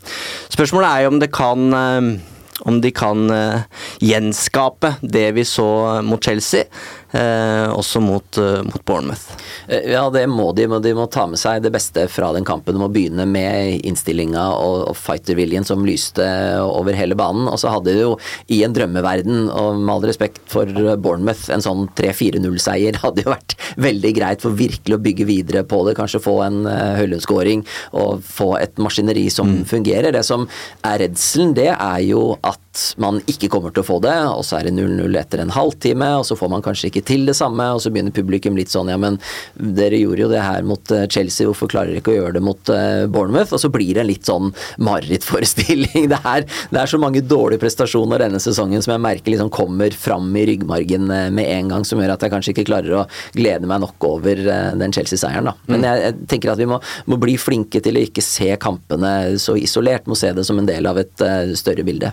spørsmålet 0.52 0.88
er 0.88 1.04
jo 1.04 1.12
om 1.12 1.20
det 1.20 1.32
kan 1.34 1.74
eh, 1.80 2.14
om 2.62 2.78
de 2.80 2.90
kan 2.94 3.24
uh, 3.34 3.64
gjenskape 3.98 4.94
det 5.02 5.26
vi 5.34 5.42
så 5.44 6.00
mot 6.06 6.22
Chelsea, 6.22 6.68
også 7.14 8.00
mot, 8.02 8.38
uh, 8.40 8.62
mot, 8.66 8.80
Bournemouth. 8.84 9.36
Ja, 9.68 10.08
det 10.10 10.26
må 10.30 10.50
de. 10.56 10.66
De 10.82 10.94
må 10.96 11.06
ta 11.12 11.26
med 11.30 11.40
seg 11.40 11.62
det 11.64 11.72
beste 11.74 12.06
fra 12.10 12.32
den 12.34 12.46
kampen. 12.46 12.74
De 12.74 12.82
må 12.82 12.90
begynne 12.92 13.26
med 13.28 13.84
innstillinga 13.86 14.42
og, 14.58 14.88
og 14.90 14.98
fighterviljen 14.98 15.66
som 15.66 15.84
lyste 15.86 16.26
over 16.64 16.96
hele 16.96 17.16
banen. 17.18 17.46
Og 17.50 17.60
så 17.62 17.72
hadde 17.72 17.94
de 17.94 18.02
jo 18.04 18.16
i 18.52 18.62
en 18.66 18.74
drømmeverden, 18.74 19.46
og 19.52 19.80
med 19.80 19.94
all 19.94 20.08
respekt 20.10 20.42
for 20.50 20.68
Bournemouth, 20.74 21.46
en 21.54 21.64
sånn 21.64 21.86
3-4-0-seier 21.98 23.00
hadde 23.04 23.24
jo 23.24 23.34
vært 23.34 23.56
veldig 23.80 24.14
greit 24.18 24.44
for 24.44 24.58
virkelig 24.58 24.98
å 24.98 25.02
bygge 25.04 25.28
videre 25.30 25.64
på 25.68 25.84
det. 25.86 25.96
Kanskje 25.98 26.22
få 26.24 26.38
en 26.46 26.64
Høylund-skåring 26.66 27.64
og 28.00 28.24
få 28.26 28.54
et 28.60 28.78
maskineri 28.82 29.28
som 29.32 29.60
mm. 29.60 29.64
fungerer. 29.70 30.12
Det 30.14 30.24
som 30.26 30.48
er 30.84 31.02
redselen, 31.06 31.54
det 31.56 31.70
er 31.74 32.04
jo 32.04 32.34
at 32.42 32.60
man 33.00 33.20
ikke 33.30 33.50
kommer 33.52 33.72
til 33.74 33.84
å 33.84 33.86
få 33.86 33.98
det, 34.04 34.14
og 34.30 34.42
så 34.46 34.58
er 34.58 34.68
det 34.68 34.74
0-0 34.76 35.18
etter 35.18 35.42
en 35.42 35.52
halvtime, 35.54 36.10
og 36.18 36.26
så 36.28 36.36
får 36.38 36.50
man 36.52 36.64
kanskje 36.64 36.90
ikke 36.90 37.04
til 37.06 37.26
det 37.28 37.36
samme, 37.38 37.66
og 37.74 37.82
så 37.82 37.92
begynner 37.94 38.14
publikum 38.14 38.58
litt 38.58 38.72
sånn 38.72 38.90
ja, 38.92 38.98
men 39.00 39.18
dere 39.54 40.00
gjorde 40.00 40.24
jo 40.24 40.30
det 40.32 40.42
her 40.44 40.66
mot 40.66 40.94
eh, 40.94 41.06
Chelsea, 41.10 41.46
hvorfor 41.48 41.70
klarer 41.70 41.92
dere 41.92 42.02
ikke 42.02 42.14
å 42.14 42.18
gjøre 42.18 42.36
det 42.38 42.44
mot 42.44 42.72
uh, 42.72 43.04
Bournemouth? 43.10 43.54
Og 43.54 43.62
så 43.62 43.70
blir 43.72 43.94
det 43.96 44.04
en 44.04 44.10
litt 44.10 44.28
sånn 44.28 44.52
marerittforestilling. 44.82 46.08
Det, 46.14 46.18
er, 46.28 46.44
det 46.70 46.78
er 46.78 46.90
så 46.90 46.98
mange 47.00 47.22
dårlige 47.26 47.62
prestasjoner 47.62 48.20
denne 48.22 48.38
sesongen 48.42 48.82
som 48.84 48.92
jeg 48.92 49.02
merker 49.02 49.32
liksom 49.32 49.48
kommer 49.54 49.94
fram 49.98 50.28
i 50.38 50.44
ryggmargen 50.50 51.08
uh, 51.10 51.30
med 51.34 51.48
en 51.50 51.72
gang, 51.72 51.86
som 51.86 52.00
gjør 52.00 52.14
at 52.14 52.26
jeg 52.26 52.32
kanskje 52.34 52.54
ikke 52.54 52.66
klarer 52.68 52.98
å 53.00 53.04
glede 53.34 53.68
meg 53.70 53.82
nok 53.82 54.06
over 54.06 54.42
den 54.78 54.94
Chelsea-seieren, 54.94 55.48
da. 55.48 55.56
Men 55.70 55.80
mm. 55.80 55.86
jeg, 55.88 56.04
jeg, 56.04 56.28
tenker 56.30 56.52
at 56.52 56.60
vi 56.60 56.68
må, 56.70 56.78
må, 57.10 57.18
bli 57.22 57.38
flinke 57.40 57.82
til 57.84 57.98
å 57.98 58.04
ikke 58.04 58.24
se 58.24 58.52
kampene 58.60 59.14
så 59.42 59.56
isolert, 59.58 60.06
må 60.10 60.18
se 60.18 60.32
det 60.36 60.46
som 60.46 60.60
en 60.60 60.68
del 60.68 60.86
av 60.90 61.00
et 61.00 61.26
større 61.58 61.86
bilde. 61.86 62.12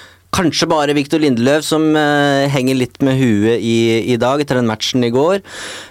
Kanskje 0.31 0.63
bare 0.71 0.93
Victor 0.95 1.19
Lindeløv 1.19 1.59
som 1.67 1.89
uh, 1.91 2.47
henger 2.47 2.77
litt 2.79 3.01
med 3.03 3.17
huet 3.19 3.59
i, 3.59 3.99
i, 4.13 4.15
dag 4.15 4.39
etter 4.39 4.55
den 4.61 4.69
matchen 4.69 5.03
i 5.03 5.09
går. 5.11 5.41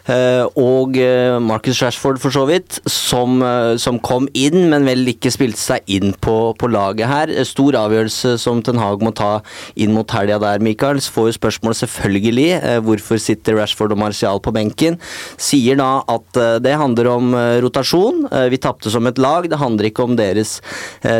Uh, 0.08 0.48
og 0.56 0.96
uh, 0.96 1.36
Marcus 1.44 1.82
Rashford, 1.84 2.16
for 2.22 2.32
så 2.32 2.46
vidt, 2.48 2.78
som, 2.88 3.42
som, 3.76 3.98
kom 4.00 4.30
inn, 4.32 4.70
men 4.72 4.88
vel 4.88 5.04
ikke 5.12 5.32
spilte 5.32 5.60
seg 5.60 5.92
inn 5.92 6.14
på, 6.24 6.36
på 6.56 6.70
laget 6.72 7.10
her. 7.10 7.32
Stor 7.44 7.76
avgjørelse 7.82 8.38
som 8.40 8.62
Ten 8.64 8.80
Hag 8.80 9.04
må 9.04 9.12
ta 9.12 9.42
inn 9.76 9.92
mot 9.92 10.08
helga 10.16 10.40
der, 10.40 10.64
Michael. 10.64 11.02
Så 11.04 11.12
får 11.12 11.28
jo 11.28 11.36
spørsmålet 11.36 11.82
selvfølgelig 11.82 12.80
hvorfor 12.86 13.20
sitter 13.20 13.58
Rashford 13.60 13.92
og 13.92 14.00
Martial 14.00 14.40
på 14.40 14.54
benken. 14.56 14.96
Sier 15.36 15.76
da 15.80 15.90
at 16.08 16.40
det 16.64 16.78
handler 16.80 17.12
om 17.12 17.36
rotasjon. 17.60 18.24
vi 18.52 18.62
tapte 18.62 18.92
som 18.92 19.04
et 19.10 19.20
lag, 19.20 19.50
det 19.50 19.60
handler 19.60 19.90
ikke 19.90 20.08
om 20.08 20.16
deres 20.16 20.58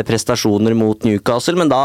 prestasjoner 0.09 0.73
mot 0.77 1.05
Newcastle, 1.05 1.59
men 1.59 1.69
da 1.71 1.83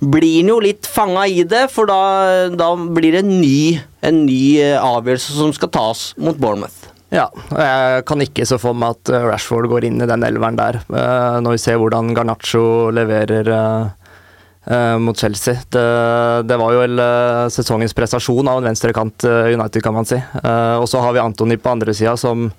blir 0.00 0.40
han 0.40 0.54
jo 0.54 0.60
litt 0.64 0.77
litt 0.78 0.86
fanga 0.86 1.26
i 1.26 1.42
det, 1.44 1.68
for 1.72 1.86
da, 1.86 2.48
da 2.54 2.74
blir 2.76 3.12
det 3.12 3.24
en 3.24 3.40
ny, 3.40 3.80
en 4.02 4.26
ny 4.26 4.60
eh, 4.62 4.78
avgjørelse 4.78 5.34
som 5.34 5.52
skal 5.52 5.70
tas 5.70 6.14
mot 6.16 6.36
Bournemouth. 6.38 6.86
Ja, 7.10 7.30
jeg 7.50 8.04
kan 8.04 8.20
ikke 8.20 8.44
så 8.44 8.58
for 8.60 8.76
meg 8.76 8.94
at 8.94 9.10
eh, 9.10 9.26
Rashford 9.26 9.68
går 9.68 9.88
inn 9.88 10.00
i 10.00 10.08
den 10.08 10.24
elveren 10.24 10.58
der. 10.58 10.80
Eh, 10.86 11.38
når 11.42 11.56
vi 11.56 11.62
ser 11.62 11.78
hvordan 11.78 12.14
Garnaccio 12.14 12.90
leverer 12.90 13.94
mot 15.00 15.16
Chelsea. 15.16 15.56
Det, 15.72 15.82
det 16.44 16.56
var 16.60 16.74
jo 16.74 17.04
sesongens 17.48 17.94
prestasjon 17.96 18.50
av 18.52 18.58
en 18.60 18.66
venstrekant 18.66 19.24
United, 19.24 19.80
kan 19.80 19.94
man 19.96 20.04
si. 20.04 20.18
Og 20.42 20.84
så 20.90 21.00
har 21.00 21.14
vi 21.16 21.22
Antony 21.22 21.56
på 21.56 21.70
andre 21.72 21.94
sida, 21.96 22.12
som 22.20 22.50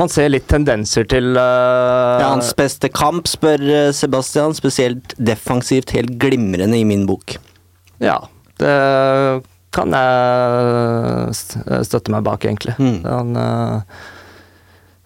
man 0.00 0.10
ser 0.12 0.30
litt 0.32 0.48
tendenser 0.50 1.06
til 1.10 1.34
uh... 1.36 2.18
Ja, 2.20 2.32
hans 2.32 2.50
beste 2.56 2.90
kamp, 2.92 3.28
spør 3.30 3.62
eh, 3.68 3.90
Sebastian. 3.96 4.56
Spesielt 4.56 5.14
defensivt 5.20 5.92
helt 5.96 6.16
glimrende 6.22 6.78
i 6.80 6.86
min 6.88 7.06
bok. 7.08 7.36
Ja, 8.00 8.16
det 8.60 8.76
kan 9.76 9.92
jeg 9.94 11.84
støtte 11.86 12.10
meg 12.10 12.24
bak, 12.26 12.46
egentlig. 12.48 12.74
Mm. 12.80 13.04
Han 13.04 13.36
uh, 13.38 14.00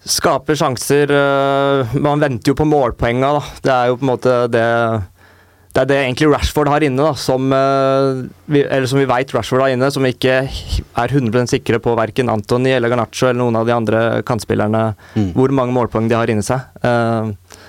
skaper 0.05 0.57
sjanser 0.57 1.11
Uh, 1.11 1.93
Man 2.01 2.23
venter 2.23 2.53
jo 2.53 2.57
på 2.57 2.67
målpoenga, 2.69 3.35
da. 3.35 3.43
Det 3.61 3.75
er 3.75 3.91
jo 3.91 3.99
på 3.99 4.07
en 4.07 4.13
måte 4.13 4.37
det 4.53 4.65
det 5.75 5.81
er 5.83 5.87
det 5.89 5.95
egentlig 6.05 6.29
Rashford 6.31 6.69
har 6.71 6.83
inne, 6.87 7.03
da, 7.03 7.11
som, 7.19 7.49
eh, 7.51 8.21
vi, 8.47 8.61
eller 8.63 8.87
som 8.87 8.99
vi 9.01 9.07
vet 9.09 9.33
Rashford 9.35 9.65
har 9.65 9.73
inne, 9.73 9.89
som 9.91 10.05
vi 10.07 10.13
ikke 10.13 10.37
er 10.47 11.11
100% 11.11 11.51
sikre 11.51 11.81
på 11.83 11.95
verken 11.99 12.31
Antony 12.31 12.71
eller 12.71 12.93
Garnaccio 12.93 13.27
eller 13.27 13.41
noen 13.41 13.57
av 13.59 13.67
de 13.67 13.73
andre 13.75 14.03
kantspillerne, 14.23 14.85
Mm. 15.17 15.33
hvor 15.35 15.51
mange 15.51 15.75
målpoeng 15.75 16.07
de 16.07 16.15
har 16.15 16.31
inni 16.31 16.45
seg. 16.47 16.63
Eh, 16.81 17.59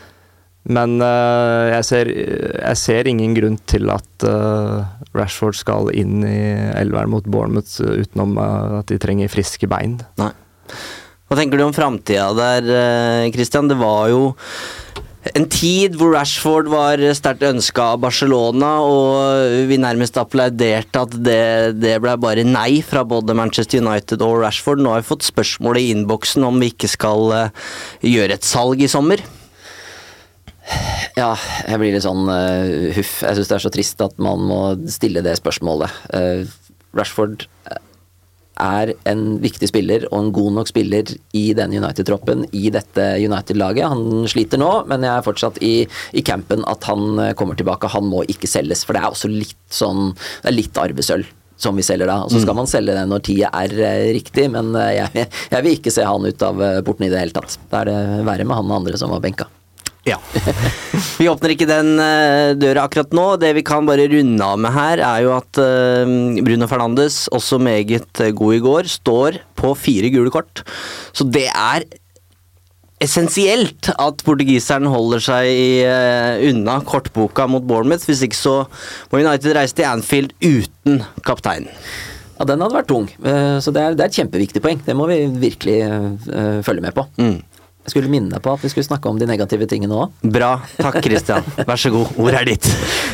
men 0.71 0.95
eh, 1.03 1.65
jeg, 1.75 1.85
ser, 1.91 2.07
jeg 2.15 2.77
ser 2.79 3.11
ingen 3.11 3.35
grunn 3.35 3.59
til 3.71 3.91
at 3.91 4.27
Rashford 5.15 5.55
skal 5.59 5.91
inn 5.95 6.23
i 6.27 6.39
elveren 6.79 7.11
mot 7.11 7.25
Bournemouth 7.27 7.79
utenom 7.83 8.39
at 8.39 8.87
de 8.91 8.99
trenger 9.03 9.31
friske 9.31 9.67
bein. 9.71 9.99
Nei. 10.19 10.31
Hva 11.27 11.39
tenker 11.39 11.59
du 11.59 11.65
om 11.67 11.75
framtida 11.75 12.31
der, 12.39 13.31
Christian? 13.35 13.67
Det 13.71 13.79
var 13.79 14.11
jo 14.15 14.35
en 15.35 15.47
tid 15.51 15.97
hvor 15.99 16.13
Rashford 16.15 16.69
var 16.71 17.01
sterkt 17.17 17.45
ønska 17.47 17.91
av 17.95 18.03
Barcelona, 18.05 18.71
og 18.85 19.67
vi 19.71 19.79
nærmest 19.81 20.19
applauderte 20.21 21.03
at 21.07 21.17
det, 21.27 21.79
det 21.81 21.97
ble 22.05 22.15
bare 22.23 22.45
nei 22.47 22.83
fra 22.87 23.03
både 23.09 23.37
Manchester 23.37 23.83
United 23.83 24.23
og 24.25 24.43
Rashford. 24.45 24.83
Nå 24.83 24.93
har 24.93 25.03
vi 25.03 25.11
fått 25.11 25.27
spørsmål 25.27 25.81
i 25.81 25.89
innboksen 25.95 26.47
om 26.47 26.61
vi 26.63 26.71
ikke 26.75 26.91
skal 26.93 27.35
eh, 27.39 27.67
gjøre 28.07 28.39
et 28.39 28.47
salg 28.47 28.85
i 28.85 28.91
sommer. 28.91 29.25
Ja, 31.17 31.33
jeg 31.65 31.81
blir 31.81 31.95
litt 31.95 32.05
sånn 32.05 32.27
uh, 32.27 32.93
huff. 32.97 33.21
Jeg 33.23 33.39
syns 33.39 33.51
det 33.51 33.57
er 33.57 33.65
så 33.65 33.73
trist 33.73 34.03
at 34.05 34.17
man 34.23 34.43
må 34.49 34.61
stille 34.91 35.23
det 35.25 35.37
spørsmålet. 35.39 35.95
Uh, 36.11 36.43
Rashford 36.97 37.47
er 38.63 38.93
en 39.09 39.25
viktig 39.43 39.69
spiller 39.71 40.07
og 40.11 40.19
en 40.19 40.33
god 40.35 40.55
nok 40.59 40.71
spiller 40.71 41.11
i 41.37 41.45
denne 41.57 41.81
United-troppen, 41.81 42.47
i 42.57 42.71
dette 42.75 43.07
United-laget. 43.23 43.89
Han 43.93 44.29
sliter 44.31 44.61
nå, 44.61 44.71
men 44.91 45.07
jeg 45.07 45.13
er 45.13 45.27
fortsatt 45.27 45.61
i, 45.65 45.75
i 46.17 46.25
campen 46.27 46.65
at 46.71 46.87
han 46.91 47.19
eh, 47.23 47.35
kommer 47.39 47.59
tilbake. 47.59 47.93
Han 47.95 48.09
må 48.11 48.25
ikke 48.31 48.51
selges, 48.51 48.85
for 48.87 48.97
det 48.97 49.03
er 49.05 49.11
også 49.13 49.33
litt 49.33 49.57
sånn 49.73 50.13
Det 50.15 50.51
er 50.51 50.57
litt 50.57 50.81
arvesølv. 50.81 51.35
Som 51.57 51.79
vi 51.81 51.85
selger 51.87 52.05
da, 52.05 52.19
og 52.27 52.29
Så 52.29 52.43
skal 52.43 52.53
man 52.59 52.67
selge 52.69 52.93
det 52.93 53.07
når 53.09 53.23
tida 53.25 53.49
er 53.57 53.73
eh, 53.81 54.11
riktig, 54.13 54.51
men 54.53 54.75
eh, 54.77 54.99
jeg, 54.99 55.29
jeg 55.55 55.65
vil 55.65 55.79
ikke 55.79 55.95
se 55.95 56.05
han 56.05 56.29
ut 56.29 56.45
av 56.45 56.61
porten 56.85 57.09
i 57.09 57.13
det 57.13 57.23
hele 57.23 57.37
tatt. 57.37 57.57
Da 57.73 57.81
er 57.81 57.93
det 57.93 58.27
verre 58.29 58.45
med 58.45 58.61
han 58.61 58.69
og 58.69 58.83
andre 58.83 59.01
som 59.01 59.15
var 59.17 59.25
benka. 59.25 59.49
Ja. 60.07 60.21
Vi 61.19 61.27
åpner 61.29 61.53
ikke 61.53 61.67
den 61.69 61.97
eh, 61.99 62.55
døra 62.55 62.87
akkurat 62.87 63.15
nå. 63.17 63.27
Det 63.43 63.51
vi 63.57 63.65
kan 63.67 63.87
bare 63.89 64.07
runde 64.13 64.47
av 64.47 64.61
med 64.63 64.75
her, 64.77 65.03
er 65.03 65.23
jo 65.25 65.33
at 65.35 65.61
eh, 65.61 66.17
Bruno 66.47 66.69
Fernandes, 66.71 67.25
også 67.35 67.59
meget 67.59 68.23
eh, 68.23 68.35
god 68.37 68.59
i 68.59 68.63
går, 68.63 68.91
står 68.91 69.41
på 69.59 69.73
fire 69.79 70.11
gule 70.15 70.31
kort. 70.31 70.63
Så 71.17 71.27
det 71.27 71.49
er 71.51 71.87
essensielt 73.03 73.91
at 73.93 74.23
portugiseren 74.25 74.87
holder 74.89 75.21
seg 75.21 75.51
i, 75.51 75.73
unna 76.49 76.79
kortboka 76.87 77.49
mot 77.51 77.67
Bournemouth. 77.67 78.07
Hvis 78.09 78.23
ikke 78.25 78.39
så 78.39 78.55
må 79.11 79.21
United 79.21 79.57
reise 79.59 79.77
til 79.77 79.91
Anfield 79.91 80.33
uten 80.41 81.03
kapteinen. 81.27 81.69
Ja, 82.37 82.47
den 82.49 82.63
hadde 82.63 82.77
vært 82.77 82.89
tung, 82.89 83.07
så 83.65 83.73
det 83.73 83.81
er, 83.81 83.95
det 83.97 84.05
er 84.05 84.11
et 84.11 84.17
kjempeviktig 84.17 84.61
poeng. 84.65 84.81
Det 84.85 84.97
må 84.97 85.07
vi 85.09 85.23
virkelig 85.41 85.77
følge 86.65 86.85
med 86.85 86.97
på. 86.97 87.05
Mm. 87.17 87.39
Jeg 87.87 87.93
skulle 87.95 88.11
minne 88.11 88.33
deg 88.35 88.43
på 88.43 88.51
at 88.51 88.63
vi 88.65 88.71
skulle 88.73 88.89
snakke 88.89 89.07
om 89.07 89.19
de 89.21 89.29
negative 89.31 89.69
tingene 89.71 89.95
òg. 89.95 90.15
Bra. 90.35 90.57
Takk, 90.75 90.99
Christian. 91.05 91.47
Vær 91.69 91.79
så 91.79 91.93
god. 91.95 92.17
Ordet 92.19 92.41
er 92.41 92.49
ditt. 92.51 92.71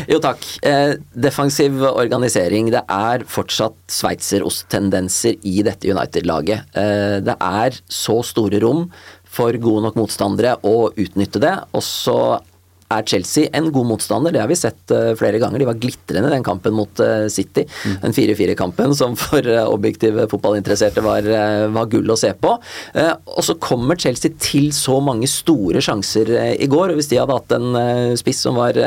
Jo, 0.09 0.17
takk. 0.25 0.47
Eh, 0.65 0.95
defensiv 1.13 1.77
organisering. 1.93 2.71
Det 2.73 2.81
er 2.89 3.27
fortsatt 3.29 3.77
sveitserost-tendenser 3.93 5.37
i 5.45 5.59
dette 5.67 5.93
United-laget. 5.93 6.73
Eh, 6.73 7.19
det 7.21 7.37
er 7.37 7.77
så 7.85 8.23
store 8.25 8.63
rom 8.65 8.87
for 9.33 9.57
gode 9.61 9.85
nok 9.85 10.01
motstandere 10.01 10.57
å 10.65 10.89
utnytte 10.89 11.43
det. 11.45 11.53
Og 11.77 11.85
så 11.85 12.17
er 12.93 13.07
Chelsea 13.09 13.51
en 13.57 13.71
god 13.73 13.89
motstander, 13.89 14.33
det 14.35 14.43
har 14.43 14.51
vi 14.51 14.59
sett 14.59 14.93
eh, 14.95 15.13
flere 15.19 15.41
ganger. 15.43 15.63
De 15.63 15.69
var 15.69 15.81
glitrende 15.81 16.31
den 16.33 16.45
kampen 16.47 16.75
mot 16.77 17.03
eh, 17.03 17.27
City. 17.33 17.65
Den 18.03 18.15
4-4-kampen 18.17 18.95
som 18.99 19.17
for 19.19 19.47
eh, 19.47 19.65
objektive 19.67 20.27
fotballinteresserte 20.31 21.05
var, 21.05 21.27
var 21.75 21.91
gull 21.93 22.13
å 22.13 22.19
se 22.19 22.33
på. 22.39 22.55
Og 23.33 23.45
så 23.45 23.57
kommer 23.63 23.99
Chelsea 24.01 24.35
til 24.43 24.71
så 24.77 24.99
mange 25.05 25.29
store 25.31 25.83
sjanser 25.85 26.31
i 26.53 26.69
går. 26.71 26.93
og 26.93 27.01
Hvis 27.01 27.11
de 27.13 27.21
hadde 27.21 27.37
hatt 27.37 27.55
en 27.57 28.17
spiss 28.19 28.43
som 28.45 28.59
var 28.59 28.79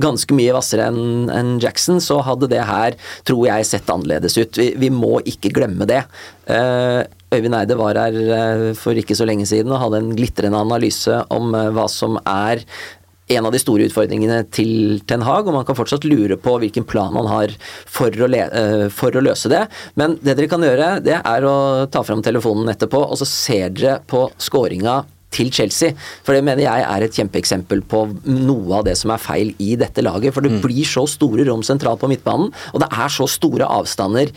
ganske 0.00 0.36
mye 0.36 0.54
hvassere 0.54 0.88
enn 0.88 1.56
Jackson, 1.62 2.02
så 2.04 2.20
hadde 2.26 2.50
det 2.52 2.64
her, 2.68 2.96
tror 3.28 3.46
jeg, 3.48 3.68
sett 3.68 3.92
annerledes 3.92 4.38
ut. 4.38 4.58
Vi, 4.58 4.72
vi 4.78 4.90
må 4.94 5.18
ikke 5.28 5.52
glemme 5.54 5.88
det. 5.88 6.04
Øyvind 7.28 7.58
Eide 7.58 7.76
var 7.76 7.98
her 8.00 8.72
for 8.78 8.96
ikke 8.96 9.16
så 9.18 9.26
lenge 9.28 9.44
siden 9.48 9.72
og 9.74 9.82
hadde 9.82 10.00
en 10.00 10.14
glitrende 10.16 10.60
analyse 10.60 11.18
om 11.34 11.52
hva 11.52 11.84
som 11.92 12.16
er 12.22 12.64
en 13.28 13.48
av 13.48 13.52
de 13.54 13.60
store 13.60 13.88
utfordringene 13.88 14.40
til 14.54 15.02
Ten 15.08 15.24
Hag, 15.26 15.48
og 15.48 15.56
man 15.56 15.66
kan 15.68 15.76
fortsatt 15.78 16.06
lure 16.08 16.38
på 16.40 16.56
hvilken 16.62 16.86
plan 16.88 17.12
man 17.14 17.28
har 17.30 17.52
for 17.86 18.10
å, 18.10 18.30
eh, 18.32 18.88
for 18.88 19.10
å 19.12 19.24
løse 19.24 19.48
det. 19.52 19.66
Men 19.96 20.18
det 20.22 20.36
dere 20.36 20.48
kan 20.48 20.64
gjøre, 20.64 21.02
det 21.02 21.20
er 21.20 21.42
å 21.42 21.90
ta 21.90 22.02
fram 22.02 22.22
telefonen 22.22 22.72
etterpå, 22.74 23.10
og 23.10 23.18
så 23.18 23.26
ser 23.26 23.70
dere 23.70 24.00
på 24.06 24.30
scoringa 24.38 25.04
til 25.34 25.50
Chelsea. 25.52 25.94
For 26.24 26.36
det 26.36 26.44
mener 26.46 26.64
jeg 26.64 26.84
er 26.84 27.04
et 27.04 27.16
kjempeeksempel 27.16 27.82
på 27.88 28.04
noe 28.24 28.78
av 28.80 28.86
det 28.88 28.96
som 29.00 29.12
er 29.12 29.22
feil 29.22 29.52
i 29.62 29.74
dette 29.80 30.04
laget. 30.04 30.34
For 30.34 30.44
det 30.44 30.60
blir 30.64 30.88
så 30.88 31.04
store 31.10 31.46
rom 31.48 31.64
sentralt 31.66 32.00
på 32.00 32.10
midtbanen, 32.10 32.52
og 32.72 32.82
det 32.84 32.88
er 32.88 33.12
så 33.12 33.28
store 33.30 33.68
avstander 33.68 34.32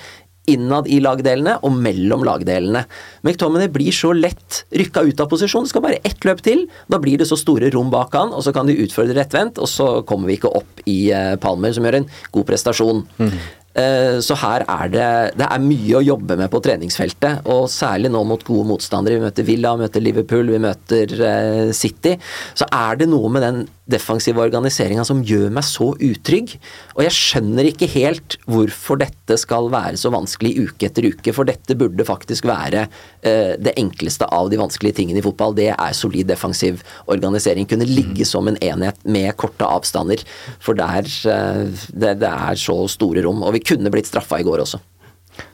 innad 0.49 0.87
i 0.89 0.97
lagdelene 1.03 1.57
og 1.65 1.75
mellom 1.77 2.25
lagdelene. 2.25 2.83
McTominay 3.21 3.69
blir 3.71 3.93
så 3.95 4.11
lett 4.15 4.63
rykka 4.73 5.05
ut 5.05 5.21
av 5.21 5.29
posisjon. 5.31 5.67
Det 5.67 5.73
skal 5.73 5.85
bare 5.85 6.01
ett 6.07 6.25
løp 6.27 6.41
til. 6.45 6.65
Da 6.91 6.99
blir 7.01 7.21
det 7.21 7.29
så 7.29 7.37
store 7.39 7.69
rom 7.73 7.91
bak 7.93 8.15
han, 8.17 8.33
og 8.33 8.43
så 8.45 8.53
kan 8.55 8.69
de 8.69 8.79
utfordre 8.81 9.17
rettvendt, 9.17 9.61
og 9.61 9.69
så 9.69 9.89
kommer 10.07 10.31
vi 10.31 10.39
ikke 10.39 10.53
opp 10.61 10.85
i 10.89 10.99
eh, 11.13 11.35
Palmer, 11.41 11.73
som 11.75 11.85
gjør 11.85 12.01
en 12.01 12.11
god 12.33 12.47
prestasjon. 12.49 13.03
Mm. 13.21 13.41
Så 13.71 14.35
her 14.35 14.65
er 14.67 14.89
det, 14.91 15.09
det 15.39 15.45
er 15.47 15.61
mye 15.63 15.93
å 15.95 16.03
jobbe 16.03 16.35
med 16.35 16.51
på 16.51 16.59
treningsfeltet, 16.59 17.45
og 17.47 17.69
særlig 17.71 18.09
nå 18.11 18.19
mot 18.27 18.41
gode 18.43 18.67
motstandere. 18.67 19.15
Vi 19.15 19.23
møter 19.23 19.47
Villa, 19.47 19.71
vi 19.77 19.85
møter 19.85 20.03
Liverpool, 20.03 20.51
vi 20.51 20.59
møter 20.59 21.13
eh, 21.23 21.71
City. 21.71 22.17
Så 22.51 22.67
er 22.67 22.99
det 22.99 23.07
noe 23.07 23.31
med 23.31 23.45
den 23.47 23.61
defensive 23.91 24.41
organiseringa 24.41 25.03
som 25.07 25.21
gjør 25.25 25.51
meg 25.53 25.65
så 25.67 25.91
utrygg. 25.93 26.55
Og 26.95 27.03
jeg 27.05 27.15
skjønner 27.15 27.69
ikke 27.69 27.89
helt 27.93 28.37
hvorfor 28.49 29.01
dette 29.01 29.37
skal 29.39 29.69
være 29.73 29.99
så 29.99 30.11
vanskelig 30.13 30.53
uke 30.67 30.87
etter 30.89 31.09
uke, 31.11 31.33
for 31.35 31.47
dette 31.47 31.77
burde 31.79 32.07
faktisk 32.07 32.47
være 32.49 32.85
eh, 32.87 33.57
det 33.61 33.75
enkleste 33.81 34.27
av 34.31 34.51
de 34.51 34.59
vanskelige 34.61 34.99
tingene 35.01 35.21
i 35.21 35.25
fotball. 35.25 35.55
Det 35.57 35.69
er 35.73 35.97
solid 35.97 36.31
defensiv 36.31 36.81
organisering. 37.11 37.69
Kunne 37.69 37.89
ligge 37.89 38.27
som 38.27 38.49
en 38.49 38.59
enhet 38.63 39.01
med 39.03 39.33
korte 39.41 39.67
avstander. 39.67 40.23
For 40.63 40.77
der, 40.77 41.05
eh, 41.05 41.67
det, 41.91 42.15
det 42.23 42.31
er 42.31 42.59
så 42.59 42.79
store 42.91 43.25
rom. 43.27 43.43
Og 43.45 43.55
vi 43.57 43.65
kunne 43.73 43.93
blitt 43.93 44.09
straffa 44.09 44.41
i 44.41 44.47
går 44.47 44.65
også. 44.65 44.81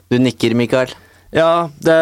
Du 0.08 0.16
nikker, 0.20 0.54
Mikael. 0.56 0.94
Ja, 1.34 1.68
det, 1.84 1.96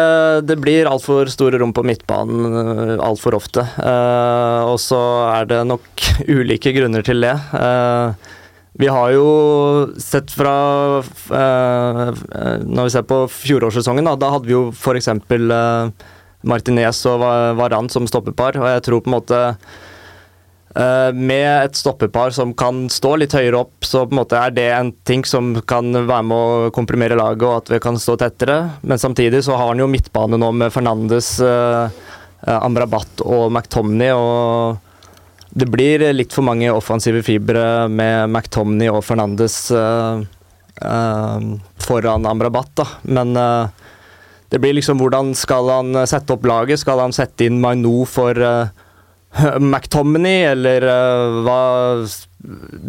det 0.47 0.55
blir 0.63 0.87
altfor 0.87 1.27
store 1.27 1.59
rom 1.59 1.73
på 1.75 1.83
midtbanen 1.83 2.95
altfor 3.03 3.35
ofte. 3.35 3.65
Eh, 3.75 4.61
og 4.71 4.77
så 4.79 4.99
er 5.33 5.49
det 5.49 5.61
nok 5.67 6.05
ulike 6.37 6.71
grunner 6.77 7.03
til 7.03 7.19
det. 7.25 7.33
Eh, 7.59 8.29
vi 8.77 8.87
har 8.93 9.09
jo 9.15 9.25
sett 9.99 10.29
fra 10.31 10.53
eh, 11.01 12.11
Når 12.61 12.87
vi 12.87 12.93
ser 12.93 13.07
på 13.09 13.23
fjorårssesongen, 13.33 14.05
da, 14.07 14.13
da 14.21 14.29
hadde 14.35 14.47
vi 14.47 14.53
jo 14.55 14.67
f.eks. 14.71 15.09
Eh, 15.11 15.91
Martinez 16.47 16.99
og 17.09 17.19
Va- 17.25 17.53
Varan 17.57 17.89
som 17.91 18.05
stoppepar, 18.07 18.55
og 18.61 18.67
jeg 18.69 18.85
tror 18.87 19.03
på 19.03 19.11
en 19.11 19.17
måte 19.19 19.43
Eh, 19.43 19.75
med 20.75 21.65
et 21.65 21.77
stoppepar 21.79 22.29
som 22.35 22.51
kan 22.53 22.83
stå 22.91 23.15
litt 23.17 23.33
høyere 23.33 23.63
opp, 23.63 23.85
så 23.87 24.03
på 24.05 24.13
en 24.13 24.19
måte 24.19 24.37
er 24.37 24.51
det 24.53 24.65
en 24.75 24.91
ting 25.07 25.23
som 25.25 25.55
kan 25.65 25.89
være 25.95 26.25
med 26.27 26.37
å 26.37 26.71
komprimere 26.75 27.17
laget, 27.17 27.45
og 27.47 27.63
at 27.63 27.71
vi 27.71 27.79
kan 27.81 27.97
stå 27.97 28.17
tettere. 28.21 28.57
Men 28.81 29.01
samtidig 29.01 29.41
så 29.47 29.57
har 29.57 29.71
han 29.71 29.81
jo 29.81 29.87
midtbane 29.89 30.37
nå 30.37 30.51
med 30.59 30.73
Fernandes, 30.75 31.31
eh, 31.39 31.89
eh, 32.45 32.59
Amrabat 32.59 33.23
og 33.25 33.47
McTomney. 33.49 34.11
og 34.11 34.77
det 35.57 35.65
blir 35.71 36.03
litt 36.13 36.33
for 36.35 36.45
mange 36.45 36.69
offensive 36.69 37.23
fibre 37.25 37.87
med 37.89 38.29
McTomney 38.29 38.91
og 38.91 39.03
Fernandes 39.05 39.71
eh, 39.71 40.21
eh, 40.85 41.47
foran 41.81 42.27
Amrabat, 42.29 42.69
da. 42.77 42.85
Men 43.03 43.35
eh, 43.35 43.87
det 44.49 44.59
blir 44.61 44.75
liksom 44.77 44.99
hvordan 45.01 45.33
skal 45.35 45.71
han 45.71 46.03
sette 46.07 46.35
opp 46.35 46.45
laget? 46.45 46.83
Skal 46.83 47.01
han 47.01 47.15
sette 47.15 47.47
inn 47.47 47.61
Mainou 47.63 48.05
for 48.05 48.37
eh, 48.37 48.85
McTominay, 49.71 50.45
eller 50.53 50.87
uh, 50.87 51.41
hva 51.45 51.61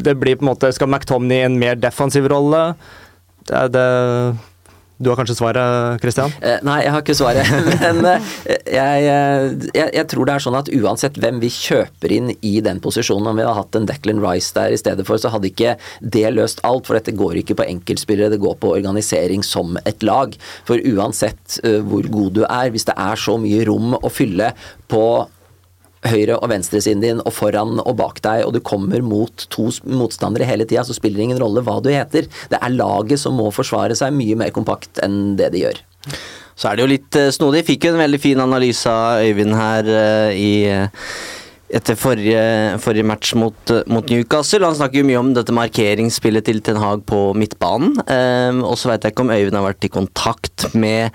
det 0.05 0.14
blir 0.20 0.39
på 0.39 0.45
en 0.45 0.53
måte 0.53 0.70
Skal 0.76 0.91
McTomney 0.91 1.41
i 1.41 1.47
en 1.49 1.59
mer 1.59 1.78
defensiv 1.80 2.28
rolle? 2.30 2.61
Det, 3.49 3.64
det 3.74 3.86
du 4.99 5.12
har 5.12 5.18
kanskje 5.20 5.36
svaret, 5.39 6.01
Christian? 6.03 6.32
Eh, 6.43 6.59
nei, 6.66 6.80
jeg 6.82 6.91
har 6.91 7.03
ikke 7.05 7.14
svaret. 7.14 7.47
Men 7.84 8.01
eh, 8.11 8.24
jeg, 8.66 9.05
jeg, 9.07 9.93
jeg, 9.95 10.05
tror 10.11 10.26
det 10.26 10.34
er 10.34 10.43
sånn 10.43 10.59
at 10.59 10.70
uansett 10.74 11.20
hvem 11.22 11.39
vi 11.39 11.51
kjøper 11.55 12.14
inn 12.16 12.32
i 12.43 12.57
den 12.66 12.80
posisjonen, 12.82 13.30
om 13.30 13.39
vi 13.39 13.47
hadde 13.47 13.61
hatt 13.61 13.78
en 13.78 13.86
Declan 13.86 14.22
Rice 14.24 14.51
der 14.57 14.74
i 14.74 14.80
stedet 14.80 15.07
for, 15.07 15.22
så 15.22 15.30
hadde 15.30 15.53
ikke 15.53 15.76
det 16.03 16.26
løst 16.34 16.64
alt. 16.66 16.91
For 16.91 16.99
dette 16.99 17.14
går 17.14 17.39
ikke 17.45 17.61
på 17.61 17.68
enkeltspillere, 17.68 18.34
det 18.34 18.43
går 18.43 18.59
på 18.59 18.74
organisering 18.74 19.47
som 19.47 19.78
et 19.86 20.03
lag. 20.03 20.34
For 20.66 20.82
uansett 20.82 21.61
uh, 21.62 21.78
hvor 21.86 22.11
god 22.18 22.34
du 22.41 22.43
er, 22.49 22.74
hvis 22.74 22.91
det 22.91 22.99
er 22.99 23.22
så 23.22 23.39
mye 23.39 23.62
rom 23.70 23.95
å 24.03 24.11
fylle 24.11 24.51
på 24.91 25.05
høyre- 26.07 26.38
og 26.38 26.51
venstresiden 26.53 27.03
din 27.03 27.22
og 27.24 27.32
foran 27.34 27.80
og 27.82 27.96
bak 27.99 28.20
deg, 28.24 28.44
og 28.46 28.55
du 28.55 28.61
kommer 28.64 29.03
mot 29.03 29.46
to 29.51 29.68
motstandere 29.88 30.49
hele 30.49 30.66
tida, 30.68 30.84
så 30.86 30.96
spiller 30.96 31.18
det 31.18 31.28
ingen 31.28 31.42
rolle 31.42 31.64
hva 31.66 31.78
du 31.82 31.90
heter. 31.90 32.28
Det 32.51 32.61
er 32.61 32.76
laget 32.76 33.22
som 33.22 33.38
må 33.38 33.51
forsvare 33.55 33.96
seg 33.99 34.14
mye 34.14 34.38
mer 34.38 34.55
kompakt 34.55 35.03
enn 35.05 35.36
det 35.38 35.53
de 35.55 35.66
gjør. 35.66 35.82
Så 36.59 36.70
er 36.70 36.76
det 36.76 36.84
jo 36.84 36.90
litt 36.90 37.18
uh, 37.18 37.30
snodig. 37.34 37.66
Fikk 37.66 37.86
jo 37.86 37.94
en 37.94 38.03
veldig 38.03 38.22
fin 38.22 38.40
analyse 38.42 38.90
av 38.90 39.22
Øyvind 39.22 39.55
her 39.55 39.90
uh, 39.94 40.30
i 40.34 40.53
uh, 40.66 41.11
etter 41.68 41.99
forrige, 42.01 42.40
forrige 42.80 43.07
match 43.07 43.34
mot, 43.36 43.72
mot, 43.92 44.09
Newcastle. 44.09 44.64
Han 44.64 44.76
snakker 44.78 45.03
jo 45.03 45.09
mye 45.09 45.20
om 45.20 45.34
dette 45.36 45.55
markeringsspillet 45.55 46.46
til 46.49 46.62
Ten 46.64 46.80
Hag 46.80 47.05
på 47.09 47.34
midtbanen. 47.36 47.99
Um, 48.09 48.62
og 48.64 48.78
så 48.80 48.90
veit 48.90 49.05
jeg 49.05 49.14
ikke 49.14 49.26
om 49.26 49.34
Øyvind 49.34 49.59
har 49.59 49.66
vært 49.68 49.86
i 49.86 49.92
kontakt 49.92 50.68
med 50.74 51.12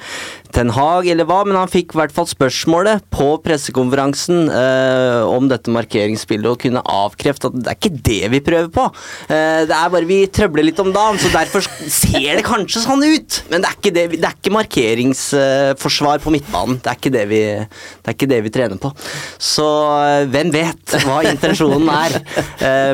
Ten 0.54 0.70
Hag 0.70 1.08
eller 1.10 1.26
hva, 1.26 1.39
men 1.47 1.58
han 1.58 1.72
fikk 1.72 1.95
i 1.95 1.97
hvert 1.97 2.14
fall 2.14 2.28
spørsmålet 2.30 3.08
på 3.14 3.26
pressekonferansen 3.41 4.51
eh, 4.54 5.26
om 5.26 5.47
dette 5.49 5.74
markeringsspillet 5.74 6.45
og 6.45 6.60
kunne 6.62 6.84
avkrefte 6.93 7.49
at 7.49 7.56
det 7.58 7.72
er 7.72 7.80
ikke 7.80 8.01
det 8.06 8.30
vi 8.36 8.41
prøver 8.45 8.70
på. 8.74 8.86
Eh, 9.34 9.64
det 9.66 9.74
er 9.74 9.93
bare 9.95 10.10
vi 10.10 10.20
trøbler 10.30 10.68
litt 10.68 10.82
om 10.84 10.91
dagen, 10.93 11.18
så 11.18 11.32
derfor 11.34 11.66
ser 11.66 12.38
det 12.38 12.45
kanskje 12.45 12.84
sånn 12.84 13.01
ut. 13.01 13.39
Men 13.49 13.66
det 13.66 13.72
er 13.72 13.80
ikke, 13.80 13.93
det, 13.95 14.04
det 14.14 14.30
er 14.30 14.38
ikke 14.38 14.54
markeringsforsvar 14.54 16.22
på 16.22 16.36
midtbanen. 16.36 16.78
Det 16.84 16.93
er 16.93 17.01
ikke 17.01 17.14
det 17.18 17.26
vi, 17.34 17.41
det 17.58 18.14
er 18.14 18.18
ikke 18.20 18.30
det 18.36 18.41
vi 18.45 18.54
trener 18.54 18.82
på. 18.84 18.93
Så 19.41 19.66
uh, 19.66 20.30
hvem 20.30 20.54
vet 20.54 20.97
hva 21.08 21.24
intensjonen 21.32 21.89
er? 21.93 22.20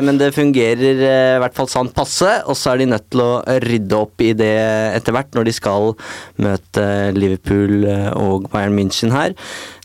men 0.04 0.16
det 0.18 0.30
fungerer 0.34 1.00
i 1.00 1.38
hvert 1.42 1.54
fall 1.56 1.68
sånn 1.70 1.90
passe, 1.94 2.30
og 2.48 2.56
så 2.58 2.72
er 2.72 2.80
de 2.80 2.88
nødt 2.92 3.06
til 3.12 3.22
å 3.22 3.30
rydde 3.62 3.98
opp 3.98 4.22
i 4.24 4.32
det 4.36 4.54
etter 4.96 5.14
hvert 5.14 5.36
når 5.36 5.48
de 5.48 5.54
skal 5.54 5.92
møte 6.42 6.84
Liverpool 7.16 7.49
Liverpool 7.50 7.84
eh, 7.88 8.10
og 8.16 8.48
Bayern 8.50 8.76
München 8.76 9.12
her. 9.14 9.34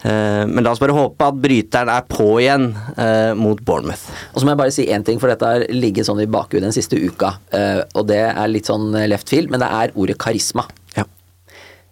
Eh, 0.03 0.45
men 0.47 0.63
la 0.63 0.73
oss 0.73 0.81
bare 0.81 0.95
håpe 0.95 1.25
at 1.25 1.41
bryteren 1.41 1.91
er 1.91 2.05
på 2.09 2.39
igjen 2.41 2.71
eh, 2.97 3.33
mot 3.37 3.59
Bournemouth. 3.65 4.05
Og 4.33 4.39
så 4.39 4.45
må 4.45 4.53
jeg 4.53 4.61
bare 4.61 4.75
si 4.75 4.87
én 4.87 5.05
ting, 5.05 5.19
for 5.19 5.31
dette 5.31 5.45
har 5.45 5.65
ligget 5.73 6.07
sånn 6.07 6.21
i 6.23 6.29
bakhuet 6.29 6.63
den 6.63 6.75
siste 6.75 6.99
uka. 6.99 7.35
Og 7.95 8.07
det 8.09 8.21
er 8.27 8.47
litt 8.51 8.69
sånn 8.69 8.91
left 9.09 9.29
field, 9.31 9.51
men 9.51 9.61
det 9.61 9.69
er 9.71 9.93
ordet 9.95 10.17
karisma. 10.21 10.65
Ja. 10.95 11.05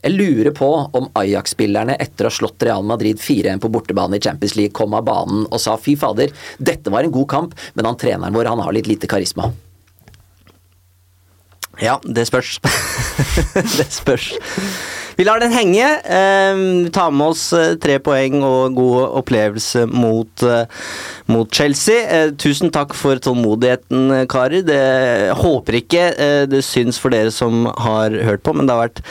Jeg 0.04 0.16
lurer 0.18 0.52
på 0.56 0.70
om 1.00 1.10
Ajax-spillerne 1.20 1.98
etter 2.02 2.28
å 2.28 2.32
ha 2.32 2.38
slått 2.38 2.66
Real 2.68 2.86
Madrid 2.86 3.22
4-1 3.24 3.64
på 3.64 3.72
bortebane 3.74 4.20
i 4.20 4.24
Champions 4.24 4.58
League 4.60 4.76
kom 4.76 4.96
av 4.98 5.06
banen 5.08 5.46
og 5.50 5.62
sa 5.64 5.78
fy 5.80 5.96
fader, 6.00 6.34
dette 6.60 6.92
var 6.94 7.08
en 7.08 7.14
god 7.14 7.30
kamp, 7.32 7.62
men 7.74 7.88
han 7.88 8.00
treneren 8.00 8.36
vår 8.36 8.52
han 8.52 8.66
har 8.66 8.76
litt 8.76 8.92
lite 8.92 9.10
karisma. 9.10 9.54
Ja, 11.82 11.98
det 12.06 12.28
spørs. 12.30 12.60
det 13.78 13.88
spørs. 13.90 14.34
Vi 15.18 15.26
lar 15.26 15.42
den 15.42 15.54
henge. 15.54 15.86
Eh, 16.06 16.62
tar 16.94 17.12
med 17.14 17.34
oss 17.34 17.48
eh, 17.58 17.76
tre 17.82 18.00
poeng 18.04 18.42
og 18.46 18.76
god 18.78 19.18
opplevelse 19.22 19.86
mot, 19.90 20.46
eh, 20.46 20.66
mot 21.34 21.50
Chelsea. 21.54 22.02
Eh, 22.06 22.32
tusen 22.38 22.74
takk 22.74 22.94
for 22.98 23.22
tålmodigheten, 23.22 24.26
karer. 24.30 24.66
Det 24.66 24.82
håper 25.42 25.80
ikke 25.82 26.10
eh, 26.14 26.42
det 26.50 26.64
syns 26.66 27.02
for 27.02 27.14
dere 27.14 27.34
som 27.34 27.66
har 27.86 28.18
hørt 28.26 28.46
på, 28.46 28.54
men 28.58 28.70
det 28.70 28.78
har 28.78 28.86
vært 28.88 29.06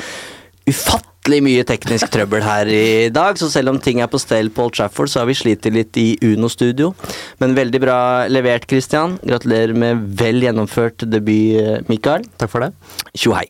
ufattelig 0.70 1.11
mye 1.30 1.62
teknisk 1.62 2.10
trøbbel 2.10 2.42
her 2.42 2.66
i 2.66 3.08
dag, 3.14 3.38
så 3.38 3.48
selv 3.50 3.70
om 3.70 3.78
ting 3.78 4.00
er 4.00 4.10
på 4.10 4.18
stell 4.18 4.50
på 4.50 4.66
Old 4.66 4.74
Trafford, 4.74 5.08
så 5.08 5.22
har 5.22 5.26
vi 5.26 5.34
slitt 5.38 5.64
litt 5.70 5.96
i 5.96 6.18
Uno-studio. 6.22 6.94
Men 7.38 7.54
veldig 7.54 7.80
bra 7.80 8.26
levert, 8.26 8.66
Christian. 8.66 9.18
Gratulerer 9.22 9.72
med 9.72 10.02
vel 10.18 10.42
gjennomført 10.42 11.06
debut, 11.06 11.86
Mikael. 11.88 12.26
Takk 12.36 12.50
for 12.50 12.66
det. 12.66 12.72
Tjo 13.14 13.38
hei. 13.38 13.46